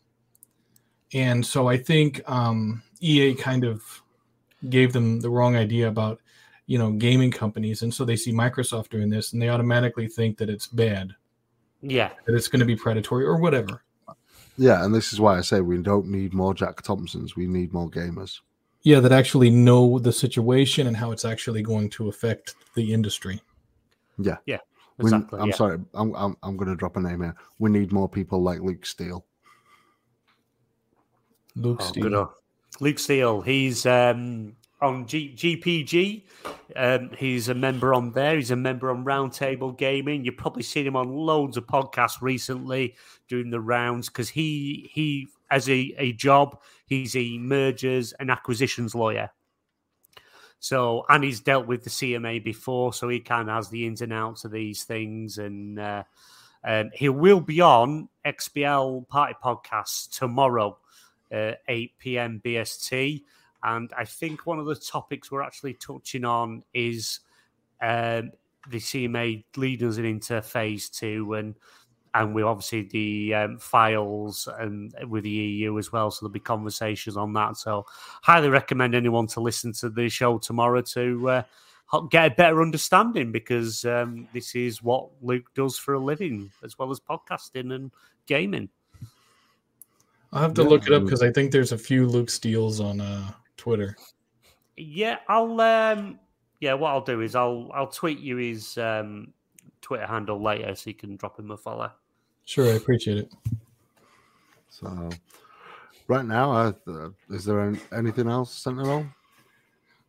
[1.14, 4.02] and so I think um, EA kind of
[4.70, 6.20] gave them the wrong idea about
[6.66, 10.38] you know gaming companies, and so they see Microsoft doing this, and they automatically think
[10.38, 11.16] that it's bad.
[11.82, 13.84] Yeah, that it's going to be predatory or whatever.
[14.58, 17.36] Yeah, and this is why I say we don't need more Jack Thompsons.
[17.36, 18.42] We need more gamers.
[18.84, 23.42] Yeah, that actually know the situation and how it's actually going to affect the industry.
[24.18, 24.60] Yeah, yeah,
[25.00, 25.38] exactly.
[25.38, 25.56] We, I'm yeah.
[25.56, 27.36] sorry, I'm I'm, I'm going to drop a name here.
[27.60, 29.26] We need more people like Luke Steele.
[31.56, 32.34] Luke oh, Steele.
[32.80, 33.42] Luke Steele.
[33.42, 36.24] He's um, on G- GPG.
[36.76, 38.36] Um, he's a member on there.
[38.36, 40.24] He's a member on Roundtable Gaming.
[40.24, 42.96] You've probably seen him on loads of podcasts recently
[43.28, 46.58] doing the rounds because he he as a, a job
[46.90, 49.30] he's a mergers and acquisitions lawyer.
[50.60, 54.02] So and he's dealt with the CMA before, so he kind of has the ins
[54.02, 55.38] and outs of these things.
[55.38, 56.04] And uh,
[56.66, 60.78] um, he will be on XBL Party Podcast tomorrow,
[61.34, 63.24] uh, eight PM BST.
[63.64, 67.20] And I think one of the topics we're actually touching on is
[67.82, 68.32] um,
[68.70, 71.56] the CMA leading us into phase two, and
[72.14, 76.12] and we obviously the um, files and with the EU as well.
[76.12, 77.58] So there'll be conversations on that.
[77.58, 77.86] So
[78.22, 81.44] highly recommend anyone to listen to the show tomorrow to uh,
[82.10, 86.78] get a better understanding because um, this is what Luke does for a living as
[86.78, 87.92] well as podcasting and
[88.26, 88.70] gaming.
[90.32, 90.70] I'll have to yeah.
[90.70, 93.96] look it up because I think there's a few Luke Steels on uh, Twitter.
[94.78, 96.20] Yeah, I'll um
[96.60, 99.34] yeah, what I'll do is I'll I'll tweet you his um
[99.82, 101.92] Twitter handle later so you can drop him a follow.
[102.50, 103.32] Sure, I appreciate it.
[104.70, 105.08] So
[106.08, 109.06] right now, uh, is there anything else, Sentinel?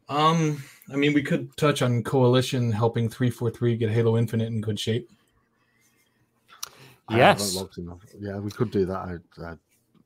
[0.08, 4.80] Um, I mean, we could touch on Coalition helping 343 get Halo Infinite in good
[4.80, 5.10] shape.
[7.10, 7.62] Yes.
[8.18, 9.20] Yeah, we could do that.
[9.38, 9.54] I, I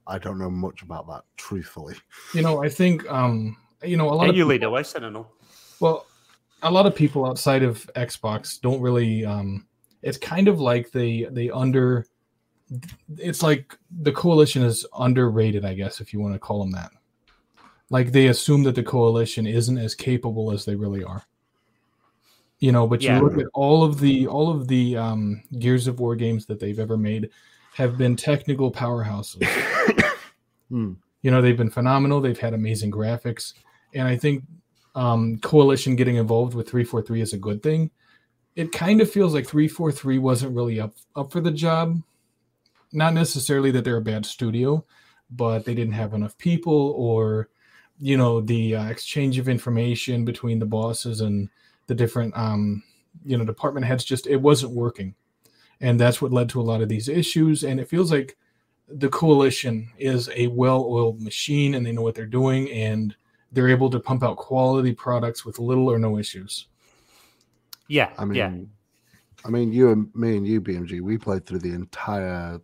[0.09, 1.94] I don't know much about that, truthfully.
[2.35, 5.31] You know, I think um, you know a lot of you people, lead away, Sentinel.
[5.78, 6.05] Well,
[6.65, 9.24] a lot of people outside of Xbox don't really.
[9.24, 9.69] Um,
[10.02, 12.09] it's kind of like they they under.
[13.19, 16.91] It's like the coalition is underrated, I guess, if you want to call them that.
[17.91, 21.24] Like they assume that the coalition isn't as capable as they really are.
[22.61, 23.19] You know, but yeah.
[23.19, 26.61] you look at all of the all of the um, Gears of War games that
[26.61, 27.31] they've ever made
[27.74, 29.45] have been technical powerhouses.
[30.70, 30.95] hmm.
[31.23, 32.20] You know, they've been phenomenal.
[32.20, 33.55] They've had amazing graphics,
[33.95, 34.45] and I think
[34.95, 37.91] um, Coalition getting involved with 343 is a good thing.
[38.57, 42.01] It kind of feels like 343 wasn't really up up for the job.
[42.95, 44.85] Not necessarily that they're a bad studio,
[45.31, 47.49] but they didn't have enough people, or
[47.99, 51.49] you know, the uh, exchange of information between the bosses and
[51.87, 52.83] the different um,
[53.25, 55.15] you know department heads just it wasn't working.
[55.81, 57.65] And that's what led to a lot of these issues.
[57.65, 58.37] And it feels like
[58.89, 63.15] the coalition is a well-oiled machine and they know what they're doing and
[63.51, 66.69] they're able to pump out quality products with little or no issues.
[67.89, 68.51] Yeah i mean yeah.
[69.45, 72.61] i mean you and me and you bmg we played through the entire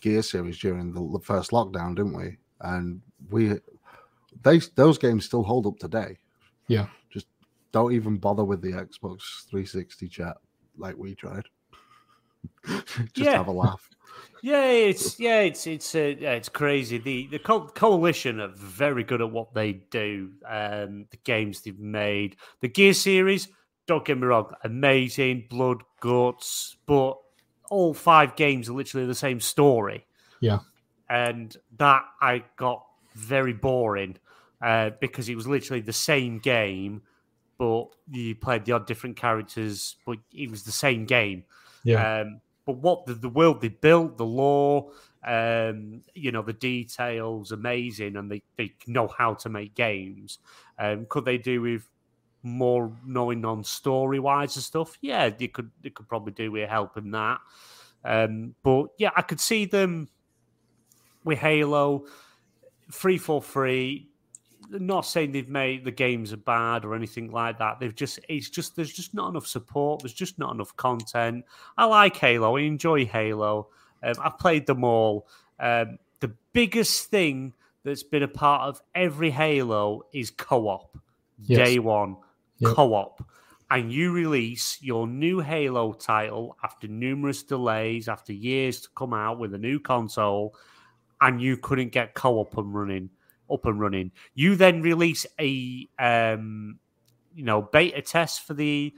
[0.00, 3.00] gear series during the first lockdown didn't we and
[3.30, 3.54] we
[4.42, 6.16] they those games still hold up today
[6.68, 7.26] yeah just
[7.72, 10.36] don't even bother with the xbox 360 chat
[10.76, 11.44] like we tried
[12.66, 13.32] just yeah.
[13.32, 13.88] have a laugh.
[14.42, 16.98] Yeah, it's yeah, it's it's uh, yeah, it's crazy.
[16.98, 20.30] The the co- coalition are very good at what they do.
[20.46, 23.48] Um, the games they've made, the Gear series.
[23.86, 27.16] Don't get me wrong, amazing, blood, guts, but
[27.70, 30.06] all five games are literally the same story.
[30.40, 30.60] Yeah,
[31.08, 32.84] and that I got
[33.14, 34.16] very boring
[34.62, 37.02] uh, because it was literally the same game,
[37.58, 41.44] but you played the odd different characters, but it was the same game.
[41.84, 42.20] Yeah.
[42.20, 44.90] Um, but what the, the world they built, the lore,
[45.24, 50.38] um, you know, the details, amazing, and they, they know how to make games.
[50.78, 51.88] Um, could they do with
[52.42, 54.96] more knowing on story wise and stuff?
[55.00, 55.70] Yeah, you could.
[55.82, 57.40] They could probably do with help in that.
[58.04, 60.08] Um, but yeah, I could see them
[61.24, 62.06] with Halo,
[62.90, 64.08] free for free.
[64.70, 67.80] not saying they've made the games are bad or anything like that.
[67.80, 70.02] They've just it's just there's just not enough support.
[70.02, 71.44] There's just not enough content.
[71.76, 72.56] I like Halo.
[72.56, 73.68] I enjoy Halo.
[74.02, 75.26] Um, I've played them all.
[75.58, 77.54] Um, the biggest thing
[77.84, 80.98] that's been a part of every Halo is co-op.
[81.40, 81.68] Yes.
[81.68, 82.16] Day one,
[82.58, 82.74] Yep.
[82.74, 83.24] co-op,
[83.70, 89.38] and you release your new Halo title after numerous delays, after years to come out
[89.38, 90.54] with a new console,
[91.20, 93.10] and you couldn't get co-op and running
[93.50, 94.10] up and running.
[94.34, 96.78] You then release a um,
[97.34, 98.92] you know beta test for the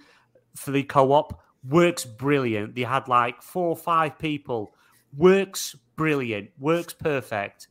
[0.56, 1.40] for the co-op.
[1.68, 2.74] Works brilliant.
[2.74, 4.74] They had like four or five people.
[5.16, 6.50] Works brilliant.
[6.58, 7.68] Works perfect.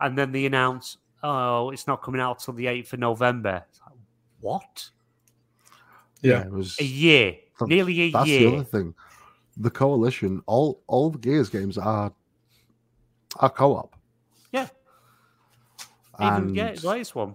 [0.00, 3.64] And then they announce, oh, it's not coming out till the eighth of November.
[3.86, 3.98] Like,
[4.40, 4.90] what?
[6.22, 6.42] Yeah.
[6.44, 8.12] it was A year, Th- nearly a year.
[8.12, 8.94] that's the other thing.
[9.56, 12.12] The coalition, all all the Gears games are
[13.38, 13.94] are co-op.
[14.52, 14.68] Yeah.
[16.20, 17.34] Even And yeah, the latest one.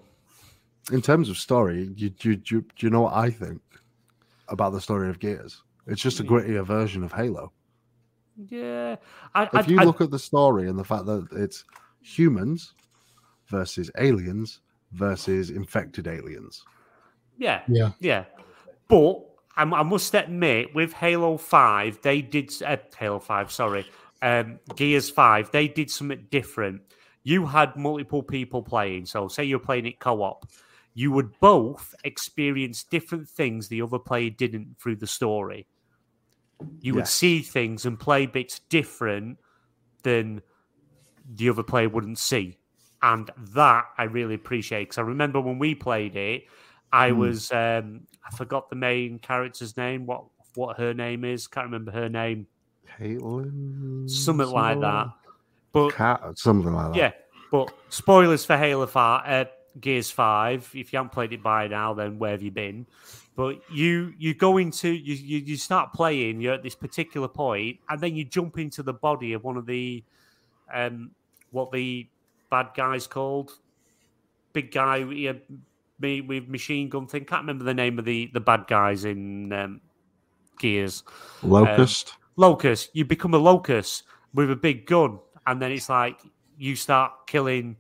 [0.92, 3.62] in terms of story, you, you, you, do you know what I think
[4.50, 5.62] about the story of Gears?
[5.88, 6.30] It's just a Yeah.
[6.30, 7.52] grittier version of Halo.
[8.50, 8.98] Yeah,
[9.34, 11.64] I, I, If you I- look at the story and the fact that it's
[12.02, 12.74] humans
[13.48, 14.60] versus aliens
[14.92, 16.64] versus infected aliens,
[17.38, 17.92] yeah, Yeah.
[18.00, 18.26] yeah.
[18.88, 19.16] But
[19.56, 23.52] I, I must admit, with Halo Five, they did uh, Halo Five.
[23.52, 23.86] Sorry,
[24.22, 25.52] um, Gears Five.
[25.52, 26.82] They did something different.
[27.24, 29.08] You had multiple people playing.
[29.08, 30.46] So, say you're playing it co-op,
[30.94, 35.68] you would both experience different things the other player didn't through the story.
[36.82, 37.10] You would Yes.
[37.10, 39.40] see things and play bits different
[40.04, 40.42] than
[41.28, 42.58] the other player wouldn't see.
[43.02, 46.44] And that I really appreciate because I remember when we played it,
[46.96, 47.20] I Hmm.
[47.20, 50.24] was um, I forgot the main character's name, what
[50.56, 52.48] what her name is, can't remember her name,
[52.98, 55.08] Caitlin, something like that.
[55.74, 56.98] But Cat, something like that.
[56.98, 57.12] yeah,
[57.52, 59.50] but spoilers for Halo Five, uh,
[59.82, 60.72] Gears Five.
[60.74, 62.86] If you haven't played it by now, then where have you been?
[63.36, 66.40] But you you go into you, you you start playing.
[66.40, 69.66] You're at this particular point, and then you jump into the body of one of
[69.66, 70.02] the
[70.74, 71.12] um
[71.52, 72.08] what the
[72.50, 73.52] bad guys called
[74.54, 75.04] big guy
[76.00, 77.26] me with machine gun thing.
[77.26, 79.82] Can't remember the name of the the bad guys in um,
[80.60, 81.04] Gears.
[81.44, 82.14] Locust.
[82.36, 82.90] Locust.
[82.94, 84.04] You become a locust
[84.34, 86.20] with a big gun, and then it's like
[86.58, 87.78] you start killing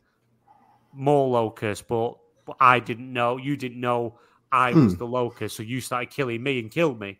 [0.93, 1.83] more locusts.
[1.87, 2.15] But,
[2.45, 3.37] but I didn't know.
[3.37, 4.19] You didn't know
[4.51, 7.19] I was the locust, so you started killing me and killed me.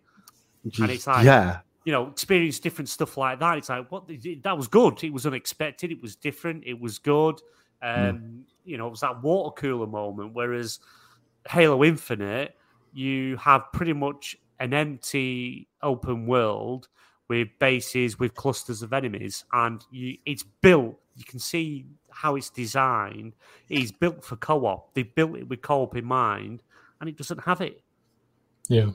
[0.82, 3.58] and it's like- yeah, You know, experience different stuff like that.
[3.58, 5.04] It's like what that was good.
[5.04, 5.92] It was unexpected.
[5.92, 6.64] It was different.
[6.66, 7.42] It was good.
[7.86, 10.34] Um, You know, it was that water cooler moment.
[10.34, 10.80] Whereas
[11.48, 12.58] Halo Infinite,
[12.94, 16.88] you have pretty much an empty open world
[17.28, 21.00] with bases with clusters of enemies, and you it's built.
[21.16, 23.36] You can see how it's designed.
[23.70, 24.94] It's built for co-op.
[24.94, 26.64] They built it with co-op in mind,
[27.00, 27.84] and it doesn't have it.
[28.70, 28.92] Yeah.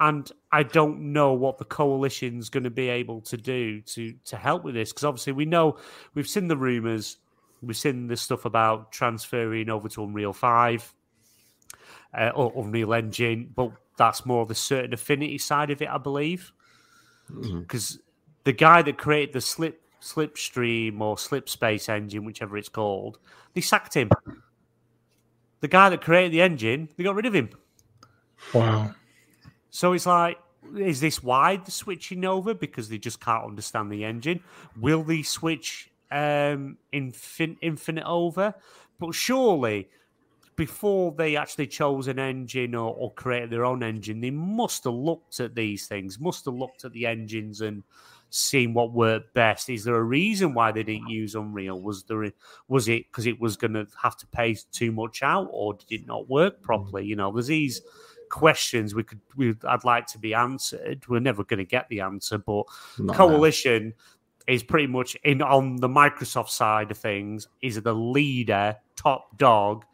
[0.00, 4.36] And I don't know what the coalition's going to be able to do to to
[4.36, 5.78] help with this because obviously we know
[6.14, 7.18] we've seen the rumors,
[7.62, 10.92] we've seen the stuff about transferring over to Unreal Five
[12.16, 16.52] uh, or Unreal Engine, but that's more the certain affinity side of it, I believe.
[17.28, 17.98] Because
[18.44, 23.18] the guy that created the Slip Slipstream or Slip Space engine, whichever it's called,
[23.54, 24.10] they sacked him.
[25.60, 27.50] The guy that created the engine, they got rid of him.
[28.52, 28.94] Wow.
[29.70, 30.38] So it's like,
[30.76, 34.42] is this why they're switching over because they just can't understand the engine?
[34.76, 38.54] Will they switch um, infin- Infinite over?
[38.98, 39.88] But surely,
[40.56, 44.94] before they actually chose an engine or, or created their own engine, they must have
[44.94, 47.82] looked at these things, must have looked at the engines and
[48.30, 49.68] seen what worked best.
[49.68, 51.80] Is there a reason why they didn't use Unreal?
[51.80, 52.30] Was there
[52.68, 56.00] was it because it was going to have to pay too much out, or did
[56.00, 57.04] it not work properly?
[57.04, 57.82] You know, there's these
[58.30, 61.06] questions we could we I'd like to be answered.
[61.08, 62.64] We're never going to get the answer, but
[62.98, 63.94] Not coalition
[64.46, 69.84] is pretty much in on the Microsoft side of things is the leader, top dog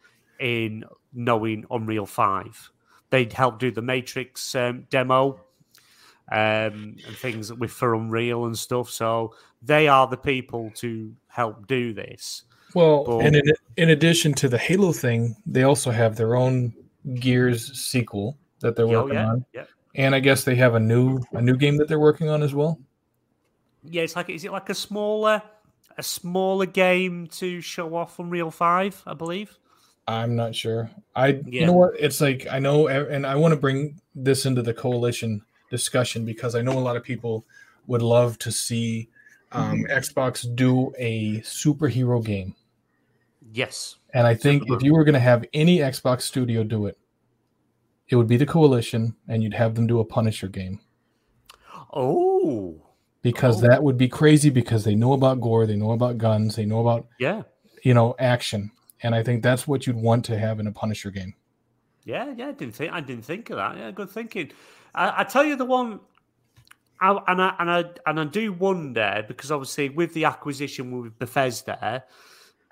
[0.40, 2.70] in knowing Unreal Five.
[3.10, 5.40] They'd help do the Matrix um, demo
[6.30, 8.90] um, and things with for Unreal and stuff.
[8.90, 12.42] So they are the people to help do this.
[12.74, 13.20] Well, Boom.
[13.24, 13.42] and in,
[13.78, 16.74] in addition to the Halo thing, they also have their own
[17.14, 19.64] Gears sequel that they're Oh, working yeah, on, yeah.
[19.94, 22.52] and I guess they have a new a new game that they're working on as
[22.54, 22.78] well.
[23.84, 25.42] Yeah, it's like is it like a smaller
[25.96, 29.58] a smaller game to show off Unreal Five, I believe.
[30.06, 30.90] I'm not sure.
[31.14, 31.42] I Yeah.
[31.46, 31.94] you know what?
[31.98, 36.54] It's like I know, and I want to bring this into the coalition discussion because
[36.54, 37.44] I know a lot of people
[37.86, 39.10] would love to see
[39.52, 42.54] um, Xbox do a superhero game.
[43.52, 43.96] Yes.
[44.14, 46.98] And I think if you were going to have any Xbox studio do it,
[48.08, 50.80] it would be the Coalition, and you'd have them do a Punisher game
[51.92, 52.82] Oh.
[53.22, 53.68] Because Oh.
[53.68, 56.80] that would be crazy because they know about gore, they know about guns, they know
[56.80, 57.42] about Yeah.
[57.82, 58.70] you know action,
[59.02, 61.34] and I think that's what you'd want to have in a Punisher game.
[62.04, 63.76] Yeah, yeah, I didn't think I didn't think of that.
[63.76, 64.50] Yeah, good thinking.
[64.94, 66.00] I, I tell you the one,
[67.00, 71.18] I, and I and I and I do wonder because obviously with the acquisition with
[71.18, 72.04] Bethesda,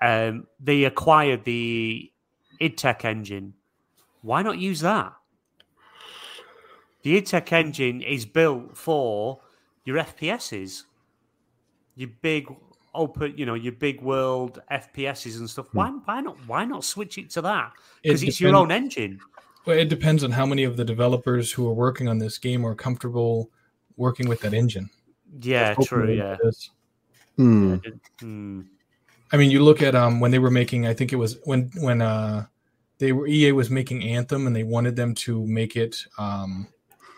[0.01, 2.11] um, they acquired the
[2.59, 3.53] id Tech engine.
[4.21, 5.13] Why not use that?
[7.03, 9.39] The id Tech engine is built for
[9.87, 10.83] your FPSs,
[11.95, 12.53] your big
[12.93, 15.67] open, you know, your big world FPSs and stuff.
[15.71, 16.35] Why, why not?
[16.45, 17.71] Why not switch it to that?
[18.03, 19.21] Because It it's your own engine.
[19.65, 22.65] Well, it depends on how many of the developers who are working on this game
[22.65, 23.49] are comfortable
[23.95, 24.89] working with that engine.
[25.41, 26.11] Yeah, true.
[26.11, 26.31] Yeah.
[26.31, 26.69] what it is.
[27.37, 27.75] Hmm.
[28.19, 28.61] Hmm.
[29.31, 30.85] I mean, you look at um when they were making.
[30.85, 32.45] I think it was when when uh
[32.97, 36.03] they were EA was making Anthem and they wanted them to make it.
[36.17, 36.67] um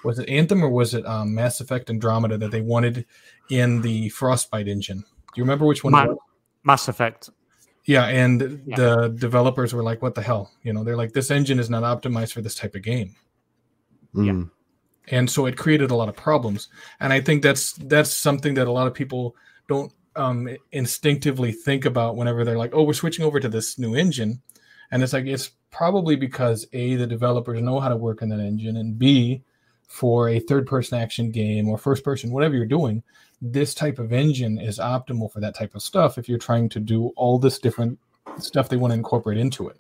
[0.04, 3.06] Was it Anthem or was it um, Mass Effect Andromeda that they wanted
[3.50, 5.00] in the Frostbite engine?
[5.00, 5.06] Do
[5.36, 5.92] you remember which one?
[5.94, 6.16] Ma-
[6.64, 7.30] Mass Effect.
[7.86, 8.76] Yeah, and Yeah.
[8.76, 11.84] the developers were like, "What the hell?" You know, they're like, "This engine is not
[11.84, 13.16] optimized for this type of game."
[14.14, 14.44] Hmm.
[15.10, 16.68] and so it created a lot of problems
[17.00, 19.36] and i think that's that's something that a lot of people
[19.68, 23.94] don't um, instinctively think about whenever they're like oh we're switching over to this new
[23.96, 24.42] engine
[24.92, 28.40] and it's like it's probably because a the developers know how to work in that
[28.40, 29.44] engine and b
[29.90, 33.03] for a third person action game or first person whatever you're doing
[33.41, 36.80] this type of engine is optimal for that type of stuff if you're trying to
[36.80, 37.99] do all this different
[38.38, 39.78] stuff they want to incorporate into it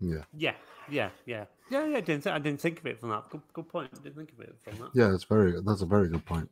[0.00, 0.22] Yeah.
[0.36, 0.54] Yeah,
[0.88, 1.96] yeah, yeah, yeah, yeah.
[1.98, 3.28] I didn't, th- I didn't think of it from that.
[3.30, 3.90] Good, good point.
[3.92, 4.90] I didn't think of it from that.
[4.94, 6.48] Yeah, it's very that's a very good point.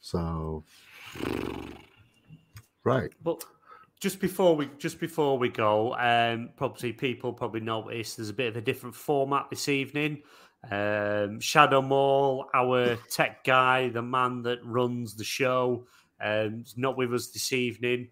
[0.00, 0.64] So
[2.84, 3.10] right.
[3.22, 3.44] But
[4.00, 8.48] just before we just before we go, um, probably people probably noticed there's a bit
[8.48, 10.22] of a different format this evening.
[10.68, 15.86] Um, Shadow Mall, our tech guy, the man that runs the show,
[16.20, 18.08] um, is not with us this evening.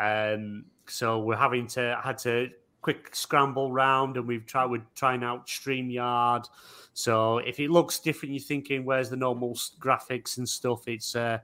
[0.00, 2.50] Um, so we're having to had to
[2.82, 6.46] quick scramble round, and we've tried we're trying out Streamyard.
[6.92, 11.38] So if it looks different, you're thinking, "Where's the normal graphics and stuff?" It's uh,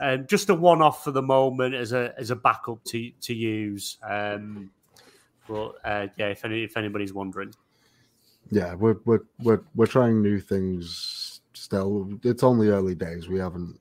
[0.00, 3.96] um, just a one-off for the moment as a as a backup to to use.
[4.02, 4.70] Um,
[5.48, 7.54] but uh, yeah, if any if anybody's wondering,
[8.50, 12.18] Yeah, we're we're we're we're trying new things still.
[12.22, 13.28] It's only early days.
[13.28, 13.78] We haven't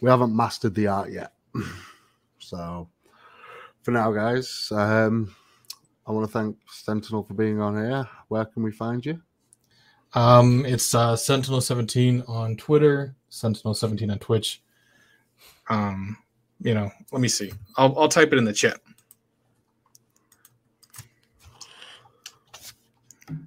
[0.00, 1.32] we haven't mastered the art yet.
[2.38, 2.88] so
[3.82, 5.34] for now, guys, um,
[6.06, 8.08] I want to thank Sentinel for being on here.
[8.28, 9.20] Where can we find you?
[10.14, 14.62] Um, it's uh, Sentinel17 on Twitter, Sentinel17 on Twitch.
[15.68, 16.16] Um,
[16.60, 17.52] you know, let me see.
[17.76, 18.80] I'll I'll type it in the chat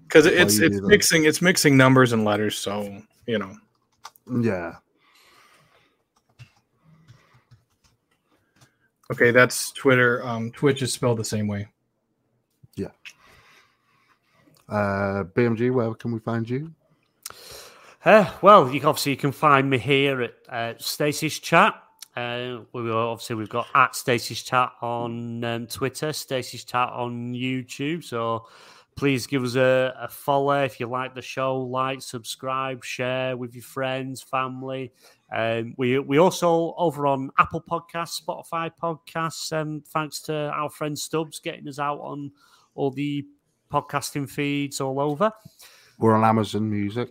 [0.10, 2.58] because it's it's do mixing it's mixing numbers and letters.
[2.58, 3.56] So you know,
[4.42, 4.74] Yeah,
[9.12, 10.26] okay, that's Twitter.
[10.26, 11.68] Um, Twitch is spelled the same way.
[12.76, 12.90] Yeah.
[14.68, 15.72] Uh, BMG.
[15.72, 16.74] Where can we find you?
[18.06, 21.76] uh, well, you obviously you can find me here at uh, Stasis Chat.
[22.16, 28.04] Uh, we obviously we've got at Stasis Chat on um, Twitter, Stasis Chat on YouTube.
[28.04, 28.48] So
[29.00, 31.58] please give us a, a follow if you like the show.
[31.58, 34.92] Like, subscribe, share with your friends, family.
[35.34, 39.54] Um, we we also over on Apple Podcasts, Spotify Podcasts.
[39.54, 42.32] Um, thanks to our friend Stubbs getting us out on
[42.76, 43.26] all the
[43.72, 45.32] podcasting feeds all over.
[45.98, 47.10] We're on Amazon Music.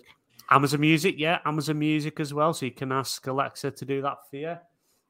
[0.51, 2.53] Amazon Music, yeah, Amazon Music as well.
[2.53, 4.59] So you can ask Alexa to do that for you.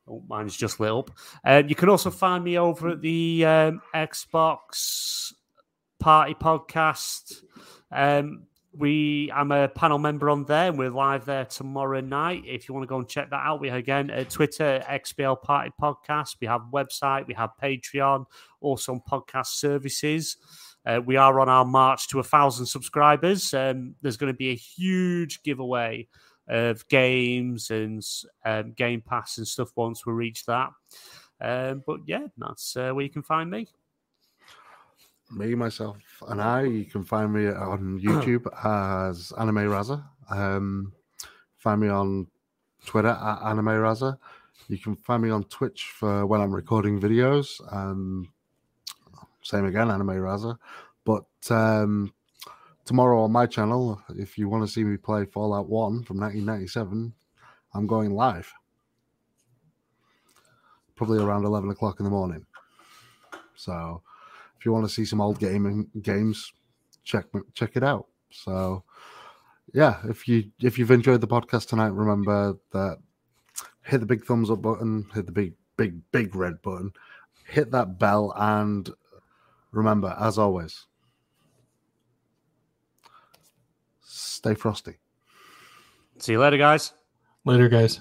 [0.08, 1.10] Oh, mine's just lit up.
[1.44, 5.32] Uh, you can also find me over at the um, Xbox
[5.98, 7.42] Party Podcast.
[7.90, 8.46] Um,
[8.76, 12.44] we, I'm a panel member on there, and we're live there tomorrow night.
[12.46, 15.72] If you want to go and check that out, we again at Twitter XBL Party
[15.80, 16.36] Podcast.
[16.40, 18.26] We have website, we have Patreon,
[18.60, 20.36] also on podcast services.
[20.86, 23.52] Uh, we are on our march to a thousand subscribers.
[23.52, 26.06] Um, there's going to be a huge giveaway
[26.48, 28.06] of games and
[28.44, 30.70] um, Game Pass and stuff once we reach that.
[31.40, 33.68] Um, but yeah, that's uh, where you can find me.
[35.30, 35.98] Me, myself,
[36.28, 36.62] and I.
[36.62, 40.02] You can find me on YouTube as Anime Razza.
[40.30, 40.92] Um,
[41.58, 42.26] find me on
[42.86, 44.16] Twitter at Anime Razza.
[44.68, 47.60] You can find me on Twitch for when I'm recording videos.
[47.72, 48.32] Um,
[49.42, 50.56] same again, Anime Razza.
[51.04, 52.12] But um,
[52.84, 57.12] tomorrow on my channel, if you want to see me play Fallout 1 from 1997,
[57.74, 58.52] I'm going live.
[60.96, 62.44] Probably around 11 o'clock in the morning.
[63.54, 64.02] So
[64.58, 66.52] if you want to see some old gaming games,
[67.04, 68.06] check check it out.
[68.30, 68.84] So
[69.72, 72.98] yeah, if you if you've enjoyed the podcast tonight, remember that
[73.82, 76.92] hit the big thumbs up button, hit the big big big red button,
[77.46, 78.90] hit that bell, and
[79.70, 80.86] remember, as always,
[84.02, 84.98] stay frosty.
[86.18, 86.92] See you later, guys.
[87.44, 88.00] Later, guys.